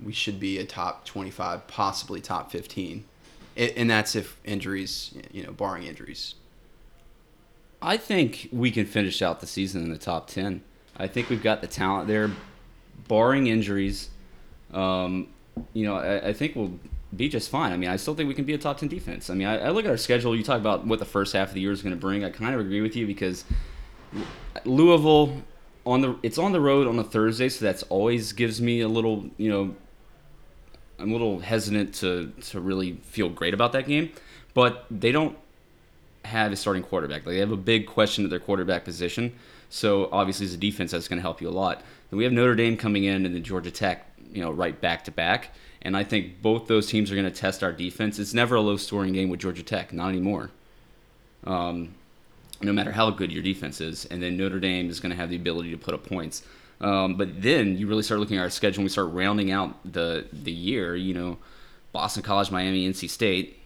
we 0.04 0.14
should 0.14 0.40
be 0.40 0.58
a 0.58 0.66
top 0.66 1.06
25, 1.06 1.68
possibly 1.68 2.22
top 2.22 2.52
15. 2.52 3.06
It, 3.56 3.74
and 3.76 3.90
that's 3.90 4.16
if 4.16 4.40
injuries, 4.46 5.14
you 5.32 5.44
know, 5.44 5.52
barring 5.52 5.84
injuries. 5.84 6.36
I 7.82 7.98
think 7.98 8.50
we 8.52 8.72
can 8.72 8.86
finish 8.86 9.22
out 9.22 9.40
the 9.40 9.48
season 9.48 9.84
in 9.84 9.92
the 9.92 9.98
top 9.98 10.28
10. 10.28 10.62
I 10.98 11.08
think 11.08 11.30
we've 11.30 11.44
got 11.44 11.62
the 11.62 11.68
talent 11.68 12.08
there, 12.08 12.30
barring 13.08 13.48
injuries. 13.48 14.10
Um, 14.74 15.30
you 15.74 15.86
know, 15.86 15.96
I, 15.96 16.30
I 16.30 16.34
think 16.34 16.56
we'll 16.56 16.78
be 17.16 17.30
just 17.30 17.50
fine. 17.50 17.72
I 17.72 17.78
mean, 17.78 17.90
I 17.90 17.96
still 17.96 18.16
think 18.16 18.28
we 18.28 18.36
can 18.36 18.46
be 18.46 18.54
a 18.54 18.58
top 18.58 18.78
10 18.78 18.90
defense. 18.90 19.30
I 19.30 19.34
mean, 19.34 19.48
I, 19.48 19.60
I 19.60 19.70
look 19.70 19.86
at 19.86 19.92
our 19.92 19.98
schedule. 19.98 20.36
You 20.36 20.44
talk 20.44 20.60
about 20.60 20.86
what 20.86 21.00
the 21.00 21.06
first 21.06 21.34
half 21.34 21.50
of 21.50 21.54
the 21.54 21.62
year 21.62 21.72
is 21.72 21.82
going 21.82 21.96
to 21.96 22.00
bring. 22.00 22.24
I 22.24 22.30
kind 22.30 22.54
of 22.54 22.62
agree 22.62 22.82
with 22.82 22.96
you 22.96 23.08
because 23.08 23.46
Louisville 24.66 25.42
on 25.86 26.02
the 26.02 26.18
it's 26.22 26.38
on 26.38 26.52
the 26.52 26.62
road 26.62 26.88
on 26.88 27.00
a 27.00 27.04
Thursday, 27.04 27.50
so 27.50 27.66
that's 27.66 27.84
always 27.84 28.34
gives 28.34 28.62
me 28.62 28.82
a 28.82 28.88
little, 28.88 29.30
you 29.38 29.50
know, 29.50 29.76
I'm 31.00 31.10
a 31.10 31.14
little 31.14 31.40
hesitant 31.40 31.94
to 31.96 32.32
to 32.50 32.60
really 32.60 32.94
feel 33.04 33.30
great 33.30 33.54
about 33.54 33.72
that 33.74 33.88
game. 33.88 34.12
But 34.54 34.86
they 34.92 35.12
don't 35.12 35.38
have 36.26 36.52
a 36.52 36.56
starting 36.56 36.84
quarterback. 36.84 37.26
Like 37.26 37.36
they 37.36 37.40
have 37.40 37.52
a 37.52 37.58
big 37.58 37.88
question 37.88 38.24
at 38.24 38.30
their 38.30 38.40
quarterback 38.40 38.84
position. 38.84 39.34
So 39.70 40.10
obviously, 40.12 40.46
as 40.46 40.54
a 40.54 40.58
defense, 40.58 40.92
that's 40.92 41.08
going 41.08 41.18
to 41.18 41.22
help 41.22 41.42
you 41.42 41.50
a 41.50 41.52
lot. 41.52 41.84
And 42.12 42.18
we 42.18 42.24
have 42.24 42.34
Notre 42.34 42.56
Dame 42.56 42.76
coming 42.76 43.04
in 43.04 43.26
and 43.26 43.36
then 43.36 43.44
Georgia 43.44 43.72
Tech, 43.72 44.08
you 44.34 44.42
know, 44.42 44.52
right 44.52 44.80
back 44.80 45.04
to 45.06 45.12
back. 45.12 45.54
And 45.82 45.96
I 45.96 46.04
think 46.04 46.42
both 46.42 46.68
those 46.68 46.88
teams 46.88 47.12
are 47.12 47.16
going 47.16 47.32
to 47.32 47.32
test 47.32 47.64
our 47.64 47.72
defense. 47.72 48.20
It's 48.20 48.34
never 48.34 48.56
a 48.56 48.62
low 48.62 48.78
scoring 48.78 49.14
game 49.14 49.30
with 49.30 49.40
Georgia 49.40 49.64
Tech, 49.64 49.94
not 49.94 50.10
anymore. 50.10 50.52
Um, 51.46 51.94
no 52.62 52.74
matter 52.74 52.92
how 52.92 53.10
good 53.12 53.32
your 53.32 53.44
defense 53.44 53.80
is. 53.80 54.06
And 54.06 54.22
then 54.22 54.36
Notre 54.36 54.60
Dame 54.60 54.90
is 54.90 55.00
going 55.00 55.12
to 55.12 55.16
have 55.16 55.30
the 55.30 55.36
ability 55.36 55.72
to 55.72 55.78
put 55.78 55.94
up 55.94 56.06
points. 56.06 56.44
Um, 56.82 57.16
but 57.16 57.42
then 57.42 57.78
you 57.78 57.88
really 57.88 58.04
start 58.04 58.20
looking 58.20 58.38
at 58.38 58.42
our 58.42 58.50
schedule 58.50 58.82
and 58.82 58.86
we 58.86 58.90
start 58.90 59.12
rounding 59.12 59.52
out 59.52 59.76
the 59.90 60.28
the 60.32 60.52
year. 60.52 60.96
You 60.96 61.14
know, 61.14 61.38
Boston 61.92 62.24
College, 62.24 62.52
Miami, 62.52 62.90
NC 62.90 63.10
State. 63.10 63.58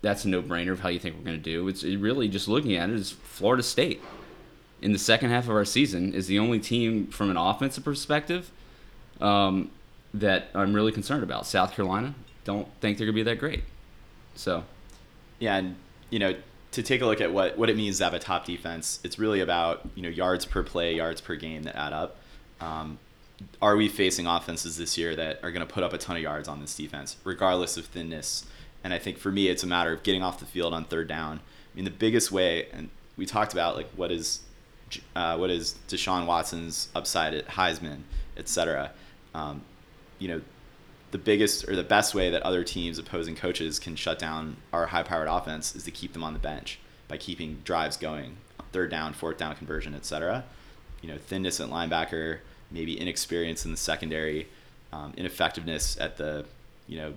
That's 0.00 0.24
a 0.24 0.28
no 0.28 0.42
brainer 0.42 0.72
of 0.72 0.80
how 0.80 0.88
you 0.88 0.98
think 0.98 1.16
we're 1.16 1.24
going 1.24 1.36
to 1.36 1.42
do. 1.42 1.68
It's 1.68 1.84
it 1.84 1.96
really 1.98 2.28
just 2.28 2.48
looking 2.48 2.74
at 2.74 2.90
it 2.90 2.96
is 2.96 3.12
Florida 3.12 3.62
State 3.62 4.00
in 4.82 4.92
the 4.92 4.98
second 4.98 5.30
half 5.30 5.44
of 5.44 5.50
our 5.50 5.64
season 5.64 6.12
is 6.12 6.26
the 6.26 6.40
only 6.40 6.58
team 6.58 7.06
from 7.06 7.30
an 7.30 7.36
offensive 7.36 7.84
perspective 7.84 8.50
um, 9.20 9.70
that 10.12 10.48
I'm 10.54 10.74
really 10.74 10.90
concerned 10.90 11.22
about. 11.22 11.46
South 11.46 11.72
Carolina 11.72 12.14
don't 12.44 12.66
think 12.80 12.98
they're 12.98 13.06
going 13.06 13.14
to 13.14 13.24
be 13.24 13.30
that 13.30 13.38
great. 13.38 13.62
So, 14.34 14.64
yeah, 15.38 15.56
and 15.56 15.76
you 16.10 16.18
know, 16.18 16.34
to 16.72 16.82
take 16.82 17.00
a 17.02 17.06
look 17.06 17.20
at 17.20 17.32
what, 17.32 17.56
what 17.56 17.70
it 17.70 17.76
means 17.76 17.98
to 17.98 18.04
have 18.04 18.14
a 18.14 18.18
top 18.18 18.44
defense, 18.44 18.98
it's 19.04 19.18
really 19.18 19.40
about 19.40 19.88
you 19.94 20.02
know 20.02 20.08
yards 20.08 20.44
per 20.44 20.62
play, 20.62 20.96
yards 20.96 21.20
per 21.20 21.36
game 21.36 21.62
that 21.64 21.76
add 21.76 21.92
up. 21.92 22.16
Um, 22.60 22.98
are 23.60 23.76
we 23.76 23.88
facing 23.88 24.26
offenses 24.26 24.76
this 24.76 24.96
year 24.96 25.16
that 25.16 25.40
are 25.42 25.50
going 25.50 25.66
to 25.66 25.72
put 25.72 25.82
up 25.82 25.92
a 25.92 25.98
ton 25.98 26.16
of 26.16 26.22
yards 26.22 26.48
on 26.48 26.60
this 26.60 26.74
defense, 26.76 27.16
regardless 27.24 27.76
of 27.76 27.86
thinness? 27.86 28.46
And 28.84 28.92
I 28.92 28.98
think 28.98 29.18
for 29.18 29.30
me, 29.30 29.48
it's 29.48 29.62
a 29.62 29.66
matter 29.66 29.92
of 29.92 30.02
getting 30.02 30.22
off 30.22 30.38
the 30.38 30.46
field 30.46 30.74
on 30.74 30.84
third 30.84 31.08
down. 31.08 31.38
I 31.38 31.76
mean, 31.76 31.84
the 31.84 31.90
biggest 31.90 32.32
way, 32.32 32.68
and 32.72 32.88
we 33.16 33.26
talked 33.26 33.52
about 33.52 33.76
like 33.76 33.88
what 33.90 34.10
is 34.10 34.40
uh, 35.14 35.36
what 35.36 35.50
is 35.50 35.76
Deshaun 35.88 36.26
Watson's 36.26 36.88
upside 36.94 37.34
at 37.34 37.46
Heisman, 37.48 38.00
et 38.36 38.48
cetera. 38.48 38.92
Um, 39.34 39.62
you 40.18 40.28
know, 40.28 40.40
the 41.12 41.18
biggest 41.18 41.68
or 41.68 41.76
the 41.76 41.84
best 41.84 42.14
way 42.14 42.30
that 42.30 42.42
other 42.42 42.64
teams, 42.64 42.98
opposing 42.98 43.36
coaches, 43.36 43.78
can 43.78 43.94
shut 43.94 44.18
down 44.18 44.56
our 44.72 44.86
high-powered 44.86 45.28
offense 45.28 45.76
is 45.76 45.84
to 45.84 45.90
keep 45.90 46.12
them 46.14 46.24
on 46.24 46.32
the 46.32 46.38
bench 46.38 46.78
by 47.06 47.16
keeping 47.16 47.60
drives 47.64 47.96
going, 47.96 48.36
third 48.72 48.90
down, 48.90 49.12
fourth 49.12 49.36
down 49.36 49.54
conversion, 49.54 49.94
et 49.94 50.04
cetera. 50.04 50.44
You 51.02 51.10
know, 51.10 51.18
thinness 51.18 51.60
at 51.60 51.68
linebacker, 51.68 52.38
maybe 52.70 52.98
inexperience 52.98 53.64
in 53.64 53.70
the 53.70 53.76
secondary, 53.76 54.48
um, 54.92 55.12
ineffectiveness 55.16 55.98
at 56.00 56.16
the, 56.16 56.44
you 56.88 56.96
know, 56.96 57.12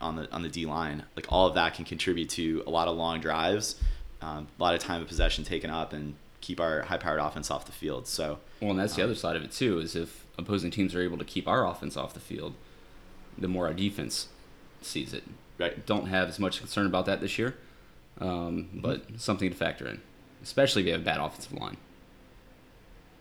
on 0.00 0.16
the 0.16 0.30
on 0.32 0.42
the 0.42 0.48
D 0.48 0.66
line. 0.66 1.04
Like 1.16 1.26
all 1.30 1.46
of 1.46 1.54
that 1.54 1.74
can 1.74 1.84
contribute 1.84 2.28
to 2.30 2.62
a 2.66 2.70
lot 2.70 2.88
of 2.88 2.96
long 2.96 3.20
drives, 3.20 3.76
um, 4.20 4.46
a 4.58 4.62
lot 4.62 4.74
of 4.74 4.80
time 4.80 5.00
of 5.02 5.08
possession 5.08 5.44
taken 5.44 5.70
up, 5.70 5.92
and 5.92 6.14
keep 6.40 6.60
our 6.60 6.82
high-powered 6.82 7.18
offense 7.18 7.50
off 7.50 7.64
the 7.64 7.72
field. 7.72 8.06
So, 8.06 8.38
well, 8.60 8.70
and 8.72 8.78
that's 8.78 8.94
the 8.94 9.02
other 9.02 9.14
side 9.14 9.36
of 9.36 9.42
it 9.42 9.52
too. 9.52 9.78
Is 9.78 9.96
if 9.96 10.26
opposing 10.36 10.70
teams 10.70 10.94
are 10.94 11.00
able 11.00 11.18
to 11.18 11.24
keep 11.24 11.48
our 11.48 11.66
offense 11.66 11.96
off 11.96 12.12
the 12.12 12.20
field, 12.20 12.54
the 13.38 13.48
more 13.48 13.66
our 13.66 13.74
defense 13.74 14.28
sees 14.82 15.12
it. 15.12 15.24
Right. 15.58 15.84
Don't 15.86 16.06
have 16.06 16.28
as 16.28 16.38
much 16.38 16.60
concern 16.60 16.86
about 16.86 17.06
that 17.06 17.20
this 17.20 17.36
year, 17.36 17.56
um, 18.20 18.28
mm-hmm. 18.28 18.80
but 18.80 19.02
something 19.16 19.50
to 19.50 19.56
factor 19.56 19.88
in, 19.88 20.00
especially 20.42 20.82
if 20.82 20.86
you 20.86 20.92
have 20.92 21.02
a 21.02 21.04
bad 21.04 21.18
offensive 21.18 21.52
line. 21.52 21.76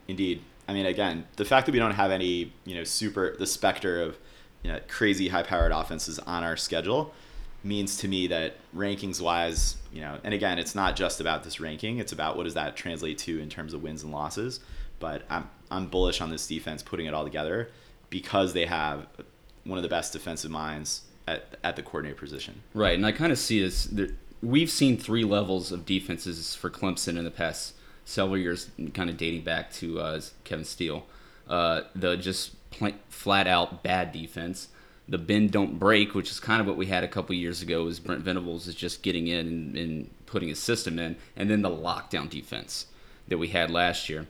Indeed. 0.07 0.43
I 0.67 0.73
mean, 0.73 0.85
again, 0.85 1.25
the 1.37 1.45
fact 1.45 1.65
that 1.65 1.71
we 1.71 1.79
don't 1.79 1.91
have 1.91 2.11
any, 2.11 2.53
you 2.65 2.75
know, 2.75 2.83
super 2.83 3.35
the 3.37 3.47
specter 3.47 4.01
of, 4.01 4.17
you 4.63 4.71
know, 4.71 4.79
crazy 4.87 5.29
high-powered 5.29 5.71
offenses 5.71 6.19
on 6.19 6.43
our 6.43 6.57
schedule 6.57 7.13
means 7.63 7.97
to 7.97 8.07
me 8.07 8.27
that 8.27 8.55
rankings 8.75 9.19
wise, 9.19 9.77
you 9.91 10.01
know, 10.01 10.19
and 10.23 10.33
again, 10.33 10.59
it's 10.59 10.75
not 10.75 10.95
just 10.95 11.19
about 11.19 11.43
this 11.43 11.59
ranking, 11.59 11.97
it's 11.97 12.11
about 12.11 12.37
what 12.37 12.43
does 12.43 12.53
that 12.53 12.75
translate 12.75 13.17
to 13.17 13.39
in 13.39 13.49
terms 13.49 13.73
of 13.73 13.81
wins 13.81 14.03
and 14.03 14.11
losses. 14.11 14.59
But 14.99 15.23
I'm 15.29 15.49
I'm 15.71 15.87
bullish 15.87 16.21
on 16.21 16.29
this 16.29 16.47
defense 16.47 16.83
putting 16.83 17.07
it 17.07 17.13
all 17.13 17.23
together 17.23 17.69
because 18.09 18.53
they 18.53 18.65
have 18.65 19.07
one 19.67 19.77
of 19.77 19.83
the 19.83 19.89
best 19.89 20.13
defensive 20.13 20.51
minds 20.51 21.01
at 21.27 21.57
at 21.63 21.75
the 21.75 21.83
coordinator 21.83 22.19
position. 22.19 22.61
Right, 22.73 22.95
and 22.95 23.05
I 23.05 23.11
kind 23.11 23.31
of 23.31 23.37
see 23.37 23.61
this. 23.61 23.93
We've 24.41 24.69
seen 24.69 24.97
three 24.97 25.23
levels 25.23 25.71
of 25.71 25.85
defenses 25.85 26.55
for 26.55 26.69
Clemson 26.69 27.17
in 27.17 27.23
the 27.23 27.31
past 27.31 27.73
several 28.05 28.37
years, 28.37 28.69
kind 28.93 29.09
of 29.09 29.17
dating 29.17 29.41
back 29.41 29.71
to 29.73 29.99
uh, 29.99 30.21
Kevin 30.43 30.65
Steele. 30.65 31.05
Uh, 31.47 31.81
the 31.95 32.17
just 32.17 32.53
flat 33.09 33.47
out 33.47 33.81
bad 33.81 34.11
defense 34.11 34.67
the 35.09 35.17
bend 35.17 35.51
don't 35.51 35.79
break, 35.79 36.13
which 36.13 36.29
is 36.29 36.39
kind 36.39 36.59
of 36.59 36.67
what 36.67 36.75
we 36.75 36.87
had 36.87 37.03
a 37.03 37.07
couple 37.07 37.33
years 37.35 37.61
ago, 37.61 37.87
is 37.87 37.99
Brent 37.99 38.21
Venables 38.21 38.67
is 38.67 38.75
just 38.75 39.01
getting 39.01 39.27
in 39.27 39.47
and, 39.47 39.77
and 39.77 40.25
putting 40.25 40.49
his 40.49 40.59
system 40.59 40.99
in, 40.99 41.15
and 41.35 41.49
then 41.49 41.61
the 41.61 41.69
lockdown 41.69 42.29
defense 42.29 42.87
that 43.27 43.37
we 43.37 43.49
had 43.49 43.71
last 43.71 44.09
year. 44.09 44.27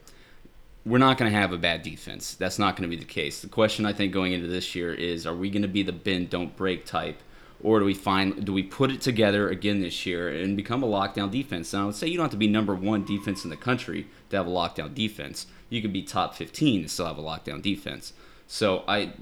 We're 0.88 0.98
not 0.98 1.18
going 1.18 1.30
to 1.30 1.38
have 1.38 1.52
a 1.52 1.58
bad 1.58 1.82
defense. 1.82 2.34
That's 2.34 2.58
not 2.58 2.76
going 2.76 2.88
to 2.88 2.96
be 2.96 2.98
the 2.98 3.08
case. 3.08 3.42
The 3.42 3.48
question 3.48 3.84
I 3.84 3.92
think 3.92 4.12
going 4.12 4.32
into 4.32 4.46
this 4.46 4.74
year 4.74 4.94
is: 4.94 5.26
Are 5.26 5.34
we 5.34 5.50
going 5.50 5.62
to 5.62 5.68
be 5.68 5.82
the 5.82 5.92
bend 5.92 6.30
don't 6.30 6.56
break 6.56 6.86
type, 6.86 7.22
or 7.62 7.80
do 7.80 7.84
we 7.84 7.94
find 7.94 8.44
do 8.44 8.52
we 8.52 8.62
put 8.62 8.90
it 8.90 9.00
together 9.00 9.48
again 9.48 9.80
this 9.80 10.06
year 10.06 10.28
and 10.28 10.56
become 10.56 10.82
a 10.82 10.86
lockdown 10.86 11.30
defense? 11.30 11.72
Now, 11.72 11.82
I 11.82 11.86
would 11.86 11.94
say 11.94 12.06
you 12.06 12.16
don't 12.16 12.24
have 12.24 12.30
to 12.30 12.36
be 12.38 12.48
number 12.48 12.74
one 12.74 13.04
defense 13.04 13.44
in 13.44 13.50
the 13.50 13.56
country 13.56 14.06
to 14.30 14.36
have 14.36 14.46
a 14.46 14.50
lockdown 14.50 14.94
defense. 14.94 15.46
You 15.68 15.82
could 15.82 15.92
be 15.92 16.02
top 16.02 16.34
15 16.34 16.80
and 16.80 16.90
still 16.90 17.06
have 17.06 17.18
a 17.18 17.22
lockdown 17.22 17.60
defense. 17.60 18.14
So 18.46 18.84
I, 18.88 19.12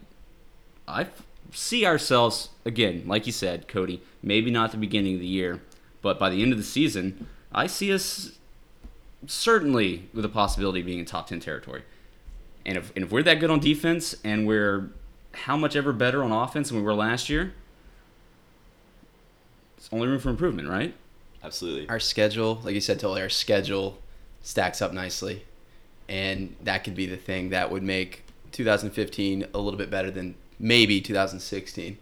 I 0.86 1.08
see 1.52 1.84
ourselves 1.84 2.50
again, 2.64 3.02
like 3.06 3.26
you 3.26 3.32
said, 3.32 3.66
Cody. 3.66 4.02
Maybe 4.22 4.50
not 4.50 4.70
the 4.70 4.76
beginning 4.76 5.14
of 5.14 5.20
the 5.20 5.26
year, 5.26 5.62
but 6.02 6.18
by 6.18 6.30
the 6.30 6.42
end 6.42 6.52
of 6.52 6.58
the 6.58 6.64
season, 6.64 7.26
I 7.52 7.66
see 7.66 7.92
us 7.92 8.35
certainly 9.26 10.08
with 10.12 10.24
a 10.24 10.28
possibility 10.28 10.80
of 10.80 10.86
being 10.86 10.98
in 10.98 11.04
top 11.04 11.28
ten 11.28 11.40
territory. 11.40 11.82
And 12.64 12.76
if 12.76 12.92
and 12.96 13.04
if 13.04 13.12
we're 13.12 13.22
that 13.22 13.40
good 13.40 13.50
on 13.50 13.60
defense 13.60 14.14
and 14.24 14.46
we're 14.46 14.90
how 15.32 15.56
much 15.56 15.76
ever 15.76 15.92
better 15.92 16.24
on 16.24 16.32
offense 16.32 16.68
than 16.68 16.78
we 16.78 16.84
were 16.84 16.94
last 16.94 17.28
year, 17.28 17.52
it's 19.76 19.88
only 19.92 20.08
room 20.08 20.18
for 20.18 20.30
improvement, 20.30 20.68
right? 20.68 20.94
Absolutely. 21.42 21.88
Our 21.88 22.00
schedule, 22.00 22.60
like 22.64 22.74
you 22.74 22.80
said, 22.80 22.98
totally, 22.98 23.22
our 23.22 23.28
schedule 23.28 23.98
stacks 24.42 24.82
up 24.82 24.92
nicely, 24.92 25.44
and 26.08 26.56
that 26.62 26.82
could 26.82 26.96
be 26.96 27.06
the 27.06 27.16
thing 27.16 27.50
that 27.50 27.70
would 27.70 27.82
make 27.82 28.24
2015 28.52 29.46
a 29.54 29.58
little 29.58 29.78
bit 29.78 29.90
better 29.90 30.10
than 30.10 30.34
maybe 30.58 31.00
2016. 31.00 31.98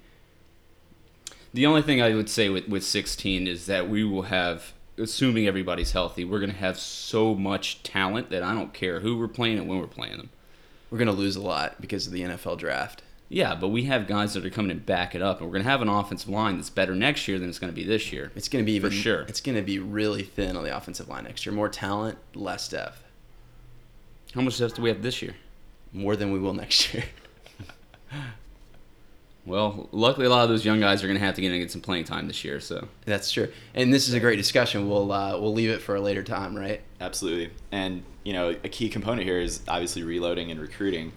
The 1.52 1.66
only 1.66 1.82
thing 1.82 2.00
I 2.00 2.14
would 2.14 2.30
say 2.30 2.48
with, 2.48 2.68
with 2.68 2.84
16 2.84 3.46
is 3.46 3.66
that 3.66 3.88
we 3.88 4.02
will 4.02 4.22
have, 4.22 4.72
assuming 4.98 5.46
everybody's 5.46 5.92
healthy, 5.92 6.24
we're 6.24 6.40
going 6.40 6.52
to 6.52 6.56
have 6.56 6.78
so 6.78 7.34
much 7.34 7.82
talent 7.82 8.30
that 8.30 8.42
I 8.42 8.54
don't 8.54 8.72
care 8.72 9.00
who 9.00 9.18
we're 9.18 9.28
playing 9.28 9.58
and 9.58 9.68
when 9.68 9.78
we're 9.78 9.86
playing 9.86 10.16
them. 10.16 10.30
We're 10.90 10.98
going 10.98 11.06
to 11.06 11.12
lose 11.12 11.36
a 11.36 11.42
lot 11.42 11.80
because 11.80 12.06
of 12.06 12.12
the 12.12 12.22
NFL 12.22 12.58
draft. 12.58 13.02
Yeah, 13.28 13.54
but 13.54 13.68
we 13.68 13.84
have 13.84 14.06
guys 14.06 14.34
that 14.34 14.44
are 14.44 14.50
coming 14.50 14.70
and 14.70 14.84
back 14.84 15.14
it 15.14 15.22
up, 15.22 15.38
and 15.38 15.46
we're 15.46 15.54
going 15.54 15.64
to 15.64 15.70
have 15.70 15.82
an 15.82 15.88
offensive 15.88 16.28
line 16.28 16.56
that's 16.56 16.70
better 16.70 16.94
next 16.94 17.26
year 17.26 17.38
than 17.38 17.48
it's 17.48 17.58
going 17.58 17.72
to 17.72 17.74
be 17.74 17.84
this 17.84 18.12
year. 18.12 18.30
It's 18.36 18.48
going 18.48 18.64
to 18.64 18.66
be 18.66 18.74
even 18.74 18.90
for 18.90 18.96
sure. 18.96 19.22
It's 19.22 19.40
going 19.40 19.56
to 19.56 19.62
be 19.62 19.78
really 19.78 20.22
thin 20.22 20.56
on 20.56 20.62
the 20.62 20.76
offensive 20.76 21.08
line 21.08 21.24
next 21.24 21.44
year. 21.44 21.54
More 21.54 21.68
talent, 21.68 22.18
less 22.34 22.68
depth. 22.68 23.02
How 24.34 24.42
much 24.42 24.58
depth 24.58 24.76
do 24.76 24.82
we 24.82 24.88
have 24.90 25.02
this 25.02 25.22
year? 25.22 25.34
More 25.92 26.16
than 26.16 26.32
we 26.32 26.38
will 26.38 26.54
next 26.54 26.92
year. 26.94 27.04
Well, 29.46 29.90
luckily, 29.92 30.24
a 30.24 30.30
lot 30.30 30.44
of 30.44 30.48
those 30.48 30.64
young 30.64 30.80
guys 30.80 31.04
are 31.04 31.06
going 31.06 31.18
to 31.18 31.24
have 31.24 31.34
to 31.34 31.42
get, 31.42 31.52
in 31.52 31.60
get 31.60 31.70
some 31.70 31.82
playing 31.82 32.04
time 32.04 32.26
this 32.28 32.44
year. 32.44 32.60
So 32.60 32.88
that's 33.04 33.30
true, 33.30 33.52
and 33.74 33.92
this 33.92 34.08
is 34.08 34.14
a 34.14 34.20
great 34.20 34.36
discussion. 34.36 34.88
We'll 34.88 35.12
uh, 35.12 35.38
we'll 35.38 35.52
leave 35.52 35.68
it 35.68 35.82
for 35.82 35.96
a 35.96 36.00
later 36.00 36.22
time, 36.22 36.56
right? 36.56 36.80
Absolutely, 37.00 37.50
and 37.70 38.02
you 38.24 38.32
know, 38.32 38.50
a 38.64 38.68
key 38.68 38.88
component 38.88 39.26
here 39.26 39.38
is 39.38 39.60
obviously 39.68 40.02
reloading 40.02 40.50
and 40.50 40.58
recruiting. 40.58 41.12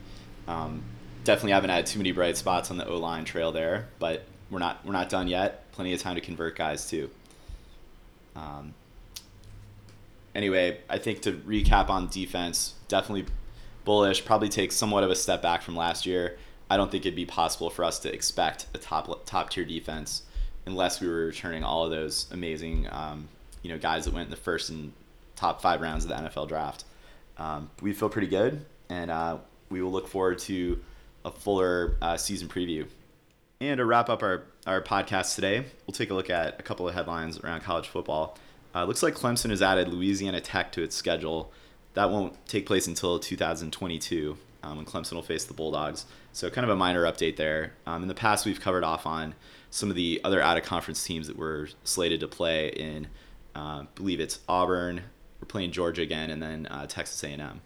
Um, 0.48 0.84
definitely 1.24 1.54
haven't 1.54 1.70
had 1.70 1.86
too 1.86 2.00
many 2.00 2.12
bright 2.12 2.36
spots 2.36 2.70
on 2.70 2.78
the 2.78 2.86
O 2.86 2.98
line 2.98 3.24
trail 3.24 3.54
there, 3.54 3.88
but 3.98 4.24
we're 4.50 4.60
not 4.60 4.86
we're 4.86 4.92
not 4.92 5.08
done 5.08 5.30
yet. 5.30 5.72
Plenty 5.72 5.94
of 5.94 6.02
time 6.02 6.16
to 6.16 6.22
convert 6.22 6.58
guys 6.58 6.90
too. 6.90 7.10
Um, 8.36 8.74
anyway, 10.36 10.80
I 10.90 10.98
think 10.98 11.22
to 11.22 11.32
recap 11.32 11.90
on 11.90 12.10
defense, 12.10 12.74
definitely 12.90 13.26
bullish. 13.86 14.26
Probably 14.26 14.50
takes 14.50 14.76
somewhat 14.76 15.06
of 15.06 15.12
a 15.12 15.16
step 15.16 15.42
back 15.42 15.62
from 15.62 15.78
last 15.78 16.06
year 16.06 16.38
I 16.70 16.78
don't 16.78 16.92
think 16.92 17.06
it'd 17.06 17.16
be 17.16 17.26
possible 17.26 17.70
for 17.70 17.84
us 17.84 18.00
to 18.00 18.14
expect 18.14 18.68
a 18.74 18.78
top 18.78 19.26
top 19.26 19.50
tier 19.50 19.66
defense 19.66 20.24
unless 20.66 21.00
we 21.00 21.08
were 21.08 21.26
returning 21.26 21.64
all 21.64 21.86
of 21.86 21.92
those 21.92 22.28
amazing 22.32 22.88
um, 22.92 23.30
you 23.62 23.70
know 23.70 23.78
guys 23.78 24.06
that 24.06 24.14
went 24.14 24.26
in 24.26 24.32
the 24.32 24.38
first 24.38 24.70
and 24.70 24.94
top 25.36 25.62
five 25.62 25.82
rounds 25.82 26.04
of 26.04 26.10
the 26.10 26.16
NFL 26.16 26.48
draft. 26.48 26.84
Um, 27.38 27.70
we 27.82 27.94
feel 27.94 28.10
pretty 28.10 28.28
good, 28.28 28.66
and 28.90 29.12
uh, 29.12 29.38
we 29.70 29.82
will 29.82 29.92
look 29.92 30.08
forward 30.08 30.40
to 30.40 30.84
a 31.24 31.32
fuller 31.32 31.96
uh, 32.02 32.18
season 32.18 32.48
preview. 32.48 32.88
And 33.60 33.78
to 33.78 33.86
wrap 33.86 34.10
up 34.10 34.22
our, 34.22 34.44
our 34.66 34.82
podcast 34.82 35.36
today, 35.36 35.66
we'll 35.86 35.94
take 35.94 36.10
a 36.10 36.14
look 36.14 36.30
at 36.30 36.60
a 36.60 36.64
couple 36.64 36.88
of 36.88 36.94
headlines 36.94 37.40
around 37.40 37.62
college 37.62 37.88
football. 37.88 38.38
Uh, 38.76 38.86
looks 38.86 39.02
like 39.02 39.16
Clemson 39.16 39.50
has 39.50 39.62
added 39.62 39.88
Louisiana 39.88 40.42
Tech 40.42 40.72
to 40.74 40.84
its 40.84 40.96
schedule. 40.96 41.52
That 41.94 42.12
won't 42.12 42.46
take 42.48 42.66
place 42.66 42.86
until 42.86 43.20
2022 43.20 44.38
um, 44.64 44.78
when 44.78 44.86
Clemson 44.86 45.14
will 45.14 45.22
face 45.22 45.46
the 45.46 45.54
Bulldogs. 45.54 46.06
So 46.34 46.50
kind 46.50 46.66
of 46.66 46.70
a 46.72 46.76
minor 46.76 47.04
update 47.04 47.36
there. 47.38 47.74
Um, 47.86 48.02
in 48.02 48.08
the 48.08 48.14
past, 48.16 48.46
we've 48.46 48.60
covered 48.60 48.84
off 48.84 49.06
on 49.06 49.36
some 49.70 49.90
of 49.90 49.96
the 49.96 50.22
other 50.24 50.42
out 50.42 50.58
of 50.58 50.64
conference 50.64 51.04
teams 51.04 51.28
that 51.28 51.38
were 51.38 51.70
slated 51.84 52.20
to 52.22 52.28
play 52.28 52.70
in 52.70 53.08
Uh, 53.56 53.86
believe 53.96 54.20
it's 54.20 54.40
Auburn. 54.48 55.02
We're 55.42 55.48
playing 55.48 55.72
Georgia 55.72 56.04
again, 56.04 56.30
and 56.30 56.42
then 56.42 56.68
uh, 56.68 56.86
Texas 56.86 57.24
A&M. 57.24 57.62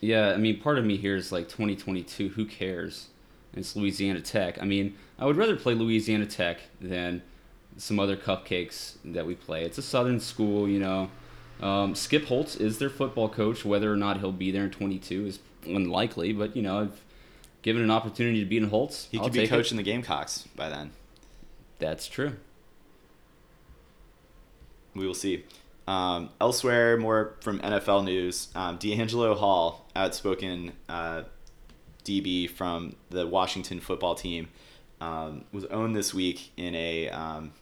Yeah, 0.00 0.30
I 0.30 0.36
mean, 0.38 0.58
part 0.60 0.78
of 0.78 0.84
me 0.86 0.96
here 0.96 1.16
is 1.16 1.30
like 1.32 1.48
2022. 1.48 2.30
Who 2.30 2.46
cares? 2.46 3.08
It's 3.54 3.76
Louisiana 3.76 4.20
Tech. 4.20 4.60
I 4.62 4.64
mean, 4.64 4.94
I 5.18 5.26
would 5.26 5.36
rather 5.36 5.56
play 5.56 5.74
Louisiana 5.74 6.24
Tech 6.26 6.60
than 6.80 7.22
some 7.76 7.98
other 8.00 8.16
cupcakes 8.16 8.94
that 9.04 9.26
we 9.26 9.34
play. 9.34 9.64
It's 9.64 9.76
a 9.78 9.82
Southern 9.82 10.18
school, 10.20 10.66
you 10.68 10.78
know. 10.80 11.10
Um, 11.60 11.94
Skip 11.94 12.26
Holtz 12.26 12.56
is 12.56 12.78
their 12.78 12.90
football 12.90 13.28
coach. 13.28 13.64
Whether 13.64 13.92
or 13.92 13.96
not 13.96 14.20
he'll 14.20 14.32
be 14.32 14.50
there 14.50 14.64
in 14.64 14.70
22 14.70 15.26
is 15.26 15.38
unlikely, 15.76 16.32
but 16.32 16.56
you 16.56 16.62
know, 16.62 16.80
I've 16.80 17.00
given 17.62 17.82
an 17.82 17.90
opportunity 17.90 18.40
to 18.40 18.46
be 18.46 18.56
in 18.56 18.68
Holtz. 18.68 19.08
He 19.10 19.18
I'll 19.18 19.24
could 19.24 19.32
be 19.32 19.40
take 19.40 19.48
it. 19.48 19.54
coaching 19.54 19.76
the 19.76 19.82
Gamecocks 19.82 20.46
by 20.56 20.68
then. 20.68 20.90
That's 21.78 22.08
true. 22.08 22.34
We 24.94 25.06
will 25.06 25.14
see. 25.14 25.44
Um, 25.86 26.30
elsewhere, 26.40 26.98
more 26.98 27.36
from 27.40 27.60
NFL 27.60 28.04
news, 28.04 28.48
um, 28.54 28.78
DeAngelo 28.78 29.36
Hall, 29.36 29.86
outspoken 29.96 30.72
uh, 30.88 31.22
DB 32.04 32.48
from 32.50 32.94
the 33.10 33.26
Washington 33.26 33.80
football 33.80 34.14
team, 34.14 34.48
um, 35.00 35.44
was 35.52 35.64
owned 35.66 35.96
this 35.96 36.12
week 36.12 36.50
in 36.56 36.74
a 36.74 37.08
um, 37.08 37.52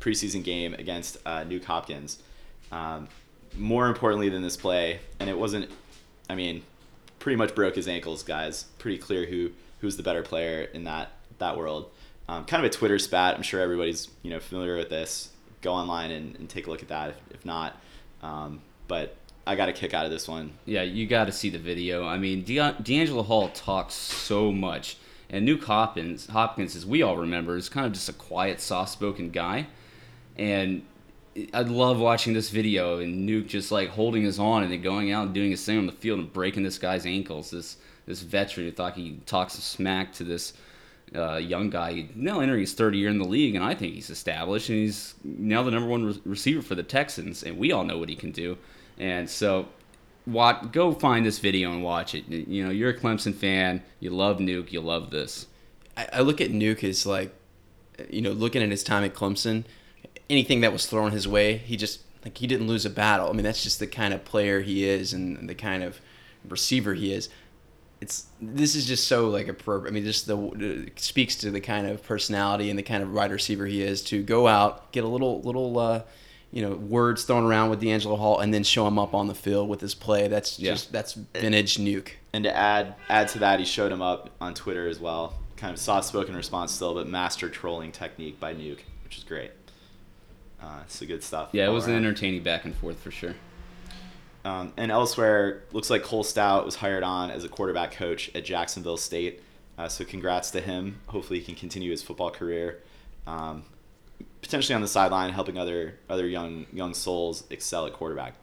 preseason 0.00 0.44
game 0.44 0.74
against 0.74 1.16
uh, 1.26 1.40
Nuke 1.40 1.64
Hopkins. 1.64 2.22
Um, 2.70 3.08
more 3.56 3.88
importantly 3.88 4.28
than 4.28 4.42
this 4.42 4.56
play, 4.56 5.00
and 5.18 5.28
it 5.28 5.36
wasn't, 5.36 5.68
I 6.28 6.36
mean, 6.36 6.62
pretty 7.20 7.36
much 7.36 7.54
broke 7.54 7.76
his 7.76 7.86
ankles, 7.86 8.24
guys. 8.24 8.64
Pretty 8.78 8.98
clear 8.98 9.26
who 9.26 9.52
who's 9.80 9.96
the 9.96 10.02
better 10.02 10.22
player 10.22 10.62
in 10.62 10.84
that 10.84 11.12
that 11.38 11.56
world. 11.56 11.90
Um, 12.28 12.44
kind 12.44 12.64
of 12.64 12.70
a 12.70 12.74
Twitter 12.74 12.98
spat. 12.98 13.36
I'm 13.36 13.42
sure 13.42 13.60
everybody's 13.60 14.08
you 14.22 14.30
know 14.30 14.40
familiar 14.40 14.76
with 14.76 14.88
this. 14.88 15.30
Go 15.62 15.72
online 15.72 16.10
and, 16.10 16.34
and 16.36 16.48
take 16.48 16.66
a 16.66 16.70
look 16.70 16.82
at 16.82 16.88
that 16.88 17.10
if, 17.10 17.16
if 17.30 17.44
not. 17.44 17.76
Um, 18.22 18.62
but 18.88 19.14
I 19.46 19.56
got 19.56 19.68
a 19.68 19.72
kick 19.72 19.94
out 19.94 20.04
of 20.04 20.10
this 20.10 20.26
one. 20.26 20.52
Yeah, 20.64 20.82
you 20.82 21.06
got 21.06 21.26
to 21.26 21.32
see 21.32 21.50
the 21.50 21.58
video. 21.58 22.06
I 22.06 22.18
mean, 22.18 22.42
De- 22.42 23.22
Hall 23.22 23.48
talks 23.50 23.94
so 23.94 24.52
much, 24.52 24.96
and 25.28 25.46
Nuke 25.46 25.64
Hopkins, 25.64 26.26
Hopkins, 26.26 26.76
as 26.76 26.86
we 26.86 27.02
all 27.02 27.16
remember, 27.16 27.56
is 27.56 27.68
kind 27.68 27.86
of 27.86 27.92
just 27.92 28.08
a 28.08 28.12
quiet, 28.12 28.60
soft-spoken 28.60 29.30
guy, 29.30 29.66
and 30.36 30.82
I 31.54 31.62
love 31.62 32.00
watching 32.00 32.32
this 32.32 32.50
video 32.50 32.98
and 32.98 33.28
Nuke 33.28 33.46
just 33.46 33.70
like 33.70 33.90
holding 33.90 34.22
his 34.22 34.38
on 34.38 34.64
and 34.64 34.72
then 34.72 34.82
going 34.82 35.12
out 35.12 35.26
and 35.26 35.34
doing 35.34 35.52
his 35.52 35.64
thing 35.64 35.78
on 35.78 35.86
the 35.86 35.92
field 35.92 36.18
and 36.18 36.32
breaking 36.32 36.64
this 36.64 36.78
guy's 36.78 37.06
ankles. 37.06 37.50
This 37.50 37.76
this 38.06 38.22
veteran 38.22 38.66
who 38.66 38.72
thought 38.72 38.94
he 38.94 39.20
talks 39.26 39.54
smack 39.54 40.12
to 40.14 40.24
this 40.24 40.52
uh, 41.14 41.36
young 41.36 41.70
guy, 41.70 42.08
now 42.14 42.40
entering 42.40 42.60
his 42.60 42.72
third 42.72 42.94
year 42.94 43.08
in 43.08 43.18
the 43.18 43.24
league, 43.24 43.54
and 43.54 43.64
I 43.64 43.74
think 43.74 43.94
he's 43.94 44.10
established 44.10 44.68
and 44.68 44.78
he's 44.78 45.14
now 45.24 45.62
the 45.62 45.70
number 45.70 45.88
one 45.88 46.04
re- 46.04 46.20
receiver 46.24 46.62
for 46.62 46.74
the 46.74 46.82
Texans, 46.82 47.42
and 47.42 47.58
we 47.58 47.72
all 47.72 47.84
know 47.84 47.98
what 47.98 48.08
he 48.08 48.16
can 48.16 48.32
do. 48.32 48.58
And 48.98 49.28
so, 49.28 49.68
what 50.24 50.72
go 50.72 50.92
find 50.92 51.24
this 51.24 51.38
video 51.38 51.72
and 51.72 51.82
watch 51.82 52.14
it. 52.14 52.28
You 52.28 52.64
know, 52.64 52.70
you're 52.70 52.90
a 52.90 52.98
Clemson 52.98 53.34
fan, 53.34 53.82
you 53.98 54.10
love 54.10 54.38
Nuke, 54.38 54.72
you 54.72 54.80
love 54.80 55.10
this. 55.10 55.46
I, 55.96 56.08
I 56.14 56.20
look 56.20 56.40
at 56.40 56.50
Nuke 56.50 56.84
as 56.84 57.06
like, 57.06 57.34
you 58.08 58.22
know, 58.22 58.32
looking 58.32 58.62
at 58.62 58.70
his 58.70 58.84
time 58.84 59.04
at 59.04 59.14
Clemson, 59.14 59.64
anything 60.30 60.60
that 60.62 60.72
was 60.72 60.86
thrown 60.86 61.12
his 61.12 61.28
way, 61.28 61.56
he 61.58 61.76
just 61.76 62.00
like 62.24 62.38
he 62.38 62.46
didn't 62.46 62.66
lose 62.68 62.86
a 62.86 62.90
battle. 62.90 63.28
I 63.28 63.32
mean, 63.32 63.44
that's 63.44 63.62
just 63.62 63.78
the 63.80 63.86
kind 63.86 64.14
of 64.14 64.24
player 64.24 64.60
he 64.60 64.84
is 64.88 65.12
and 65.12 65.48
the 65.48 65.54
kind 65.54 65.82
of 65.82 66.00
receiver 66.48 66.94
he 66.94 67.12
is. 67.12 67.28
It's 68.00 68.26
this 68.40 68.74
is 68.74 68.86
just 68.86 69.06
so 69.08 69.28
like 69.28 69.48
a 69.48 69.52
pro. 69.52 69.86
I 69.86 69.90
mean, 69.90 70.04
just 70.04 70.26
the 70.26 70.90
speaks 70.96 71.36
to 71.36 71.50
the 71.50 71.60
kind 71.60 71.86
of 71.86 72.02
personality 72.02 72.70
and 72.70 72.78
the 72.78 72.82
kind 72.82 73.02
of 73.02 73.12
wide 73.12 73.30
receiver 73.30 73.66
he 73.66 73.82
is 73.82 74.02
to 74.04 74.22
go 74.22 74.46
out, 74.46 74.92
get 74.92 75.04
a 75.04 75.08
little 75.08 75.40
little. 75.42 75.78
uh 75.78 76.02
you 76.52 76.62
know, 76.62 76.72
words 76.72 77.22
thrown 77.22 77.44
around 77.44 77.70
with 77.70 77.80
DeAngelo 77.80 78.18
Hall, 78.18 78.40
and 78.40 78.52
then 78.52 78.64
show 78.64 78.84
him 78.84 78.98
up 78.98 79.14
on 79.14 79.28
the 79.28 79.36
field 79.36 79.68
with 79.68 79.80
his 79.80 79.94
play. 79.94 80.26
That's 80.26 80.58
Yeah. 80.58 80.72
just 80.72 80.90
that's 80.90 81.12
vintage 81.14 81.76
nuke. 81.76 82.08
And 82.32 82.42
to 82.42 82.56
add 82.56 82.96
add 83.08 83.28
to 83.28 83.38
that, 83.38 83.60
he 83.60 83.64
showed 83.64 83.92
him 83.92 84.02
up 84.02 84.30
on 84.40 84.54
Twitter 84.54 84.88
as 84.88 84.98
well. 84.98 85.34
Kind 85.56 85.72
of 85.72 85.78
soft 85.78 86.08
spoken 86.08 86.34
response 86.34 86.72
still, 86.72 86.92
but 86.94 87.06
master 87.06 87.48
trolling 87.48 87.92
technique 87.92 88.40
by 88.40 88.52
Nuke, 88.52 88.80
which 89.04 89.16
is 89.16 89.22
great. 89.22 89.52
Uh, 90.62 90.80
it's 90.84 91.00
a 91.00 91.06
good 91.06 91.22
stuff. 91.22 91.50
Yeah, 91.52 91.66
it 91.66 91.72
was 91.72 91.86
an 91.86 91.94
entertaining 91.94 92.42
back 92.42 92.64
and 92.64 92.74
forth 92.74 92.98
for 92.98 93.10
sure. 93.10 93.34
Um, 94.44 94.72
and 94.76 94.90
elsewhere, 94.90 95.64
looks 95.72 95.90
like 95.90 96.02
Cole 96.02 96.24
Stoudt 96.24 96.64
was 96.64 96.76
hired 96.76 97.02
on 97.02 97.30
as 97.30 97.44
a 97.44 97.48
quarterback 97.48 97.92
coach 97.92 98.30
at 98.34 98.44
Jacksonville 98.44 98.96
State. 98.96 99.42
Uh, 99.76 99.88
so 99.88 100.04
congrats 100.04 100.50
to 100.52 100.60
him. 100.60 101.00
Hopefully, 101.06 101.38
he 101.38 101.44
can 101.44 101.54
continue 101.54 101.90
his 101.90 102.02
football 102.02 102.30
career. 102.30 102.80
Um, 103.26 103.64
potentially 104.42 104.74
on 104.74 104.80
the 104.80 104.88
sideline, 104.88 105.32
helping 105.32 105.58
other 105.58 105.98
other 106.08 106.26
young 106.26 106.66
young 106.72 106.94
souls 106.94 107.44
excel 107.50 107.86
at 107.86 107.92
quarterback. 107.92 108.34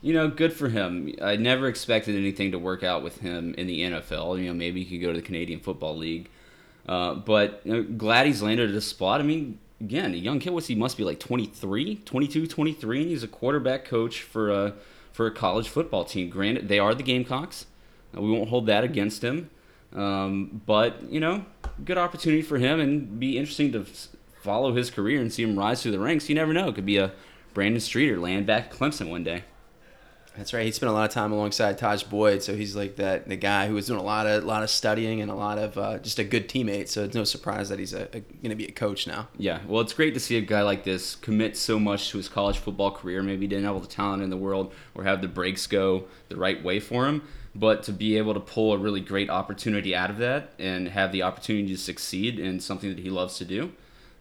You 0.00 0.14
know, 0.14 0.28
good 0.28 0.52
for 0.52 0.68
him. 0.68 1.14
I 1.22 1.36
never 1.36 1.68
expected 1.68 2.16
anything 2.16 2.50
to 2.52 2.58
work 2.58 2.82
out 2.82 3.02
with 3.04 3.18
him 3.18 3.54
in 3.54 3.66
the 3.66 3.82
NFL. 3.82 4.40
You 4.40 4.48
know, 4.48 4.54
maybe 4.54 4.82
he 4.82 4.98
could 4.98 5.04
go 5.04 5.12
to 5.12 5.20
the 5.20 5.24
Canadian 5.24 5.60
Football 5.60 5.96
League. 5.96 6.28
Uh, 6.88 7.14
but 7.14 7.60
you 7.64 7.72
know, 7.72 7.82
glad 7.82 8.26
he's 8.26 8.42
landed 8.42 8.70
at 8.70 8.76
a 8.76 8.80
spot. 8.80 9.20
I 9.20 9.24
mean, 9.24 9.58
again, 9.82 10.14
a 10.14 10.16
young 10.16 10.38
kid, 10.38 10.50
what's 10.50 10.68
he 10.68 10.74
must 10.74 10.96
be 10.96 11.04
like 11.04 11.18
23, 11.18 11.96
22, 11.96 12.46
23, 12.46 13.00
and 13.02 13.10
he's 13.10 13.22
a 13.22 13.28
quarterback 13.28 13.84
coach 13.84 14.22
for 14.22 14.50
a, 14.50 14.74
for 15.12 15.26
a 15.26 15.30
college 15.30 15.68
football 15.68 16.04
team. 16.04 16.30
Granted, 16.30 16.68
they 16.68 16.78
are 16.78 16.94
the 16.94 17.02
Gamecocks. 17.02 17.66
Uh, 18.16 18.20
we 18.22 18.30
won't 18.30 18.48
hold 18.48 18.66
that 18.66 18.84
against 18.84 19.22
him. 19.22 19.50
Um, 19.94 20.62
but, 20.64 21.02
you 21.10 21.20
know, 21.20 21.44
good 21.84 21.98
opportunity 21.98 22.42
for 22.42 22.58
him 22.58 22.80
and 22.80 23.20
be 23.20 23.36
interesting 23.36 23.72
to 23.72 23.84
follow 24.42 24.74
his 24.74 24.90
career 24.90 25.20
and 25.20 25.32
see 25.32 25.42
him 25.42 25.58
rise 25.58 25.82
through 25.82 25.92
the 25.92 25.98
ranks. 25.98 26.28
You 26.28 26.34
never 26.34 26.52
know. 26.52 26.68
It 26.68 26.76
could 26.76 26.86
be 26.86 26.96
a 26.96 27.12
Brandon 27.52 27.80
Streeter 27.80 28.18
land 28.18 28.46
back 28.46 28.72
Clemson 28.72 29.10
one 29.10 29.24
day. 29.24 29.44
That's 30.36 30.54
right. 30.54 30.64
He 30.64 30.72
spent 30.72 30.88
a 30.88 30.92
lot 30.92 31.04
of 31.04 31.10
time 31.10 31.30
alongside 31.30 31.78
Tajh 31.78 32.08
Boyd, 32.08 32.42
so 32.42 32.54
he's 32.56 32.74
like 32.74 32.96
that 32.96 33.28
the 33.28 33.36
guy 33.36 33.66
who 33.66 33.74
was 33.74 33.86
doing 33.86 34.00
a 34.00 34.02
lot 34.02 34.26
of 34.26 34.44
lot 34.44 34.62
of 34.62 34.70
studying 34.70 35.20
and 35.20 35.30
a 35.30 35.34
lot 35.34 35.58
of 35.58 35.76
uh, 35.76 35.98
just 35.98 36.18
a 36.18 36.24
good 36.24 36.48
teammate. 36.48 36.88
So 36.88 37.04
it's 37.04 37.14
no 37.14 37.24
surprise 37.24 37.68
that 37.68 37.78
he's 37.78 37.92
a, 37.92 38.04
a, 38.14 38.20
going 38.20 38.50
to 38.50 38.54
be 38.54 38.66
a 38.66 38.72
coach 38.72 39.06
now. 39.06 39.28
Yeah, 39.36 39.60
well, 39.66 39.82
it's 39.82 39.92
great 39.92 40.14
to 40.14 40.20
see 40.20 40.38
a 40.38 40.40
guy 40.40 40.62
like 40.62 40.84
this 40.84 41.16
commit 41.16 41.56
so 41.56 41.78
much 41.78 42.10
to 42.10 42.16
his 42.16 42.28
college 42.28 42.58
football 42.58 42.90
career. 42.90 43.22
Maybe 43.22 43.42
he 43.42 43.46
didn't 43.48 43.64
have 43.64 43.74
all 43.74 43.80
the 43.80 43.86
talent 43.86 44.22
in 44.22 44.30
the 44.30 44.36
world 44.36 44.72
or 44.94 45.04
have 45.04 45.20
the 45.20 45.28
breaks 45.28 45.66
go 45.66 46.04
the 46.28 46.36
right 46.36 46.62
way 46.62 46.80
for 46.80 47.06
him, 47.06 47.22
but 47.54 47.82
to 47.84 47.92
be 47.92 48.16
able 48.16 48.32
to 48.32 48.40
pull 48.40 48.72
a 48.72 48.78
really 48.78 49.00
great 49.00 49.28
opportunity 49.28 49.94
out 49.94 50.08
of 50.08 50.16
that 50.18 50.52
and 50.58 50.88
have 50.88 51.12
the 51.12 51.22
opportunity 51.22 51.68
to 51.68 51.78
succeed 51.78 52.38
in 52.38 52.58
something 52.58 52.88
that 52.88 52.98
he 52.98 53.10
loves 53.10 53.36
to 53.36 53.44
do, 53.44 53.72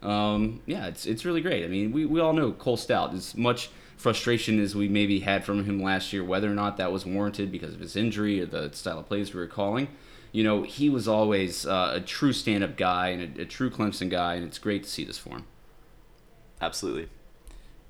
um, 0.01 0.61
yeah, 0.65 0.87
it's 0.87 1.05
it's 1.05 1.23
really 1.23 1.41
great. 1.41 1.63
I 1.63 1.67
mean, 1.67 1.91
we, 1.91 2.05
we 2.05 2.19
all 2.19 2.33
know 2.33 2.51
Cole 2.51 2.77
Stoudt. 2.77 3.13
is 3.13 3.37
much 3.37 3.69
frustration 4.01 4.59
as 4.59 4.75
we 4.75 4.87
maybe 4.87 5.19
had 5.19 5.45
from 5.45 5.63
him 5.65 5.81
last 5.81 6.11
year, 6.11 6.23
whether 6.23 6.49
or 6.49 6.55
not 6.55 6.77
that 6.77 6.91
was 6.91 7.05
warranted 7.05 7.51
because 7.51 7.73
of 7.73 7.79
his 7.79 7.95
injury 7.95 8.41
or 8.41 8.47
the 8.47 8.71
style 8.73 8.99
of 8.99 9.07
plays 9.07 9.33
we 9.33 9.39
were 9.39 9.47
calling, 9.47 9.87
you 10.31 10.43
know, 10.43 10.63
he 10.63 10.89
was 10.89 11.07
always 11.07 11.65
uh, 11.65 11.91
a 11.95 12.01
true 12.01 12.33
stand-up 12.33 12.77
guy 12.77 13.09
and 13.09 13.37
a, 13.37 13.41
a 13.43 13.45
true 13.45 13.69
Clemson 13.69 14.09
guy, 14.09 14.35
and 14.35 14.45
it's 14.45 14.57
great 14.57 14.83
to 14.83 14.89
see 14.89 15.05
this 15.05 15.17
for 15.17 15.29
him. 15.29 15.45
Absolutely. 16.59 17.09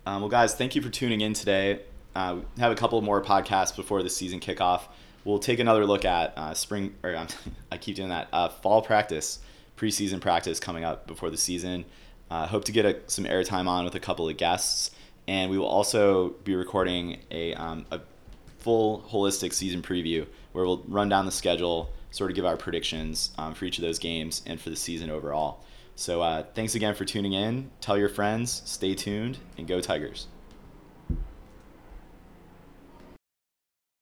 Um, 0.06 0.22
well, 0.22 0.30
guys, 0.30 0.54
thank 0.54 0.76
you 0.76 0.82
for 0.82 0.90
tuning 0.90 1.22
in 1.22 1.34
today. 1.34 1.82
Uh, 2.14 2.38
we 2.56 2.62
have 2.62 2.72
a 2.72 2.76
couple 2.76 3.02
more 3.02 3.22
podcasts 3.24 3.74
before 3.74 4.04
the 4.04 4.10
season 4.10 4.40
kickoff. 4.40 4.82
We'll 5.24 5.40
take 5.40 5.60
another 5.60 5.86
look 5.86 6.04
at 6.04 6.34
uh, 6.36 6.54
spring, 6.56 6.96
or 7.04 7.16
um, 7.16 7.28
I 7.72 7.78
keep 7.78 7.96
doing 7.96 8.10
that, 8.10 8.28
uh, 8.34 8.50
fall 8.50 8.82
practice, 8.82 9.40
preseason 9.78 10.20
practice 10.20 10.60
coming 10.60 10.84
up 10.84 11.08
before 11.08 11.30
the 11.30 11.38
season. 11.38 11.86
Uh, 12.30 12.48
hope 12.48 12.66
to 12.66 12.72
get 12.72 12.86
a, 12.86 12.98
some 13.08 13.26
airtime 13.26 13.68
on 13.68 13.86
with 13.86 13.96
a 13.96 14.00
couple 14.00 14.28
of 14.28 14.36
guests. 14.36 14.92
And 15.28 15.50
we 15.50 15.58
will 15.58 15.68
also 15.68 16.30
be 16.44 16.56
recording 16.56 17.20
a, 17.30 17.54
um, 17.54 17.86
a 17.92 18.02
full 18.60 19.02
holistic 19.10 19.54
season 19.54 19.82
preview 19.82 20.26
where 20.52 20.66
we'll 20.66 20.84
run 20.88 21.10
down 21.10 21.26
the 21.26 21.32
schedule, 21.32 21.92
sort 22.12 22.32
of 22.32 22.36
give 22.36 22.46
our 22.46 22.58
predictions 22.58 23.32
um, 23.38 23.54
for 23.54 23.66
each 23.66 23.78
of 23.78 23.84
those 23.84 24.00
games 24.00 24.42
and 24.46 24.60
for 24.60 24.70
the 24.70 24.76
season 24.76 25.10
overall. 25.10 25.64
So 25.96 26.22
uh, 26.22 26.44
thanks 26.56 26.76
again 26.76 26.96
for 26.96 27.06
tuning 27.06 27.34
in. 27.34 27.70
Tell 27.80 27.98
your 27.98 28.10
friends, 28.10 28.62
stay 28.66 28.96
tuned, 28.96 29.38
and 29.58 29.68
go 29.68 29.82
Tigers. 29.82 30.28